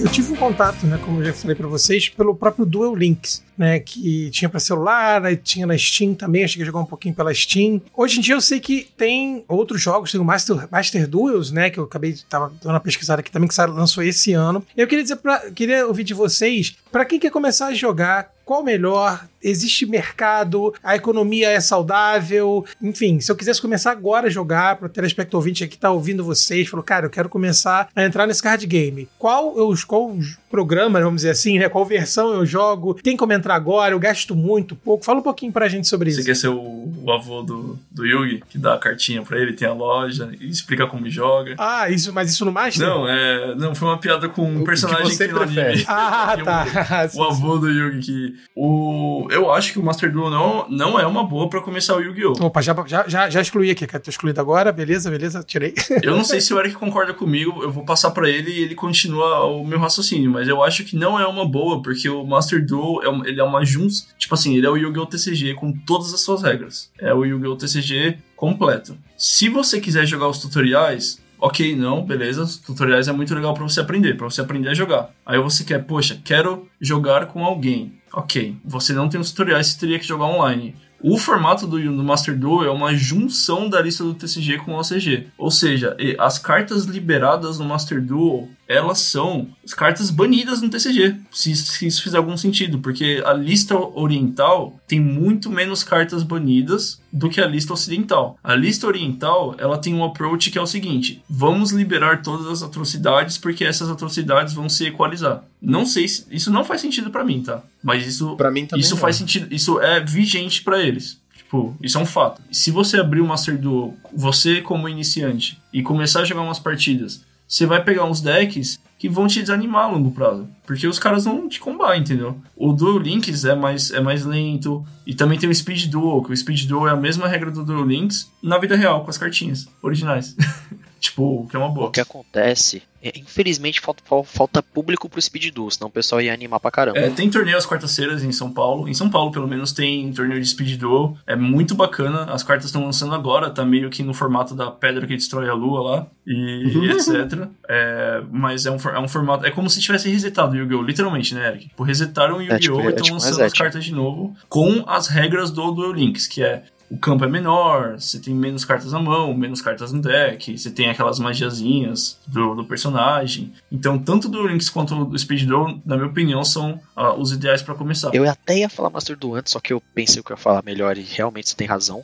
[0.00, 3.42] Eu tive um contato, né, como eu já falei pra vocês, pelo próprio Duel Links,
[3.56, 7.16] né, que tinha pra celular, tinha na Steam também, eu cheguei a jogar um pouquinho
[7.16, 7.82] pela Steam.
[7.96, 11.68] Hoje em dia eu sei que tem outros jogos, tem o Master, Master Duels, né,
[11.68, 14.64] que eu acabei tava dando uma pesquisada aqui também que lançou esse ano.
[14.76, 18.62] Eu queria dizer para queria ouvir de vocês, para quem quer começar a jogar, qual
[18.62, 19.28] o melhor?
[19.42, 20.74] Existe mercado?
[20.82, 22.64] A economia é saudável?
[22.82, 25.90] Enfim, se eu quisesse começar agora a jogar, para o telespectador ouvinte aqui que tá
[25.90, 29.06] ouvindo vocês, falou, cara, eu quero começar a entrar nesse card game.
[29.18, 30.16] Qual eu qual
[30.50, 31.68] programa, vamos dizer assim, né?
[31.68, 32.94] Qual versão eu jogo?
[32.94, 33.94] Tem como entrar agora?
[33.94, 35.04] Eu gasto muito, pouco?
[35.04, 36.26] Fala um pouquinho pra gente sobre Você isso.
[36.26, 39.68] quer ser o, o avô do, do Yugi, que dá a cartinha pra ele, tem
[39.68, 41.54] a loja, e explica como joga.
[41.58, 42.86] Ah, isso, mas isso no Master?
[42.86, 45.84] Não, é, não, foi uma piada com O um que personagem você que no anime.
[45.86, 46.66] Ah, tá.
[47.14, 51.06] O avô do Yugi que O, eu acho que o Master Duel não, não é
[51.06, 52.32] uma boa pra começar o Yu-Gi-Oh!
[52.44, 52.74] Opa, já,
[53.06, 54.02] já, já, excluí aqui, cara.
[54.02, 55.74] Tô excluído agora, beleza, beleza, tirei.
[56.02, 58.74] Eu não sei se o Eric concorda comigo, eu vou passar pra ele e ele
[58.74, 62.64] continua o meu raciocínio, mas eu acho que não é uma boa, porque o Master
[62.64, 64.06] Duel é, um- ele é uma junção.
[64.18, 65.06] Tipo assim, ele é o Yu-Gi-Oh!
[65.06, 66.90] TCG com todas as suas regras.
[66.98, 67.56] É o Yu-Gi-Oh!
[67.56, 68.96] TCG completo.
[69.16, 72.42] Se você quiser jogar os tutoriais, ok, não, beleza.
[72.42, 75.10] Os tutoriais é muito legal pra você aprender, pra você aprender a jogar.
[75.26, 77.97] Aí você quer, poxa, quero jogar com alguém.
[78.12, 80.74] Ok, você não tem os tutoriais, você teria que jogar online.
[81.00, 84.80] O formato do, do Master Duel é uma junção da lista do TCG com o
[84.80, 85.28] OCG.
[85.38, 91.16] Ou seja, as cartas liberadas no Master Duel, elas são as cartas banidas no TCG.
[91.32, 97.00] Se, se isso fizer algum sentido, porque a lista oriental tem muito menos cartas banidas
[97.10, 98.38] do que a lista ocidental.
[98.44, 102.62] A lista oriental, ela tem um approach que é o seguinte: vamos liberar todas as
[102.62, 105.42] atrocidades porque essas atrocidades vão se equalizar.
[105.60, 107.62] Não sei se isso não faz sentido pra mim, tá?
[107.82, 109.00] Mas isso Pra mim também isso não.
[109.00, 111.18] faz sentido, isso é vigente pra eles.
[111.36, 112.42] Tipo, isso é um fato.
[112.52, 117.22] Se você abrir o Master Duel, você como iniciante, e começar a jogar umas partidas,
[117.48, 120.48] você vai pegar uns decks que vão te desanimar a longo prazo.
[120.66, 122.36] Porque os caras vão te combar, entendeu?
[122.56, 124.84] O Duel Links é mais, é mais lento.
[125.06, 127.64] E também tem o Speed Duel, que o Speed Duel é a mesma regra do
[127.64, 130.36] Duel Links na vida real, com as cartinhas originais.
[131.00, 131.88] tipo, que é uma boa.
[131.88, 132.82] O que acontece
[133.16, 136.98] infelizmente, falta, fal- falta público pro Speed Duel, senão o pessoal ia animar pra caramba.
[136.98, 138.88] É, tem torneio às quartas-feiras em São Paulo.
[138.88, 141.16] Em São Paulo, pelo menos, tem torneio de Speed Duel.
[141.26, 142.24] É muito bacana.
[142.24, 145.54] As cartas estão lançando agora, tá meio que no formato da pedra que destrói a
[145.54, 147.48] lua lá, e, e etc.
[147.68, 149.44] É, mas é um, é um formato.
[149.46, 150.82] É como se tivesse resetado o Yu-Gi-Oh!
[150.82, 151.68] Literalmente, né, Eric?
[151.68, 152.80] Tipo, resetaram o É, tipo, Yu-Gi-Oh!
[152.80, 155.92] é e estão tipo um lançando as cartas de novo com as regras do Duel
[155.92, 156.64] Links, que é.
[156.90, 160.70] O campo é menor, você tem menos cartas na mão, menos cartas no deck, você
[160.70, 163.52] tem aquelas magiazinhas do, do personagem.
[163.70, 167.62] Então, tanto do Links quanto do Speed Duel, na minha opinião, são ah, os ideais
[167.62, 168.14] pra começar.
[168.14, 170.62] Eu até ia falar Master Duel antes, só que eu pensei que eu ia falar
[170.64, 172.02] melhor e realmente você tem razão.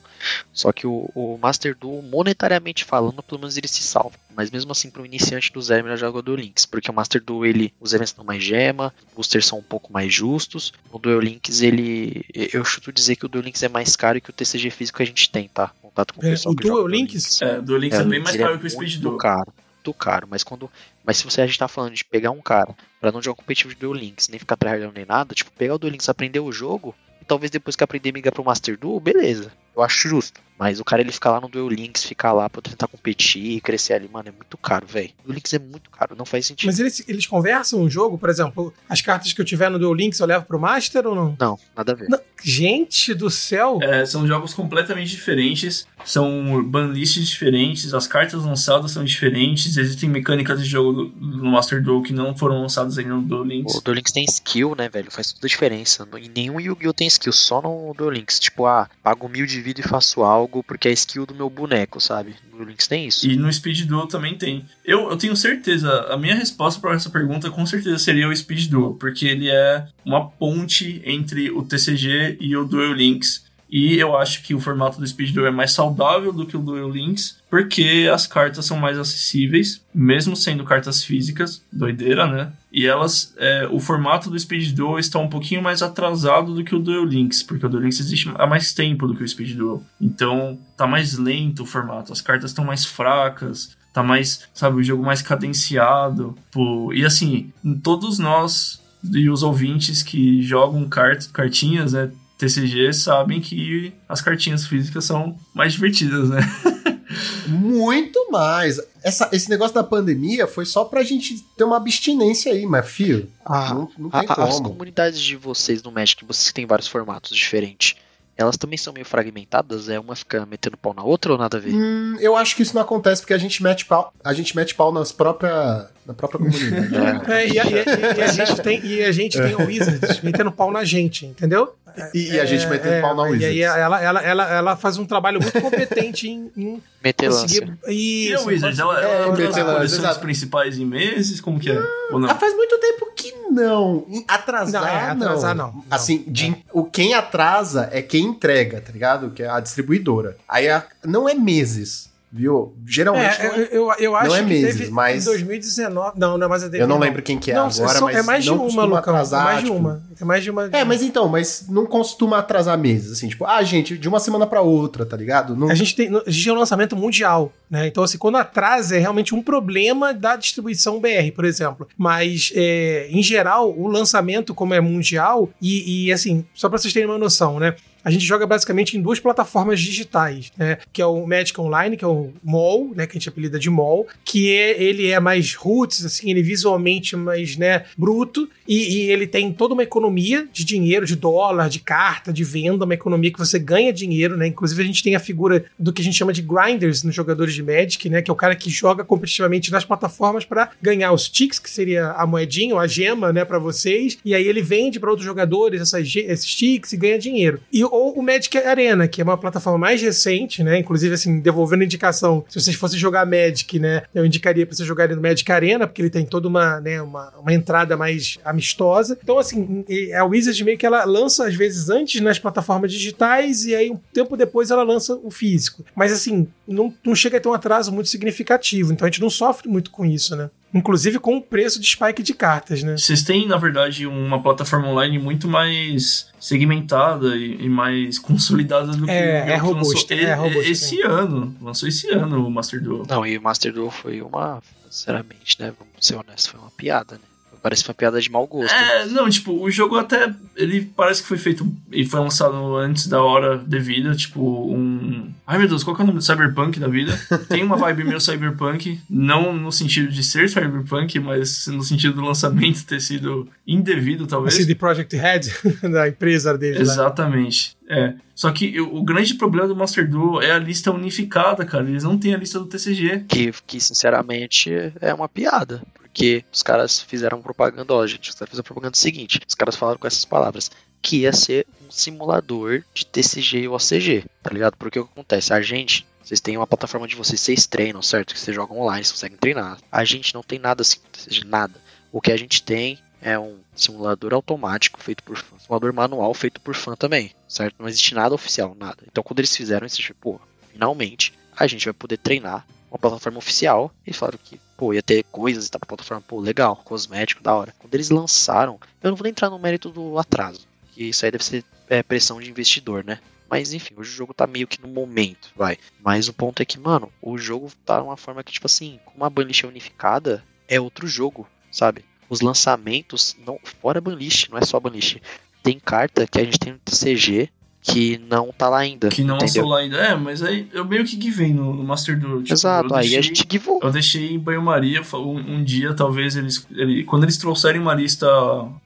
[0.53, 4.17] Só que o, o Master Duel, monetariamente falando, pelo menos ele se salva.
[4.37, 6.67] Mas mesmo assim, para um iniciante do zero, melhor jogar o Duel Links.
[6.67, 9.93] Porque o Master Duel, ele, os eventos dão mais gema, os boosters são um pouco
[9.93, 10.73] mais justos.
[10.93, 12.25] O Duel Links, ele.
[12.53, 15.03] Eu chuto dizer que o Duel Links é mais caro que o TCG físico que
[15.03, 15.71] a gente tem, tá?
[15.81, 17.41] Contato com o É, pessoal o que joga Duel Links?
[17.43, 19.17] É, do Links é, bem mais ele caro que o Speed muito Duel.
[19.19, 20.69] caro, muito caro, mas quando,
[21.05, 23.73] mas se você a gente tá falando de pegar um cara pra não jogar competitivo
[23.75, 26.51] de Duel Links, nem ficar tryhardando nem nada, tipo, pegar o Duel Links, aprender o
[26.51, 29.53] jogo e talvez depois que aprender migrar pro Master Duel, beleza.
[29.77, 30.41] Eu acho justo.
[30.59, 33.95] Mas o cara ele ficar lá no Duel Links, ficar lá pra tentar competir, crescer
[33.95, 35.11] ali, mano, é muito caro, velho.
[35.21, 36.67] O Duel Links é muito caro, não faz sentido.
[36.69, 39.93] Mas eles, eles conversam o jogo, por exemplo, as cartas que eu tiver no Duel
[39.95, 41.37] Links eu levo pro Master ou não?
[41.41, 42.09] Não, nada a ver.
[42.09, 42.21] Não.
[42.43, 43.79] Gente do céu!
[43.83, 50.63] É, são jogos completamente diferentes, são banlists diferentes, as cartas lançadas são diferentes, existem mecânicas
[50.63, 53.75] de jogo do- no Master Duel que não foram lançadas ainda no Duel Links.
[53.77, 55.11] O Duel Links tem skill, né, velho?
[55.11, 56.07] Faz toda a diferença.
[56.19, 56.93] Em nenhum Yu-Gi-Oh!
[56.93, 58.39] tem skill, só no Duel Links.
[58.39, 62.01] Tipo, ah, pago mil de vida e faço algo porque é skill do meu boneco,
[62.01, 62.35] sabe?
[62.53, 63.29] No Links tem isso.
[63.29, 64.65] E no Speed Duel também tem.
[64.85, 68.69] Eu, eu tenho certeza, a minha resposta para essa pergunta com certeza seria o Speed
[68.69, 73.44] Duel, porque ele é uma ponte entre o TCG e o Duel Links.
[73.75, 76.61] E eu acho que o formato do Speed Duel é mais saudável do que o
[76.61, 82.53] Duel Links, porque as cartas são mais acessíveis, mesmo sendo cartas físicas, doideira, né?
[82.73, 86.73] E elas, é, o formato do Speed Duel está um pouquinho mais atrasado do que
[86.73, 89.57] o Duel Links, porque o Duel Links existe há mais tempo do que o Speed
[89.57, 89.83] Duel.
[90.01, 94.85] Então, tá mais lento o formato, as cartas estão mais fracas, tá mais, sabe, o
[94.85, 96.39] jogo mais cadenciado.
[96.53, 97.53] Pô, e assim,
[97.83, 98.81] todos nós
[99.13, 102.11] e os ouvintes que jogam cart cartinhas, né,
[102.47, 106.41] TCG, sabem que as cartinhas físicas são mais divertidas, né?
[107.47, 108.81] Muito mais.
[109.03, 113.29] Essa, esse negócio da pandemia foi só pra gente ter uma abstinência aí, mas, filho,
[113.45, 114.71] Ah, não, não tem a- as como.
[114.71, 117.95] comunidades de vocês no Magic, vocês que têm vários formatos diferentes,
[118.37, 119.89] elas também são meio fragmentadas?
[119.89, 121.73] É uma fica metendo pau na outra ou nada a ver?
[121.75, 124.75] Hum, eu acho que isso não acontece porque a gente mete pau, a gente mete
[124.75, 126.91] pau nas própria, na própria comunidade.
[127.31, 130.21] É, e, a, e a- e a gente tem, e a gente tem o Wizards
[130.23, 131.77] metendo pau na gente, entendeu?
[132.13, 133.55] E, e a gente metendo pau na É, E Wizards.
[133.55, 137.61] aí ela, ela, ela, ela faz um trabalho muito competente em, em Meter conseguir.
[137.67, 137.79] lance.
[137.89, 141.41] E a Wizards, ela, ela É, ela meter as lá, coleções principais em meses?
[141.41, 141.79] Como que é?
[142.11, 142.29] Ou não?
[142.29, 144.07] Ah, faz muito tempo que não.
[144.27, 145.73] Atrasar, Não, é, atrasar não.
[145.73, 145.85] Não.
[145.91, 149.31] Assim, de- o quem atrasa é quem entrega, tá ligado?
[149.31, 150.37] Que é a distribuidora.
[150.49, 152.13] Aí a- não é meses.
[152.35, 152.75] Viu?
[152.85, 156.19] Geralmente É, não, eu, eu, eu acho é que meses, teve mas- em 2019.
[156.19, 158.17] Não, não é mais a eu não lembro quem que é não, agora, são- mas
[158.17, 158.97] é mais de não uma, Lucão.
[158.99, 160.03] atrasar, é mais de tipo, uma.
[160.21, 160.69] É mais de uma.
[160.73, 164.47] É, mas então, mas não costuma atrasar meses, assim, tipo, ah, gente, de uma semana
[164.47, 165.55] pra outra, tá ligado?
[165.55, 167.87] Não, A gente, tem, a gente tem um lançamento mundial, né?
[167.87, 171.87] Então, assim, quando atrasa é realmente um problema da distribuição BR, por exemplo.
[171.97, 176.93] Mas, é, em geral, o lançamento, como é mundial, e, e, assim, só pra vocês
[176.93, 177.75] terem uma noção, né?
[178.05, 180.79] A gente joga basicamente em duas plataformas digitais, né?
[180.93, 183.07] Que é o Magic Online, que é o MOL, né?
[183.07, 187.17] Que a gente apelida de MOL, que é, ele é mais roots, assim, ele visualmente
[187.17, 191.81] mais, né, bruto, e, e ele tem toda uma economia de dinheiro, de dólar, de
[191.81, 194.47] carta, de venda, uma economia que você ganha dinheiro, né?
[194.47, 197.55] Inclusive a gente tem a figura do que a gente chama de grinders nos jogadores
[197.55, 198.23] de Magic, né?
[198.23, 202.11] Que é o cara que joga competitivamente nas plataformas para ganhar os ticks, que seria
[202.13, 205.81] a moedinha ou a gema, né, para vocês, e aí ele vende para outros jogadores
[205.81, 207.61] essas, esses ticks e ganha dinheiro.
[207.73, 210.81] E ou o Magic Arena, que é uma plataforma mais recente, né?
[210.81, 215.15] Inclusive assim, devolvendo indicação, se vocês fossem jogar Magic, né, eu indicaria para vocês jogarem
[215.15, 219.17] no Magic Arena, porque ele tem toda uma, né, uma, uma entrada mais amistosa.
[219.23, 223.77] Então assim, a Wizard meio que ela lança às vezes antes nas plataformas digitais e
[223.77, 225.85] aí um tempo depois ela lança o físico.
[225.95, 229.31] Mas assim, não, não chega a ter um atraso muito significativo, então a gente não
[229.31, 230.51] sofre muito com isso, né?
[230.75, 232.97] Inclusive com o preço de spike de cartas, né?
[232.97, 239.05] Vocês têm, na verdade, uma plataforma online muito mais segmentada e, e mais consolidada do
[239.05, 241.57] que É, o que é lançou robusta, é robusta, esse ano.
[241.63, 243.05] Lançou esse ano o Master Duel.
[243.09, 244.61] Não, e o Master Duel foi uma,
[244.91, 245.73] sinceramente, né?
[245.79, 247.34] Vamos ser honestos, foi uma piada, né?
[247.65, 248.75] Parece uma piada de mau gosto.
[248.75, 250.31] É, não, tipo, o jogo até.
[250.55, 255.33] Ele parece que foi feito e foi lançado antes da hora devida, tipo, um.
[255.47, 257.19] Ai meu Deus, qual que é o nome do Cyberpunk da vida?
[257.49, 262.21] Tem uma vibe meio Cyberpunk, não no sentido de ser Cyberpunk, mas no sentido do
[262.21, 264.53] lançamento ter sido indevido, talvez.
[264.53, 265.41] CD Projekt Red
[265.91, 266.93] da empresa deles lá.
[266.93, 267.79] Exatamente.
[267.89, 268.13] É.
[268.35, 271.89] Só que o, o grande problema do Master Duel é a lista unificada, cara.
[271.89, 273.25] Eles não têm a lista do TCG.
[273.29, 274.71] Que, que, sinceramente,
[275.01, 275.83] é uma piada.
[276.15, 279.41] Porque os caras fizeram propaganda, ó, gente, os caras fizeram propaganda seguinte.
[279.49, 280.71] Os caras falaram com essas palavras.
[281.03, 284.77] Que ia ser um simulador de TCG e OCG, tá ligado?
[284.77, 285.53] Porque o que acontece?
[285.53, 288.33] A gente, vocês têm uma plataforma de vocês, vocês treinam, certo?
[288.33, 289.77] Que vocês jogam online, vocês conseguem treinar.
[289.91, 291.01] A gente não tem nada assim,
[291.45, 291.75] nada.
[292.13, 296.61] O que a gente tem é um simulador automático feito por fã, simulador manual feito
[296.61, 297.75] por fã também, certo?
[297.81, 298.99] Não existe nada oficial, nada.
[299.11, 300.41] Então quando eles fizeram isso, tipo, pô,
[300.73, 302.65] finalmente a gente vai poder treinar
[302.95, 307.43] uma plataforma oficial e falaram que, pô, ia ter coisas pra plataforma, pô, legal, cosmético,
[307.43, 307.75] da hora.
[307.79, 311.33] Quando eles lançaram, eu não vou nem entrar no mérito do atraso, que isso aí
[311.33, 313.19] deve ser é, pressão de investidor, né?
[313.51, 315.77] Mas enfim, hoje o jogo tá meio que no momento, vai.
[316.01, 319.17] Mas o ponto é que, mano, o jogo tá uma forma que, tipo assim, com
[319.17, 322.05] uma banlist unificada, é outro jogo, sabe?
[322.29, 325.19] Os lançamentos, não, fora banlist, não é só banlist.
[325.63, 327.51] Tem carta que a gente tem no TCG
[327.87, 329.11] que não tá lá ainda.
[329.11, 329.67] Que não entendeu?
[329.67, 329.99] lá ainda.
[329.99, 332.43] É, mas aí eu meio que givei no, no Master Duel.
[332.43, 333.79] Tipo, Exato, eu aí deixei- a gente givou.
[333.83, 338.27] Eu deixei em banho-maria, um, um dia talvez eles, ele- Quando eles trouxerem uma lista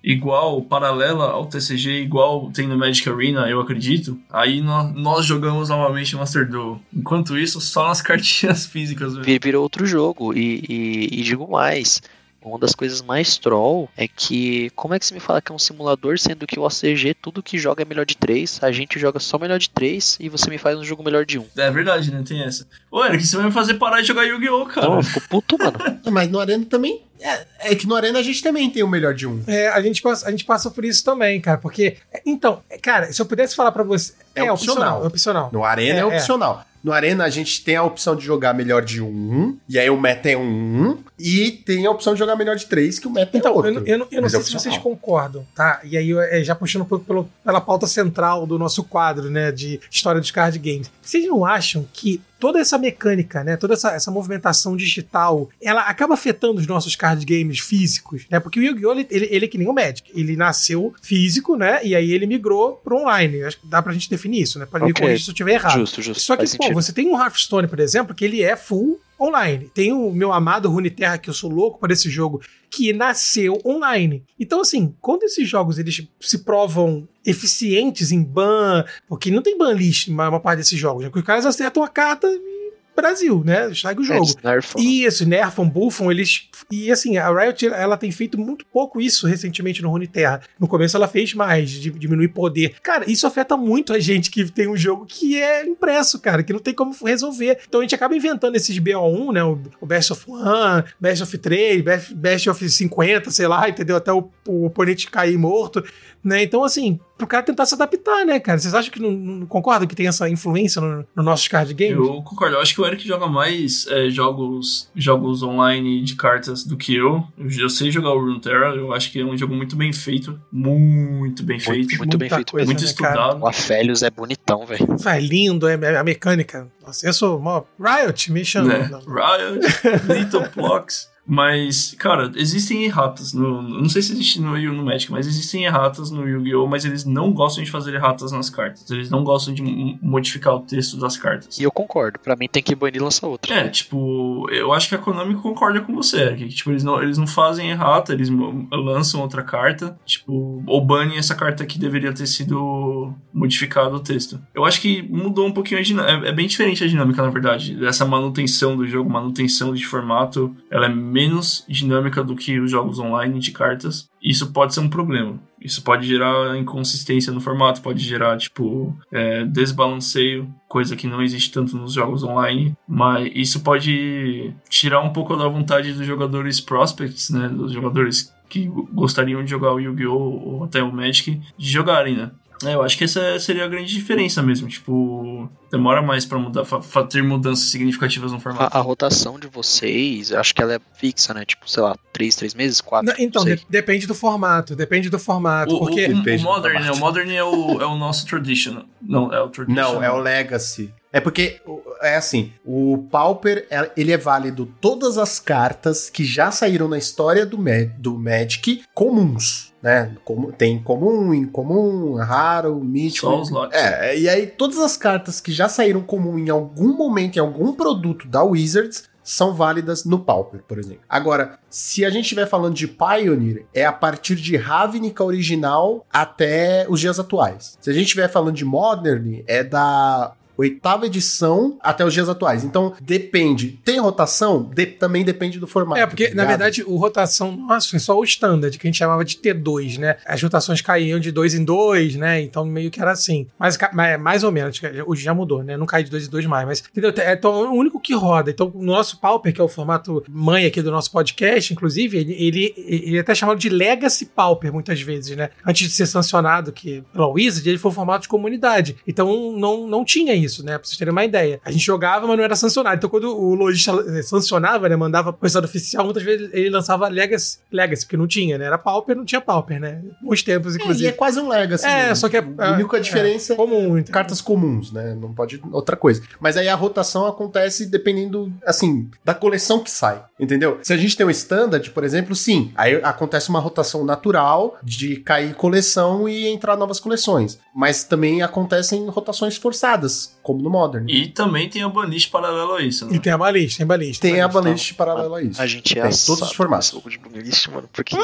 [0.02, 5.68] igual, paralela ao TCG, igual tem no Magic Arena, eu acredito, aí nó- nós, jogamos
[5.68, 6.80] novamente o Master Duel.
[6.92, 9.16] Enquanto isso, só nas cartinhas físicas.
[9.16, 10.34] Vi- virou outro jogo.
[10.36, 12.02] E, e- e digo mais.
[12.48, 14.70] Uma das coisas mais troll é que.
[14.70, 17.42] Como é que você me fala que é um simulador, sendo que o OCG, tudo
[17.42, 20.48] que joga é melhor de 3, a gente joga só melhor de 3 e você
[20.50, 21.46] me faz um jogo melhor de 1.
[21.56, 22.22] É verdade, né?
[22.26, 22.66] Tem essa.
[22.90, 24.86] Ô, Eric, você vai me fazer parar de jogar Yu-Gi-Oh, cara.
[24.86, 25.78] Então, eu fico puto, mano.
[26.10, 27.02] Mas no Arena também.
[27.20, 29.42] É, é que no Arena a gente também tem o melhor de um.
[29.46, 31.96] É, a gente, passa, a gente passa por isso também, cara, porque.
[32.24, 34.12] Então, cara, se eu pudesse falar pra você.
[34.34, 35.02] É opcional.
[35.02, 35.50] É opcional.
[35.52, 36.06] No Arena é, É, é.
[36.06, 36.64] opcional.
[36.82, 40.00] No Arena a gente tem a opção de jogar melhor de um, e aí o
[40.00, 43.36] meta é um, e tem a opção de jogar melhor de três, que o meta
[43.36, 43.70] é Então, outro.
[43.70, 45.80] eu, não- eu eu não Mas é sei se vocês concordam, tá?
[45.84, 49.50] E aí, é, já puxando um pouco pelo- pela pauta central do nosso quadro, né,
[49.50, 50.90] de história dos card games.
[51.02, 56.14] Vocês não acham que toda essa mecânica, né, toda essa, essa movimentação digital, ela acaba
[56.14, 58.40] afetando os nossos card games físicos, né?
[58.40, 58.92] Porque o Yu-Gi-Oh!
[58.92, 60.10] Ele, ele, ele é que nem o Magic.
[60.14, 61.80] Ele nasceu físico, né?
[61.84, 63.42] E aí ele migrou pro online.
[63.42, 64.66] Acho que dá pra gente definir isso, né?
[64.66, 65.02] Pode me Ok.
[65.02, 65.78] corrigir se eu estiver errado.
[65.80, 66.22] Justo, justo.
[66.22, 66.74] Só que, faz pô, sentido.
[66.82, 69.70] você tem um Hearthstone, por exemplo, que ele é full online.
[69.72, 72.40] Tem o meu amado Runeterra, que eu sou louco por esse jogo,
[72.70, 74.24] que nasceu online.
[74.38, 79.72] Então, assim, quando esses jogos eles se provam eficientes em ban, porque não tem ban
[79.72, 81.08] list na maior parte desses jogos, né?
[81.08, 82.57] Porque os caras acertam a carta e
[83.00, 83.72] Brasil, né?
[83.74, 84.26] Segue o É, jogo.
[84.42, 84.82] nerfam.
[84.82, 86.48] Isso, nerfam, buffam, eles.
[86.70, 90.40] E assim, a Riot ela tem feito muito pouco isso recentemente no Runeterra.
[90.58, 92.74] No começo ela fez mais, de diminuir poder.
[92.82, 96.52] Cara, isso afeta muito a gente que tem um jogo que é impresso, cara, que
[96.52, 97.58] não tem como resolver.
[97.68, 99.42] Então a gente acaba inventando esses BO1, né?
[99.44, 103.96] O, Best of One, Best of 3, Best, Best of 50, sei lá, entendeu?
[103.96, 105.82] Até o, o oponente cair morto.
[106.22, 106.42] Né?
[106.42, 108.58] Então, assim, pro cara tentar se adaptar, né, cara?
[108.58, 111.96] Vocês acham que não, não concordam que tem essa influência no, no nossos card games?
[111.96, 112.56] Eu concordo.
[112.56, 116.94] Eu acho que o Eric joga mais é, jogos, jogos online de cartas do que
[116.94, 117.24] eu.
[117.36, 117.48] eu.
[117.50, 118.74] Eu sei jogar o Runeterra.
[118.74, 120.40] Eu acho que é um jogo muito bem feito.
[120.50, 121.78] Muito bem feito.
[121.78, 122.52] Muito, muito bem feito.
[122.52, 123.40] coisa, muito né, estudado.
[123.40, 124.86] O Afélios é bonitão, velho.
[124.98, 126.70] Vai lindo, é, é a mecânica.
[126.84, 128.78] Nossa, eu sou mó Riot, me chama.
[128.78, 128.90] né?
[129.06, 131.08] Riot, Little Blocks.
[131.28, 133.34] Mas, cara, existem erratas.
[133.34, 136.66] No, não sei se existe no, no Magic, mas existem erratas no Yu-Gi-Oh!
[136.66, 138.90] Mas eles não gostam de fazer erratas nas cartas.
[138.90, 139.62] Eles não gostam de
[140.00, 141.58] modificar o texto das cartas.
[141.58, 142.18] E eu concordo.
[142.18, 143.54] Pra mim tem que banir e lançar outra.
[143.54, 147.18] É, tipo, eu acho que a Konami concorda com você, que tipo, eles não, eles
[147.18, 148.30] não fazem errata, eles
[148.72, 154.40] lançam outra carta, tipo, ou banem essa carta que deveria ter sido modificado o texto.
[154.54, 157.30] Eu acho que mudou um pouquinho a dinâmica, é, é bem diferente a dinâmica, na
[157.30, 160.88] verdade, dessa manutenção do jogo, manutenção de formato, ela é
[161.18, 164.08] menos dinâmica do que os jogos online de cartas.
[164.22, 165.40] Isso pode ser um problema.
[165.60, 171.50] Isso pode gerar inconsistência no formato, pode gerar, tipo, é, desbalanceio, coisa que não existe
[171.50, 172.76] tanto nos jogos online.
[172.86, 177.48] Mas isso pode tirar um pouco da vontade dos jogadores prospects, né?
[177.48, 180.12] Dos jogadores que gostariam de jogar o Yu-Gi-Oh!
[180.14, 182.30] ou até o Magic, de jogarem, né?
[182.64, 184.68] É, eu acho que essa seria a grande diferença mesmo.
[184.68, 188.76] Tipo, demora mais pra mudar, fa- ter mudanças significativas no formato.
[188.76, 191.44] A, a rotação de vocês, eu acho que ela é fixa, né?
[191.44, 193.08] Tipo, sei lá, três, três meses, quatro.
[193.12, 195.74] Não, então, de- depende do formato, depende do formato.
[195.74, 196.06] O, porque.
[196.06, 196.80] o- o Modern, né?
[196.80, 196.96] formato.
[196.96, 198.84] O Modern é o, é o nosso Traditional.
[199.02, 199.94] Não, é o Traditional.
[199.94, 200.92] Não, é o Legacy.
[201.10, 201.58] É porque,
[202.02, 206.98] é assim, o Pauper, é- ele é válido todas as cartas que já saíram na
[206.98, 207.56] história do,
[207.98, 210.14] do Magic comuns, né?
[210.22, 213.26] Como- tem comum, incomum, raro, mítico.
[213.26, 213.78] Só os lotes.
[213.80, 217.72] É, e aí todas as cartas que já saíram comum em algum momento, em algum
[217.72, 221.02] produto da Wizards, são válidas no Pauper, por exemplo.
[221.06, 226.86] Agora, se a gente estiver falando de Pioneer, é a partir de Ravnica original até
[226.88, 227.76] os dias atuais.
[227.80, 232.64] Se a gente estiver falando de Modern, é da oitava edição até os dias atuais.
[232.64, 233.78] Então, depende.
[233.84, 234.70] Tem rotação?
[234.74, 236.00] De- também depende do formato.
[236.00, 238.98] É, porque, tá na verdade, o rotação nosso é só o standard, que a gente
[238.98, 240.16] chamava de T2, né?
[240.26, 242.40] As rotações caíam de dois em dois, né?
[242.42, 243.46] Então, meio que era assim.
[243.58, 245.76] Mas, mas mais ou menos, hoje já mudou, né?
[245.76, 247.12] Não cai de dois em dois mais, mas, entendeu?
[247.18, 248.50] É, Então, é o único que roda.
[248.50, 252.32] Então, o nosso Pauper, que é o formato mãe aqui do nosso podcast, inclusive, ele,
[252.34, 255.50] ele, ele é até chamado de Legacy Pauper, muitas vezes, né?
[255.64, 258.96] Antes de ser sancionado que, pela Wizard, ele foi um formato de comunidade.
[259.06, 260.78] Então, não, não tinha isso, né?
[260.78, 261.60] Pra vocês terem uma ideia.
[261.64, 262.96] A gente jogava, mas não era sancionado.
[262.96, 263.92] Então, quando o lojista
[264.22, 264.96] sancionava, né?
[264.96, 268.64] Mandava pro estado oficial, muitas vezes ele lançava Legacy, Legacy, porque não tinha, né?
[268.66, 270.02] Era Pauper, não tinha Pauper, né?
[270.22, 271.08] Bons tempos, É, e inclusive.
[271.08, 271.86] é quase um Legacy.
[271.86, 272.16] É, mesmo.
[272.16, 274.12] só que é- A única diferença é comum, então.
[274.12, 275.14] cartas comuns, né?
[275.14, 276.22] Não pode outra coisa.
[276.40, 280.78] Mas aí a rotação acontece dependendo, assim, da coleção que sai, entendeu?
[280.82, 285.16] Se a gente tem um standard, por exemplo, sim, aí acontece uma rotação natural de
[285.16, 287.58] cair coleção e entrar novas coleções.
[287.74, 291.04] Mas também acontecem rotações forçadas, como no Modern.
[291.10, 293.14] E também tem a banlist paralelo a isso, né?
[293.14, 294.26] E tem a balista, tem balista.
[294.26, 294.62] tem a balista.
[294.62, 295.60] balist paralela a isso.
[295.60, 296.88] A gente é Tem todos os formatos.
[296.88, 297.86] jogo de Bluelist, mano.
[297.92, 298.16] Por que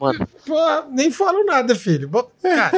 [0.00, 0.56] mano, Pô,
[0.90, 2.08] nem falo nada, filho.
[2.42, 2.72] Cara,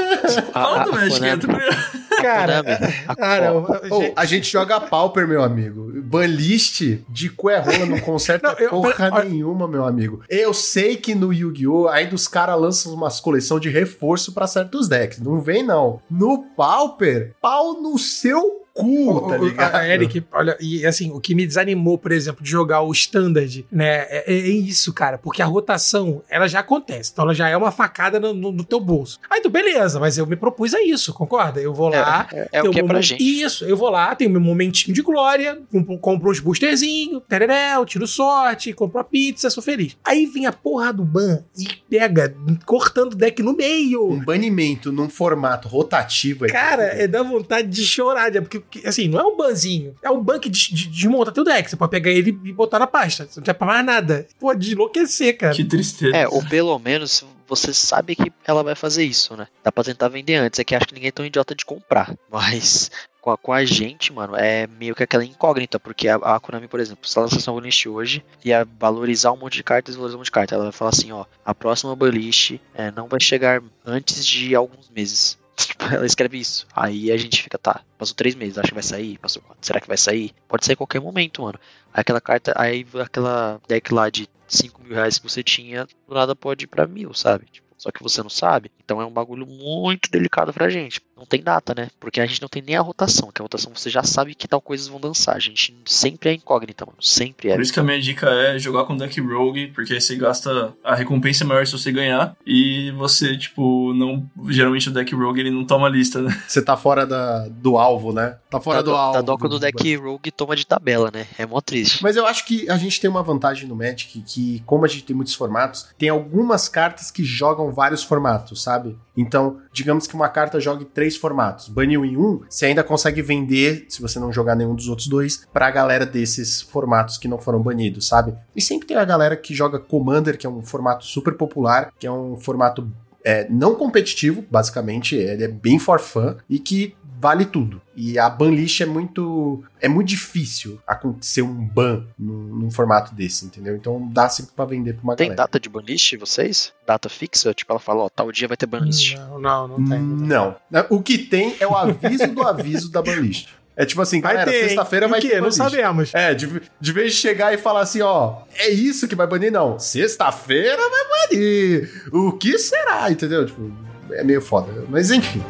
[0.53, 2.04] a, Fala do eu tô curioso.
[2.25, 2.63] Cara.
[2.63, 5.93] Konami, a- Cara, eu- gente, a gente joga Pauper, meu amigo.
[6.03, 10.23] Banlist de cu é rola não conserta Não, eu- porra olha- nenhuma, meu amigo.
[10.29, 11.89] Eu sei que no Yu-Gi-Oh!
[11.89, 15.19] ainda os caras lançam umas coleção de reforço pra certos decks.
[15.21, 16.01] Não vem, não.
[16.11, 19.75] No Pauper, pau no seu cu, tá O- o- ligado?
[19.77, 23.65] a Eric, olha, e assim, o que me desanimou, por exemplo, de jogar o Standard,
[23.71, 27.57] né, é, é isso, cara, porque a rotação, ela já acontece, então ela já é
[27.57, 29.21] uma facada no, no- no teu bolso.
[29.31, 31.61] Aí tu, beleza, mas eu me propus a isso, concorda?
[31.61, 33.23] Eu vou lá, é, é tem o que é pra gente.
[33.23, 35.57] Isso, eu vou lá, tenho meu momentinho de glória,
[36.01, 39.97] compro, uns boosterzinhos, tereréu, tiro sorte, compro a pizza, sou feliz.
[40.05, 42.35] Aí vem a porra do ban e pega,
[42.67, 44.11] cortando o deck no meio.
[44.11, 46.47] Um banimento num formato rotativo.
[46.47, 48.33] é Cara, é da vontade de chorar?
[48.33, 49.95] Porque, porque, assim, não é um banzinho.
[50.03, 51.69] É um ban que des- de- desmonta teu deck.
[51.71, 53.27] Você pode pegar ele e botar na pasta.
[53.27, 54.27] Você não quer pra mais nada.
[54.39, 55.55] Pô, de enlouquecer, cara.
[55.55, 56.17] Que tristeza.
[56.17, 59.47] É, ou pelo menos você sabe que ela vai fazer isso, né?
[59.63, 60.59] Dá pra tentar vender antes.
[60.59, 62.15] É que acho que ninguém é tão idiota de comprar.
[62.31, 65.79] Mas com a, com a gente, mano, é meio que aquela incógnita.
[65.79, 69.37] Porque a, a Konami, por exemplo, se ela lançasse uma banlist hoje, ia valorizar um
[69.37, 70.55] monte de cartas e valorizar um monte de cartas.
[70.57, 74.89] Ela vai falar assim, ó, a próxima banlist é, não vai chegar antes de alguns
[74.91, 75.39] meses.
[75.57, 76.67] Tipo, ela escreve isso.
[76.75, 79.81] Aí a gente fica, tá, passou três meses, acho que vai sair, passou quatro, será
[79.81, 80.33] que vai sair?
[80.49, 81.59] Pode sair a qualquer momento, mano.
[81.93, 86.15] Aí aquela carta, aí aquela deck lá de 5 mil reais que você tinha, do
[86.15, 87.47] nada pode ir pra mil, sabe?
[87.51, 88.71] Tipo, Só que você não sabe.
[88.83, 91.03] Então é um bagulho muito delicado pra gente.
[91.15, 91.91] Não tem data, né?
[92.01, 94.49] Porque a gente não tem nem a rotação, que a rotação você já sabe que
[94.49, 95.37] tal coisas vão dançar.
[95.37, 96.97] A gente sempre é incógnita, mano.
[97.03, 97.55] Sempre é.
[97.55, 100.73] Por isso que a minha dica é jogar com deck rogue, porque aí você gasta
[100.83, 104.27] a recompensa é maior se você ganhar e você, tipo, não.
[104.49, 106.43] Geralmente o deck rogue ele não toma lista, né?
[106.49, 108.39] Você tá fora da, do alvo, né?
[108.49, 109.13] Tá fora Tá do do, alvo.
[109.13, 111.27] tá dó quando o deck rogue toma de tabela, né?
[111.37, 112.03] É mó triste.
[112.03, 115.05] Mas eu acho que a gente tem uma vantagem no Magic que, como a gente
[115.05, 118.97] tem muitos formatos, tem algumas cartas que jogam vários formatos, sabe?
[119.17, 121.69] Então, digamos que uma carta jogue três formatos.
[121.69, 125.47] Baniu em um, você ainda consegue vender, se você não jogar nenhum dos outros dois,
[125.53, 128.35] pra galera desses formatos que não foram banidos, sabe?
[128.55, 132.07] E sempre tem a galera que joga Commander, que é um formato super popular, que
[132.07, 132.91] é um formato
[133.25, 137.81] é, não competitivo, basicamente, ele é bem for fun e que vale tudo.
[137.97, 143.15] E a ban list é muito é muito difícil acontecer um ban num, num formato
[143.15, 143.75] desse, entendeu?
[143.77, 145.45] Então dá sempre pra vender pra uma Tem galera.
[145.45, 146.73] data de banlist, vocês?
[146.87, 147.55] Data fixa?
[147.55, 149.15] Tipo, ela fala, ó, tal dia vai ter banlist.
[149.17, 150.01] Não, não, não tem.
[150.01, 150.27] não tem.
[150.29, 150.57] Não.
[150.91, 153.49] O que tem é o aviso do aviso da ban list.
[153.77, 155.31] É tipo assim, Vai galera, ter, sexta-feira vai o quê?
[155.31, 156.15] ter Não sabemos.
[156.15, 159.51] É, de, de vez de chegar e falar assim, ó, é isso que vai banir,
[159.51, 159.79] não.
[159.79, 161.91] Sexta-feira vai banir.
[162.13, 163.47] O que será, entendeu?
[163.47, 163.73] Tipo,
[164.13, 164.85] é meio foda.
[164.89, 165.43] Mas enfim.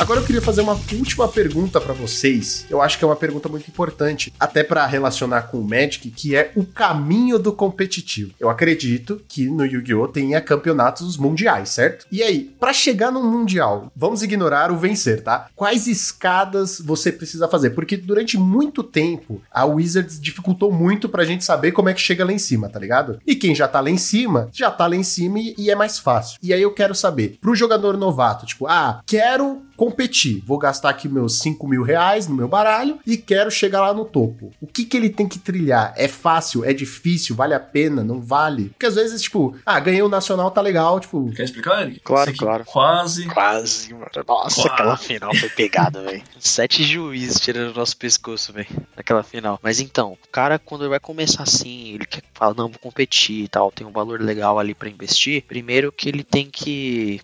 [0.00, 2.64] Agora eu queria fazer uma última pergunta pra vocês.
[2.70, 6.34] Eu acho que é uma pergunta muito importante, até pra relacionar com o Magic, que
[6.34, 8.32] é o caminho do competitivo.
[8.40, 12.06] Eu acredito que no Yu-Gi-Oh tenha campeonatos mundiais, certo?
[12.10, 15.48] E aí, pra chegar no mundial, vamos ignorar o vencer, tá?
[15.54, 17.70] Quais escadas você precisa fazer?
[17.70, 22.24] Porque durante muito tempo a Wizards dificultou muito pra gente saber como é que chega
[22.24, 23.20] lá em cima, tá ligado?
[23.26, 25.74] E quem já tá lá em cima, já tá lá em cima e, e é
[25.74, 26.38] mais fácil.
[26.42, 30.42] E aí eu quero saber, pro jogador novato, tipo, ah, quero competir.
[30.44, 34.04] Vou gastar aqui meus 5 mil reais no meu baralho e quero chegar lá no
[34.04, 34.52] topo.
[34.60, 35.94] O que que ele tem que trilhar?
[35.96, 36.62] É fácil?
[36.66, 37.34] É difícil?
[37.34, 38.04] Vale a pena?
[38.04, 38.68] Não vale?
[38.68, 41.32] Porque às vezes, tipo, ah, ganhei o Nacional, tá legal, tipo...
[41.32, 42.00] Quer explicar, Eric?
[42.00, 42.64] Claro, claro.
[42.66, 43.26] Quase.
[43.28, 44.04] Quase, mano.
[44.28, 44.68] Nossa, Quase.
[44.68, 46.22] aquela final foi pegada, velho.
[46.38, 48.68] Sete juízes tirando o nosso pescoço, velho.
[48.94, 49.58] Naquela final.
[49.62, 53.44] Mas então, o cara, quando ele vai começar assim, ele quer falar, não, vou competir
[53.44, 55.42] e tal, tem um valor legal ali pra investir.
[55.44, 57.18] Primeiro que ele tem que.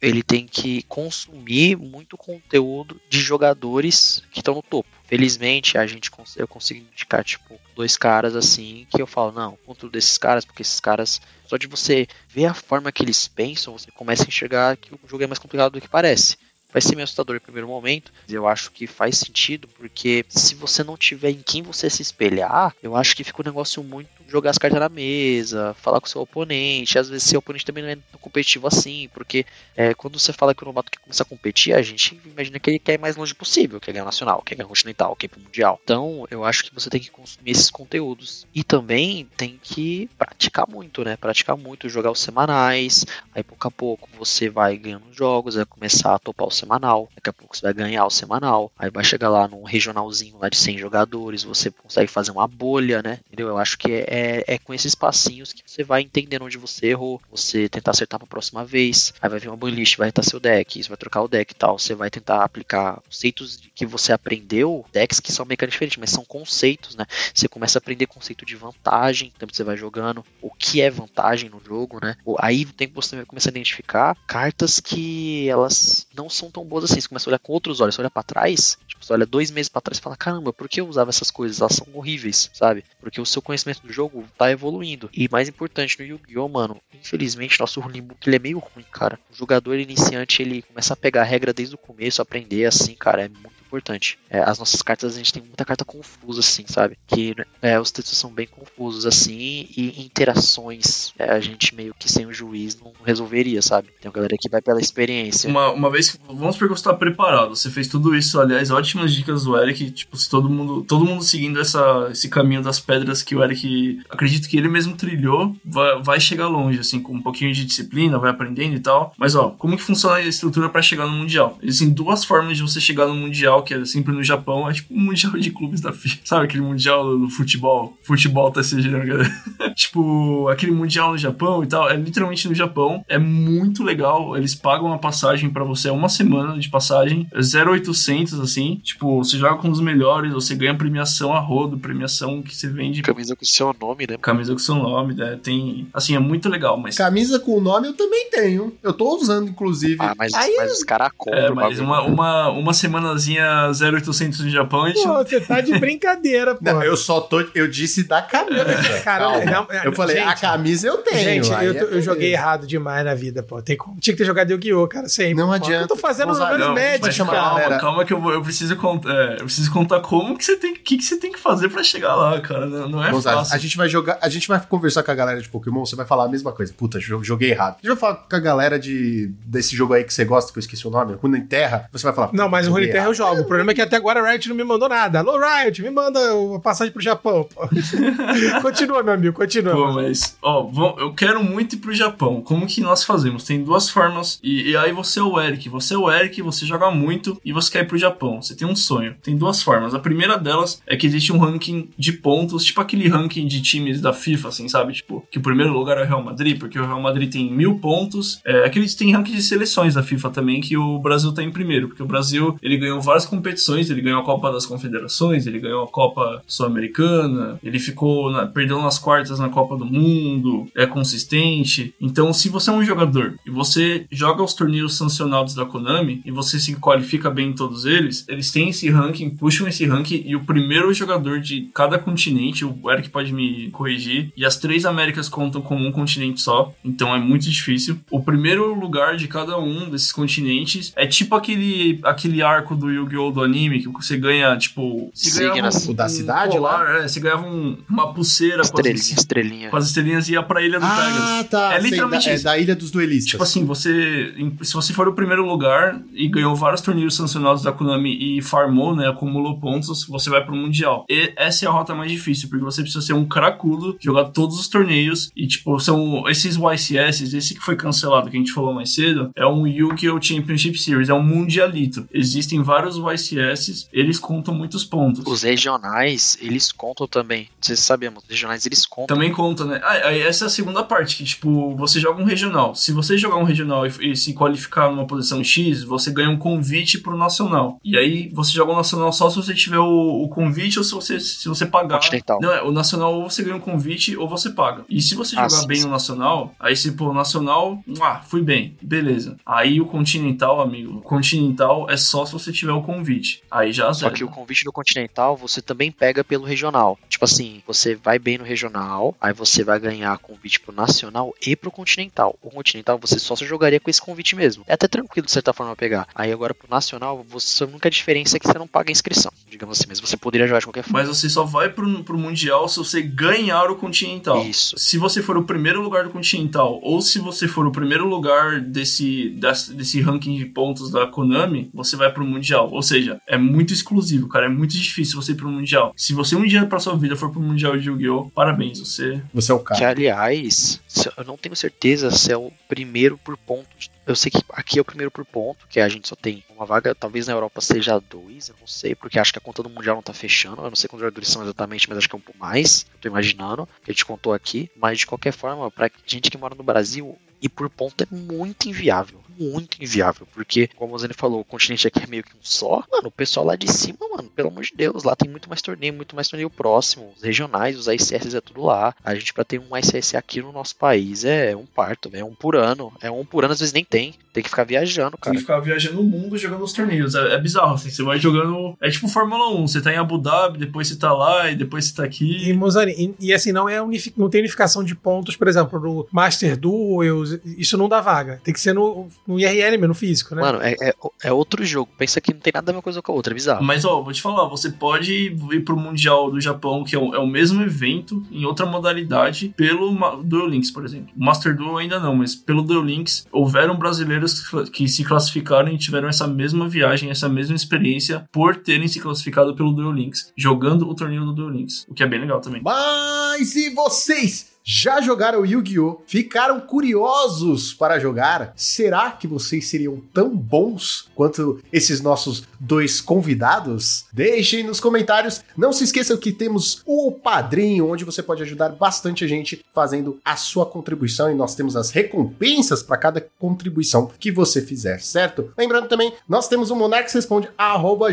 [0.00, 4.88] Ele tem que consumir muito conteúdo de jogadores que estão no topo.
[5.06, 9.92] Felizmente, a gente eu consigo indicar, tipo, dois caras assim que eu falo, não, conteúdo
[9.92, 13.90] desses caras, porque esses caras, só de você ver a forma que eles pensam, você
[13.90, 16.36] começa a enxergar que o jogo é mais complicado do que parece.
[16.70, 20.84] Vai ser meio assustador no primeiro momento, eu acho que faz sentido, porque se você
[20.84, 24.50] não tiver em quem você se espelhar, eu acho que fica um negócio muito jogar
[24.50, 27.96] as cartas na mesa, falar com seu oponente, às vezes seu oponente também não é
[27.96, 29.46] tão competitivo assim, porque
[29.76, 32.70] é, quando você fala que o novato quer começar a competir, a gente imagina que
[32.70, 35.40] ele quer ir mais longe possível, quer ganhar nacional, quer ganhar continental, quer ir pro
[35.40, 35.80] mundial.
[35.82, 38.46] Então, eu acho que você tem que consumir esses conteúdos.
[38.54, 41.16] E também tem que praticar muito, né?
[41.16, 43.04] Praticar muito, jogar os semanais,
[43.34, 47.30] aí pouco a pouco você vai ganhando jogos, vai começar a topar o semanal, daqui
[47.30, 50.56] a pouco você vai ganhar o semanal, aí vai chegar lá num regionalzinho lá de
[50.56, 53.20] 100 jogadores, você consegue fazer uma bolha, né?
[53.26, 53.48] Entendeu?
[53.48, 54.06] Eu acho que é,
[54.46, 58.26] é com esses passinhos que você vai entendendo onde você errou, você tentar acertar pra
[58.26, 61.28] próxima vez, aí vai vir uma banlist, vai estar seu deck, você vai trocar o
[61.28, 65.72] deck e tal, você vai tentar aplicar conceitos que você aprendeu, decks que são mecânicas
[65.74, 67.04] diferentes, mas são conceitos, né?
[67.34, 71.50] Você começa a aprender conceito de vantagem, então você vai jogando o que é vantagem
[71.50, 72.14] no jogo, né?
[72.24, 76.84] O- Aí tem que você começar a identificar cartas que elas não são tão boas
[76.84, 77.00] assim.
[77.00, 79.50] Você começa a olhar com outros olhos, você olha pra trás, tipo, você olha dois
[79.50, 81.60] meses pra trás e fala: caramba, por que eu usava essas coisas?
[81.60, 82.84] Elas são horríveis, sabe?
[83.00, 84.05] Porque o seu conhecimento do jogo
[84.36, 85.08] tá evoluindo.
[85.12, 89.18] E mais importante, no Yu-Gi-Oh, mano, infelizmente nosso Runebook ele é meio ruim, cara.
[89.32, 93.24] O jogador iniciante ele começa a pegar a regra desde o começo, aprender assim, cara,
[93.24, 94.18] é muito importante.
[94.30, 96.96] É, as nossas cartas, a gente tem muita carta confusa, assim, sabe?
[97.06, 102.10] Que é, os textos são bem confusos, assim, e interações é, a gente meio que
[102.10, 103.88] sem o juiz não resolveria, sabe?
[104.00, 105.48] Tem uma galera que vai pela experiência.
[105.48, 106.18] Uma, uma vez que.
[106.26, 107.54] Vamos supor que você tá preparado.
[107.54, 109.90] Você fez tudo isso, aliás, ótimas dicas do Eric.
[109.90, 110.82] Tipo, se todo mundo.
[110.84, 113.95] Todo mundo seguindo essa, esse caminho das pedras que o Eric.
[114.08, 118.18] Acredito que ele mesmo trilhou, vai, vai chegar longe, assim, com um pouquinho de disciplina,
[118.18, 119.12] vai aprendendo e tal.
[119.18, 121.58] Mas ó, como que funciona a estrutura pra chegar no Mundial?
[121.62, 124.94] Existem duas formas de você chegar no Mundial, que é sempre no Japão, é tipo
[124.94, 126.18] um Mundial de clubes da FIFA.
[126.24, 127.96] Sabe aquele Mundial no futebol?
[128.02, 129.42] Futebol TCG, né, galera?
[129.74, 131.88] tipo, aquele Mundial no Japão e tal.
[131.88, 133.04] É literalmente no Japão.
[133.08, 134.36] É muito legal.
[134.36, 138.80] Eles pagam a passagem pra você, é uma semana de passagem, é 0,800, assim.
[138.82, 143.02] Tipo, você joga com os melhores, você ganha premiação a rodo, premiação que você vende.
[143.02, 144.16] Camisa com seu nome, né?
[144.20, 145.38] Camisa com seu nome, né?
[145.42, 145.88] Tem.
[145.94, 146.96] Assim, é muito legal, mas.
[146.96, 148.76] Camisa com o nome eu também tenho.
[148.82, 149.96] Eu tô usando, inclusive.
[150.00, 154.40] Ah, mas, Aí mas os caras compram É, mas uma, uma, uma semanazinha ganha 0,800
[154.40, 156.60] no Japão, a gente Pô, você tá de brincadeira, pô.
[156.62, 157.44] Não, eu só tô.
[157.54, 158.64] Eu disse da camisa.
[159.04, 161.44] Cara, não, é, eu falei, gente, a camisa eu tenho.
[161.44, 163.62] Gente, eu, é tô- eu joguei errado demais na vida, pô.
[163.62, 163.98] Tem como.
[164.00, 165.34] Tinha que ter jogado Yu-Gi-Oh, cara, sempre.
[165.34, 165.52] Não pô.
[165.54, 165.84] adianta.
[165.84, 167.22] Eu tô fazendo os números cara.
[167.22, 167.78] a calma, galera.
[167.78, 170.74] calma que eu, vou, eu preciso contar, é, eu preciso contar como que você tem,
[170.74, 172.66] que, que você tem que fazer pra chegar lá, cara.
[172.66, 173.54] Não, não é Gonzalo, fácil.
[173.54, 176.06] a gente vai jogar, a gente vai conversar com a galera de Pokémon, você vai
[176.06, 176.72] falar a mesma coisa.
[176.76, 177.74] Puta, jo- joguei errado.
[177.74, 180.58] A gente vai falar com a galera de desse jogo aí que você gosta, que
[180.58, 182.30] eu esqueci o nome, Runa em Terra, você vai falar.
[182.32, 183.40] Não, mas o joguei Runeterra eu jogo.
[183.42, 185.18] O problema é que até agora a Riot não me mandou nada.
[185.20, 186.18] Alô, Riot, me manda
[186.56, 187.48] a passagem pro Japão.
[188.62, 189.74] continua, meu amigo, continua.
[189.74, 192.40] Pô, mas, ó, vamos- eu quero muito ir pro Japão.
[192.40, 193.44] Como que nós fazemos?
[193.44, 194.38] Tem duas formas.
[194.42, 195.68] E, e aí você é o Eric.
[195.68, 198.40] Você é o Eric, você joga muito e você quer ir pro Japão.
[198.42, 199.14] Você tem um sonho.
[199.22, 199.94] Tem duas formas.
[199.94, 204.00] A primeira delas é que existe um ranking de pontos, tipo aquele ranking de times
[204.00, 204.92] da FIFA, assim, sabe?
[204.92, 207.78] Tipo, que o primeiro lugar é o Real Madrid, porque o Real Madrid tem mil
[207.78, 208.40] pontos.
[208.44, 211.88] É, aqueles tem ranking de seleções da FIFA também, que o Brasil tá em primeiro,
[211.88, 215.84] porque o Brasil ele ganhou várias competições, ele ganhou a Copa das Confederações, ele ganhou
[215.84, 221.94] a Copa Sul-Americana, ele ficou na- perdeu nas quartas na Copa do Mundo, é consistente.
[222.00, 226.30] Então, se você é um jogador e você joga os torneios sancionados da Konami e
[226.30, 230.36] você se qualifica bem em todos eles, eles têm esse ranking, puxam esse ranking e
[230.36, 235.28] o primeiro jogador de cada continente, o Eric pode me corrigir, e as três Américas
[235.28, 237.98] contam como um continente só, então é muito difícil.
[238.10, 243.30] O primeiro lugar de cada um desses continentes é tipo aquele, aquele arco do Yu-Gi-Oh!
[243.30, 245.10] do anime, que você ganha, tipo.
[245.14, 245.88] Você ganhava Signos.
[245.88, 249.70] O da cidade colar, é, você ganhava um- uma pulseira com as, Estrelinha, estrelinha.
[249.70, 251.20] com as estrelinhas e ia pra ilha do Pegasus.
[251.20, 251.74] Ah, tá.
[251.74, 253.30] É sei, literalmente da, é da Ilha dos Duelistas.
[253.32, 254.34] Tipo assim, você.
[254.62, 258.94] Se você for o primeiro lugar e ganhou vários torneios sancionados da Konami e farmou,
[258.94, 259.08] né?
[259.08, 261.04] Acumulou pontos, você vai pro Mundial.
[261.10, 264.58] E essa é a rota mais difícil, porque você precisa ser um cracudo, jogar todos
[264.58, 265.30] os torneios.
[265.36, 269.30] E, tipo, são esses YCS, esse que foi cancelado, que a gente falou mais cedo,
[269.36, 270.20] é um Yu-Gi-Oh!
[270.20, 272.08] Championship Series, é um mundialito.
[272.12, 275.22] Existem vários YCS, eles contam muitos pontos.
[275.26, 277.48] Os regionais, eles contam também.
[277.60, 279.14] Se sabemos, os regionais eles contam.
[279.14, 279.80] Também conta, né?
[279.84, 282.74] Ah, essa é a segunda parte, que, tipo, você joga um regional.
[282.74, 286.38] Se você jogar um regional e, e se qualificar numa posição X, você ganha um
[286.38, 287.78] convite pro nacional.
[287.84, 290.94] E aí você joga o nacional só se você tiver o, o convite ou se
[290.94, 292.00] você, se você pagar.
[292.00, 292.40] Continental.
[292.40, 294.84] Não, é, o nacional ou você ganha um convite ou você paga.
[294.88, 298.40] E se você Ah, jogar sim, bem no nacional, aí se pô, nacional, ah, fui
[298.40, 299.36] bem, beleza.
[299.44, 303.42] Aí o continental, amigo, o continental é só se você tiver o convite.
[303.50, 304.14] Aí já Só zero.
[304.14, 306.98] que o convite do Continental você também pega pelo regional.
[307.08, 311.56] Tipo assim, você vai bem no regional, aí você vai ganhar convite pro nacional e
[311.56, 312.38] pro continental.
[312.42, 314.64] O continental você só se jogaria com esse convite mesmo.
[314.66, 316.06] É até tranquilo de certa forma pegar.
[316.14, 319.32] Aí agora pro nacional, você, a única diferença é que você não paga a inscrição,
[319.50, 320.98] digamos assim, mas você poderia jogar de qualquer forma.
[320.98, 324.44] Mas você só vai pro, pro Mundial se você ganhar o Continental.
[324.46, 324.76] Isso.
[324.78, 328.60] Se você for o primeiro lugar do Continental, ou se você for o primeiro lugar
[328.60, 329.30] desse,
[329.74, 332.70] desse ranking de pontos da Konami, você vai pro Mundial.
[332.70, 334.46] Ou seja, é muito exclusivo, cara.
[334.46, 335.92] É muito difícil você ir pro Mundial.
[335.96, 339.20] Se você um dia pra sua vida for pro Mundial de Yu-Gi-Oh!, parabéns, você.
[339.32, 339.88] Você é o Que cara.
[339.90, 343.88] aliás, se- eu não tenho certeza se é o primeiro por pontos.
[344.06, 346.64] Eu sei que aqui é o primeiro por ponto, que a gente só tem uma
[346.64, 349.68] vaga, talvez na Europa seja dois, eu não sei, porque acho que a conta do
[349.68, 352.18] Mundial não tá fechando, eu não sei quantos jogadores são exatamente, mas acho que é
[352.18, 355.90] um pouco mais, tô imaginando, que a gente contou aqui, mas de qualquer forma, pra
[356.06, 360.94] gente que mora no Brasil, ir por ponto é muito inviável, muito inviável, porque, como
[360.94, 363.56] o Zane falou, o continente aqui é meio que um só, mano, o pessoal lá
[363.56, 366.50] de cima, mano, pelo amor de Deus, lá tem muito mais torneio, muito mais torneio
[366.50, 370.40] próximo, os regionais, os ICS é tudo lá, a gente pra ter um ICS aqui
[370.42, 373.60] no nosso país é um parto, é um por ano, é um por ano, às
[373.60, 375.34] vezes nem tem, tem que ficar viajando, Tem cara.
[375.36, 377.14] que ficar viajando o mundo jogando os torneios.
[377.14, 377.88] É, é bizarro, assim.
[377.88, 378.76] Você vai jogando.
[378.82, 379.66] É tipo Fórmula 1.
[379.66, 382.52] Você tá em Abu Dhabi, depois você tá lá e depois você tá E, aqui.
[382.52, 386.06] Mozart, e, e assim, não, é unifi- não tem unificação de pontos, por exemplo, no
[386.12, 388.38] Master Duels, isso não dá vaga.
[388.44, 390.42] Tem que ser no, no IRL mesmo, no físico, né?
[390.42, 390.94] Mano, é, é,
[391.24, 391.90] é outro jogo.
[391.96, 393.64] Pensa que não tem nada a ver uma coisa com a outra, é bizarro.
[393.64, 397.14] Mas, ó, vou te falar, você pode ir pro Mundial do Japão, que é o,
[397.14, 401.12] é o mesmo evento, em outra modalidade, pelo Duel Links, por exemplo.
[401.16, 404.42] O Master Duel ainda não, mas pelo Duel Links, houveram brasileiros
[404.72, 409.54] que se classificaram e tiveram essa mesma viagem, essa mesma experiência, por terem se classificado
[409.54, 412.62] pelo Duel Links, jogando o torneio do Duel Links, o que é bem legal também.
[412.62, 414.55] Mas e vocês?
[414.68, 416.00] Já jogaram Yu-Gi-Oh?
[416.08, 418.52] Ficaram curiosos para jogar?
[418.56, 424.06] Será que vocês seriam tão bons quanto esses nossos dois convidados?
[424.12, 425.40] Deixem nos comentários.
[425.56, 430.18] Não se esqueçam que temos o Padrinho, onde você pode ajudar bastante a gente fazendo
[430.24, 435.52] a sua contribuição e nós temos as recompensas para cada contribuição que você fizer, certo?
[435.56, 437.14] Lembrando também, nós temos o Monarques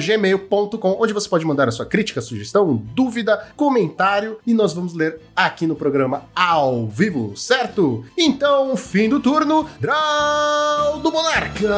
[0.05, 5.19] gmail.com, onde você pode mandar a sua crítica, sugestão, dúvida, comentário e nós vamos ler
[5.35, 8.03] aqui no programa ao vivo, certo?
[8.17, 11.73] Então, fim do turno, Draw do Monarca!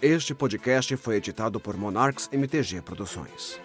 [0.00, 3.58] Este podcast foi editado por Monarques MTG Produções.